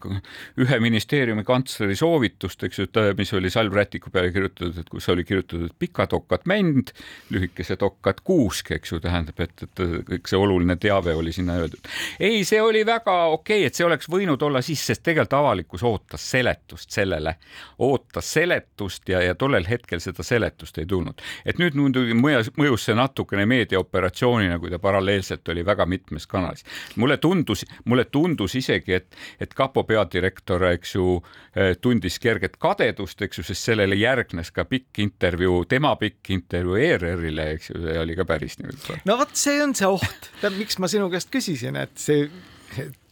ühe 0.62 0.78
ministeeriumi 0.82 1.44
kantsleri 1.46 1.96
soovitust, 1.96 2.66
eks 2.66 2.82
ju, 2.82 2.88
mis 3.18 3.32
oli 3.36 3.50
salvrätiku 3.52 4.10
peale 4.12 4.32
kirjutatud, 4.34 4.80
et 4.80 4.90
kus 4.92 5.08
oli 5.12 5.24
kirjutatud 5.24 5.74
pikad 5.78 6.14
okkad 6.16 6.46
mänd, 6.50 6.92
lühikesed 7.30 7.82
okkad 7.86 8.22
kuusk, 8.26 8.72
eks 8.76 8.92
ju, 8.92 9.00
tähendab, 9.02 9.40
et, 9.40 9.66
et 9.66 9.84
kõik 10.10 10.30
see 10.30 10.40
oluline 10.40 10.76
teave 10.80 11.14
oli 11.16 11.32
sinna 11.34 11.58
öeldud. 11.60 11.90
ei, 12.20 12.44
see 12.44 12.60
oli 12.62 12.84
väga 12.86 13.16
okei 13.34 13.62
okay,, 13.62 13.70
et 13.70 13.78
see 13.78 13.86
oleks 13.86 14.10
võinud 14.12 14.42
olla 14.42 14.62
siis, 14.64 14.82
sest 14.86 15.04
tegelikult 15.06 15.36
avalikkus 15.36 15.82
ootas 15.86 16.30
seletust 16.30 16.90
sellele, 16.94 17.36
ootas 17.82 18.32
seletust 18.32 19.08
ja, 19.08 19.22
ja 19.22 19.34
tollel 19.34 19.66
hetkel 19.68 20.00
seda 20.02 20.24
seletust 20.26 20.78
ei 20.78 20.86
tulnud. 20.86 21.22
et 21.44 21.60
nüüd 21.62 21.76
muidugi 21.78 22.16
mõjus, 22.16 22.86
see 22.86 22.96
natukene 22.96 23.46
meediaoperatsioonina, 23.50 24.58
kui 24.62 24.70
ta 24.70 24.78
paralleelselt 24.82 25.48
oli 25.52 25.64
väga 25.66 25.86
mitmes 25.86 26.26
kanalis. 26.30 26.64
Mulle 26.96 27.16
tundus, 27.16 27.64
mulle 27.84 28.04
tundus 28.04 28.54
isegi, 28.58 28.96
et, 28.96 29.16
et 29.40 29.54
kapo 29.54 29.84
peadirektor, 29.88 30.64
eks 30.72 30.94
ju, 30.96 31.16
eh, 31.54 31.74
tundis 31.80 32.18
kerget 32.22 32.56
kadedust, 32.62 33.22
eks 33.22 33.40
ju, 33.40 33.46
sest 33.46 33.70
sellele 33.70 33.98
järgnes 34.00 34.52
ka 34.54 34.66
pikk 34.68 35.02
intervjuu, 35.04 35.64
tema 35.68 35.94
pikk 36.00 36.32
intervjuu 36.36 36.78
ERR-ile, 36.88 37.50
eks 37.56 37.70
ju, 37.70 37.80
see 37.84 37.98
oli 38.00 38.18
ka 38.18 38.28
päris 38.28 38.58
nii-öelda. 38.60 39.00
no 39.08 39.18
vot, 39.20 39.34
see 39.36 39.62
on 39.62 39.74
see 39.78 39.88
oht, 39.88 40.30
miks 40.56 40.80
ma 40.82 40.90
sinu 40.90 41.10
käest 41.12 41.32
küsisin, 41.32 41.78
et 41.80 41.94
see 42.00 42.28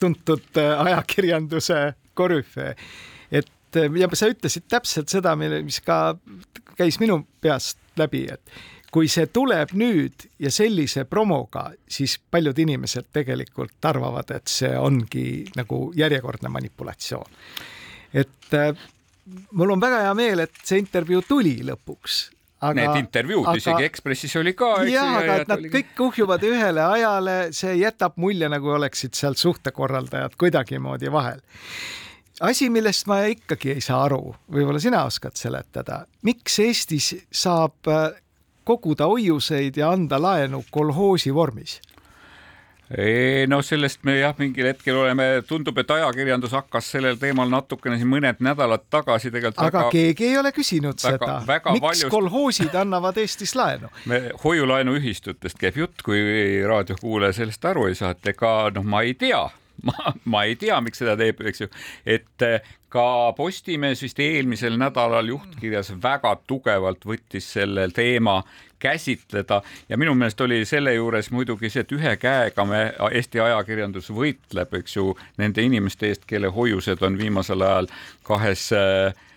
tuntud 0.02 0.60
eh, 0.60 0.72
ajakirjanduse 0.88 1.80
korüfee, 2.18 2.74
et 3.30 3.80
eh, 3.80 4.00
ja 4.00 4.10
sa 4.14 4.30
ütlesid 4.32 4.68
täpselt 4.70 5.12
seda, 5.12 5.36
mis 5.36 5.80
ka 5.84 6.16
käis 6.78 7.00
minu 7.02 7.22
peast 7.44 7.78
läbi, 8.00 8.26
et 8.32 8.73
kui 8.94 9.08
see 9.10 9.26
tuleb 9.34 9.72
nüüd 9.74 10.28
ja 10.38 10.52
sellise 10.54 11.02
promoga, 11.10 11.66
siis 11.90 12.14
paljud 12.30 12.58
inimesed 12.62 13.10
tegelikult 13.14 13.88
arvavad, 13.90 14.30
et 14.36 14.50
see 14.50 14.70
ongi 14.78 15.44
nagu 15.58 15.88
järjekordne 15.98 16.52
manipulatsioon. 16.54 17.40
et 18.14 18.54
äh, 18.54 18.70
mul 19.50 19.74
on 19.74 19.82
väga 19.82 20.04
hea 20.06 20.14
meel, 20.14 20.44
et 20.46 20.62
see 20.62 20.78
intervjuu 20.78 21.24
tuli 21.26 21.56
lõpuks, 21.66 22.20
aga. 22.60 22.76
Need 22.78 23.00
intervjuud 23.02 23.48
aga, 23.50 23.58
isegi 23.60 23.88
Ekspressis 23.88 24.36
oli 24.40 24.54
ka. 24.58 24.70
jah, 24.88 25.18
aga 25.18 25.40
et 25.42 25.50
nad 25.50 25.58
oli... 25.58 25.72
kõik 25.74 25.92
kuhjuvad 25.98 26.46
ühele 26.46 26.86
ajale, 26.86 27.36
see 27.56 27.74
jätab 27.80 28.18
mulje, 28.22 28.48
nagu 28.52 28.74
oleksid 28.78 29.18
seal 29.18 29.36
suhtekorraldajad 29.40 30.38
kuidagimoodi 30.38 31.12
vahel. 31.12 31.42
asi, 32.40 32.70
millest 32.70 33.10
ma 33.10 33.24
ikkagi 33.30 33.74
ei 33.74 33.82
saa 33.84 34.04
aru, 34.06 34.36
võib-olla 34.54 34.82
sina 34.82 35.02
oskad 35.08 35.34
seletada, 35.40 36.04
miks 36.22 36.62
Eestis 36.62 37.14
saab 37.32 37.90
äh, 37.90 38.12
koguda 38.64 39.08
hoiuseid 39.10 39.76
ja 39.76 39.90
anda 39.94 40.20
laenu 40.22 40.64
kolhoosi 40.70 41.34
vormis? 41.34 41.80
no 43.48 43.60
sellest 43.64 44.02
me 44.04 44.18
jah, 44.18 44.34
mingil 44.38 44.68
hetkel 44.68 44.98
oleme, 45.00 45.24
tundub, 45.48 45.78
et 45.80 45.90
ajakirjandus 45.90 46.52
hakkas 46.52 46.90
sellel 46.92 47.16
teemal 47.20 47.48
natukene 47.50 47.96
siin 47.98 48.10
mõned 48.12 48.42
nädalad 48.44 48.84
tagasi 48.92 49.32
tegelikult. 49.32 49.64
aga 49.64 49.86
väga, 49.86 49.92
keegi 49.94 50.28
ei 50.28 50.38
ole 50.38 50.52
küsinud 50.52 51.00
väga, 51.00 51.38
seda, 51.46 51.72
miks 51.72 51.86
valjust... 51.86 52.10
kolhoosid 52.12 52.76
annavad 52.78 53.18
Eestis 53.24 53.56
laenu? 53.56 53.88
me 54.10 54.20
hoiulaenuühistutest 54.44 55.58
käib 55.58 55.80
jutt, 55.80 56.04
kui 56.04 56.20
raadiokuulaja 56.66 57.40
sellest 57.40 57.64
aru 57.72 57.88
ei 57.88 57.98
saa, 57.98 58.12
et 58.14 58.34
ega 58.34 58.54
noh, 58.74 58.84
ma 58.84 59.02
ei 59.06 59.16
tea 59.18 59.46
ma, 59.88 60.14
ma 60.24 60.44
ei 60.48 60.56
tea, 60.56 60.80
miks 60.84 61.02
seda 61.02 61.16
teeb, 61.18 61.40
eks 61.44 61.64
ju, 61.64 61.68
et 62.06 62.46
ka 62.94 63.06
Postimees 63.36 64.02
vist 64.04 64.20
eelmisel 64.22 64.78
nädalal 64.78 65.32
juhtkirjas 65.32 65.90
väga 66.02 66.36
tugevalt 66.46 67.02
võttis 67.06 67.48
selle 67.56 67.88
teema 67.94 68.38
käsitleda 68.78 69.62
ja 69.88 69.98
minu 69.98 70.14
meelest 70.14 70.40
oli 70.44 70.60
selle 70.68 70.94
juures 70.94 71.30
muidugi 71.34 71.70
see, 71.72 71.82
et 71.82 71.94
ühe 71.96 72.16
käega 72.20 72.66
me, 72.68 72.84
Eesti 73.10 73.42
ajakirjandus 73.42 74.12
võitleb, 74.14 74.78
eks 74.78 74.98
ju, 74.98 75.12
nende 75.40 75.64
inimeste 75.64 76.12
eest, 76.12 76.26
kelle 76.30 76.52
hoiused 76.54 77.02
on 77.02 77.18
viimasel 77.18 77.64
ajal 77.66 77.90
kahes 78.28 78.68
äh, 78.76 79.10
Eh, 79.10 79.33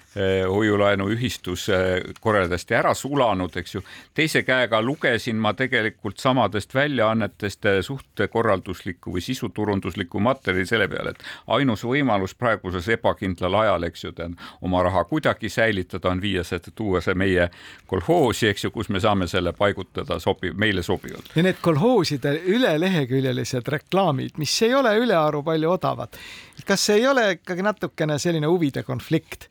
hoiulaenuühistus 0.49 1.69
eh, 1.69 2.01
korraldasti 2.21 2.75
ära 2.75 2.93
sulanud, 2.93 3.55
eks 3.57 3.75
ju. 3.75 3.81
teise 4.13 4.41
käega 4.43 4.81
lugesin 4.81 5.35
ma 5.35 5.53
tegelikult 5.53 6.17
samadest 6.17 6.73
väljaannetest 6.73 7.65
eh, 7.65 7.79
suhtekorralduslikku 7.85 9.13
või 9.13 9.21
sisuturunduslikku 9.21 10.19
materjali 10.19 10.65
selle 10.65 10.87
peale, 10.87 11.13
et 11.13 11.23
ainus 11.57 11.83
võimalus 11.85 12.33
praeguses 12.35 12.89
ebakindlal 12.97 13.59
ajal, 13.61 13.87
eks 13.89 14.03
ju, 14.07 14.13
oma 14.61 14.83
raha 14.83 15.03
kuidagi 15.05 15.49
säilitada, 15.49 16.09
on 16.09 16.21
viia 16.21 16.43
see, 16.43 16.59
tuua 16.75 17.01
see 17.01 17.13
meie 17.13 17.49
kolhoosi, 17.87 18.47
eks 18.47 18.65
ju, 18.65 18.71
kus 18.71 18.89
me 18.89 18.99
saame 19.03 19.27
selle 19.27 19.53
paigutada 19.53 20.19
sobiv, 20.19 20.57
meile 20.57 20.83
sobivalt. 20.83 21.31
ja 21.35 21.43
need 21.43 21.61
kolhooside 21.61 22.39
üleleheküljelised 22.45 23.67
reklaamid, 23.67 24.37
mis 24.37 24.61
ei 24.65 24.73
ole 24.73 24.97
ülearu 24.97 25.43
palju 25.43 25.71
odavad, 25.77 26.17
kas 26.65 26.89
ei 26.89 27.07
ole 27.07 27.31
ikkagi 27.37 27.65
natukene 27.65 28.19
selline 28.19 28.47
huvide 28.47 28.83
konflikt? 28.83 29.49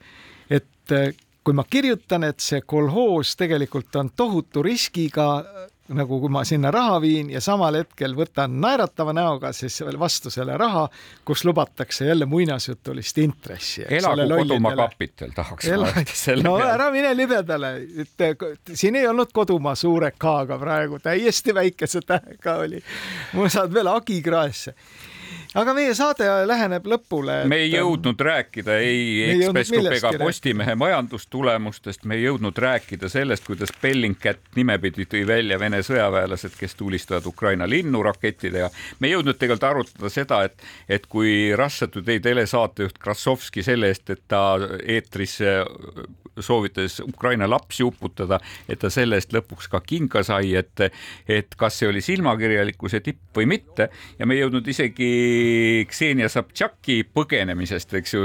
Et 0.51 0.92
äh, 0.92 1.14
kui 1.47 1.55
ma 1.55 1.62
kirjutan, 1.70 2.26
et 2.26 2.42
see 2.42 2.64
kolhoos 2.66 3.36
tegelikult 3.38 3.94
on 4.01 4.11
tohutu 4.18 4.64
riskiga, 4.66 5.28
nagu 5.94 6.18
kui 6.18 6.32
ma 6.34 6.42
sinna 6.44 6.72
raha 6.74 6.97
viin 7.03 7.28
ja 7.30 7.38
samal 7.44 7.78
hetkel 7.78 8.16
võtan 8.18 8.57
naeratava 8.62 9.14
näoga 9.14 9.53
siis 9.55 9.78
vastu 9.99 10.32
selle 10.34 10.57
raha, 10.59 10.88
kus 11.24 11.44
lubatakse 11.47 12.09
jälle 12.09 12.26
muinasjutulist 12.26 13.18
intressi. 13.22 13.86
elagu 13.88 14.26
kodumaa 14.32 14.74
kapital, 14.80 15.30
tahaks 15.36 15.70
Ela... 15.70 15.92
selle 16.11 16.42
no 16.42 16.57
ära 16.59 16.90
mine 16.90 17.14
libedale, 17.14 17.76
et 18.03 18.74
siin 18.74 18.99
ei 18.99 19.07
olnud 19.07 19.30
kodumaa 19.32 19.78
suure 19.78 20.11
K-ga 20.18 20.59
praegu, 20.59 20.99
täiesti 20.99 21.55
väikese 21.55 22.03
tähega 22.07 22.59
oli. 22.64 22.82
mul 23.38 23.55
saad 23.55 23.74
veel 23.74 23.94
Agi 23.94 24.18
kraesse 24.22 24.74
aga 25.57 25.74
meie 25.76 25.94
saade 25.96 26.26
läheneb 26.48 26.86
lõpule 26.90 27.40
et.... 27.42 27.48
me 27.50 27.59
ei 27.64 27.70
jõudnud 27.72 28.20
rääkida 28.28 28.76
ei 28.82 29.07
Ekspress 29.32 29.72
Grupp 29.72 29.96
ega 29.96 30.12
Postimehe 30.20 30.74
majandustulemustest, 30.78 32.04
me 32.04 32.18
ei 32.18 32.26
jõudnud 32.26 32.59
rääkida 32.61 33.09
sellest, 33.12 33.46
kuidas 33.46 33.72
Bellingcat 33.82 34.52
nimepidi 34.57 35.09
tõi 35.11 35.24
välja 35.28 35.59
Vene 35.61 35.82
sõjaväelased, 35.86 36.57
kes 36.59 36.76
tulistavad 36.78 37.26
Ukraina 37.26 37.68
linnu 37.68 38.02
rakettidega. 38.07 38.70
me 39.00 39.09
ei 39.09 39.16
jõudnud 39.16 39.38
tegelikult 39.40 39.70
arutada 39.70 40.12
seda, 40.12 40.42
et, 40.48 40.68
et 40.88 41.07
kui 41.11 41.54
Russia 41.57 41.88
Today 41.88 42.20
telesaatejuht 42.20 42.98
Krassovski 43.02 43.64
selle 43.66 43.92
eest, 43.92 44.11
et 44.11 44.22
ta 44.28 44.44
eetris 44.84 45.40
soovitas 46.41 47.01
Ukraina 47.01 47.49
lapsi 47.51 47.84
uputada, 47.84 48.41
et 48.68 48.80
ta 48.82 48.91
selle 48.93 49.18
eest 49.20 49.32
lõpuks 49.34 49.70
ka 49.72 49.80
kinga 49.84 50.22
sai, 50.26 50.55
et, 50.59 50.87
et 51.28 51.57
kas 51.59 51.80
see 51.80 51.91
oli 51.91 52.03
silmakirjalikkuse 52.05 53.01
tipp 53.05 53.37
või 53.37 53.49
mitte 53.57 53.89
ja 54.18 54.26
me 54.26 54.37
ei 54.37 54.43
jõudnud 54.45 54.68
isegi 54.68 55.84
Ksenia 55.89 56.28
Sobtšaki 56.32 57.03
põgenemisest, 57.14 57.97
eks 58.01 58.16
ju, 58.16 58.24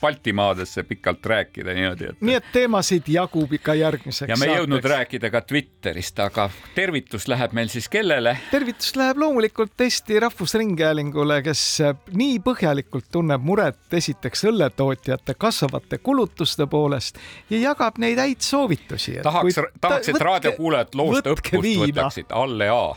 Baltimaadesse 0.00 0.82
pikalt 0.88 1.26
rääkida 1.26 1.74
niimoodi, 1.76 2.10
et. 2.12 2.20
nii 2.24 2.38
et 2.38 2.50
teemasid 2.52 3.08
jagub 3.14 3.52
ikka 3.58 3.76
järgmiseks. 3.78 4.30
ja 4.30 4.38
me 4.40 4.50
ei 4.50 4.58
jõudnud 4.58 4.84
rääkida 4.94 5.30
ka 5.32 5.44
Twitterist, 5.46 6.18
aga 6.24 6.48
tervitus 6.74 7.28
läheb 7.30 7.54
meil 7.56 7.70
siis 7.72 7.88
kellele? 7.92 8.36
tervitus 8.50 8.94
läheb 8.98 9.20
loomulikult 9.22 9.80
Eesti 9.86 10.20
Rahvusringhäälingule, 10.24 11.40
kes 11.46 11.64
nii 12.12 12.38
põhjalikult 12.44 13.10
tunneb 13.12 13.44
muret 13.44 13.94
esiteks 13.94 14.46
õlletootjate 14.50 15.36
kasvavate 15.38 16.00
kulutuste 16.34 16.66
poolest 16.66 17.18
ja 17.50 17.58
jagab 17.58 17.98
neid 17.98 18.18
häid 18.18 18.40
soovitusi. 18.40 19.18
tahaks, 19.22 19.54
tahaks, 19.80 20.08
et 20.08 20.20
raadiokuulajad 20.20 20.94
loost 20.94 21.26
õppust 21.26 21.62
viina. 21.62 21.86
võtaksid, 21.86 22.26
Alle 22.32 22.70
A 22.70 22.94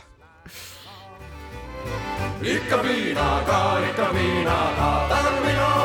ikka 2.42 2.82
viinaga, 2.82 3.78
ikka 3.88 4.10
viinaga, 4.14 5.06
tahan 5.08 5.42
mina 5.46 5.77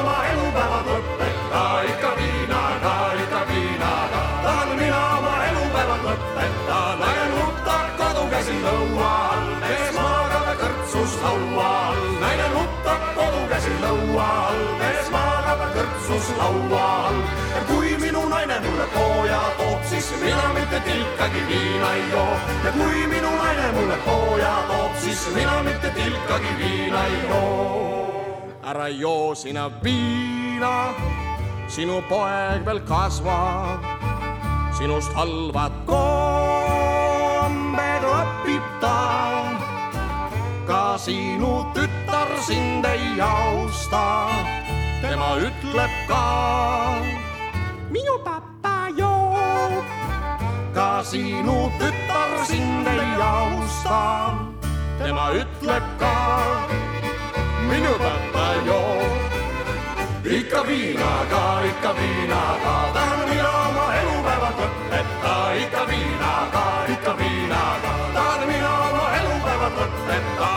naine 18.54 18.70
mulle 18.70 18.88
pooja 18.88 19.41
toob, 19.58 19.84
siis 19.84 20.14
mina 20.22 20.54
mitte 20.54 20.80
tilkagi 20.80 21.47
viina 21.47 21.93
ei 21.93 22.12
joo 22.12 22.38
ja 22.64 22.72
kui 22.72 23.08
minu 23.08 23.36
naine 23.38 23.72
mulle 23.72 23.97
pooja 24.06 24.64
toob, 24.68 24.95
siis 24.97 25.36
mina 25.36 25.64
mitte 25.64 25.89
tilkagi 25.89 26.58
viina 26.58 27.06
ei 27.06 27.30
joo. 27.30 28.60
ära 28.64 28.88
joo 28.88 29.36
sina 29.36 29.72
viina, 29.84 30.93
sinu 31.68 32.01
poeg 32.10 32.66
veel 32.66 32.80
kasvab, 32.80 33.80
sinust 34.78 35.14
halvad 35.14 35.72
kombed 35.86 36.84
õpib 38.04 38.64
ta. 38.82 38.99
ka 40.68 40.97
sinu 40.97 41.66
tütar 41.74 42.38
sind 42.45 42.86
ei 42.86 43.22
austa, 43.22 44.30
tema 45.01 45.36
ütleb 45.41 45.91
ka, 46.08 46.24
minu 47.94 48.16
papa 48.26 48.89
joob 48.98 49.74
ka 50.76 50.89
sinu 51.10 51.58
tütar 51.80 52.32
sind 52.50 52.88
ei 52.94 53.12
austa 53.22 54.02
tema 54.98 55.26
ütleb 55.41 55.86
ka, 56.02 56.16
minu 57.70 57.94
papa 58.04 58.48
joob 58.68 59.22
ikka 60.38 60.62
viinaga, 60.68 61.44
ikka 61.70 61.91
viinaga, 62.00 62.76
tahan 62.96 63.22
mina 63.30 63.50
oma 63.68 63.86
elupäevad 64.02 64.56
lõpetada, 64.62 65.36
ikka 65.64 65.84
viinaga, 65.89 66.66
ikka 66.94 67.14
viinaga, 67.20 67.91
tahan 68.16 68.41
mina 68.50 68.72
oma 68.88 69.06
elupäevad 69.20 69.74
lõpetada, 69.82 70.52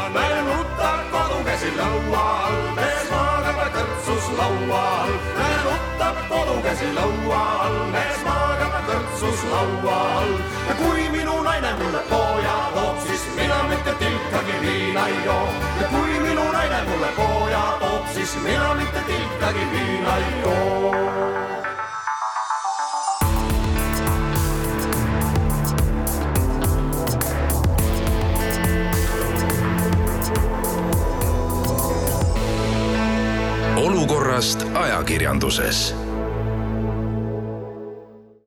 kodukäsi 6.67 6.89
lõua 6.95 7.41
all, 7.63 7.77
mees 7.93 8.23
magab 8.27 8.75
kõrtsus 8.89 9.43
laua 9.51 9.99
all. 10.19 10.33
Ja 10.67 10.75
kui 10.75 11.05
minu 11.15 11.37
naine 11.47 11.71
mulle 11.79 12.01
pooja 12.11 12.55
toob, 12.75 12.97
siis 13.07 13.23
mina 13.37 13.59
mitte 13.71 13.93
tilkagi 14.01 14.57
viina 14.61 15.07
ei 15.07 15.21
joo. 15.25 15.47
Ja 15.81 15.89
kui 15.93 16.19
minu 16.25 16.47
naine 16.53 16.81
mulle 16.89 17.11
pooja 17.17 17.63
toob, 17.81 18.09
siis 18.15 18.35
mina 18.43 18.75
mitte 18.75 19.05
tilkagi 19.07 19.69
viina 19.73 20.17
ei 20.17 20.41
joo. 20.43 20.95
olukorrast 33.77 34.67
ajakirjanduses 34.75 36.06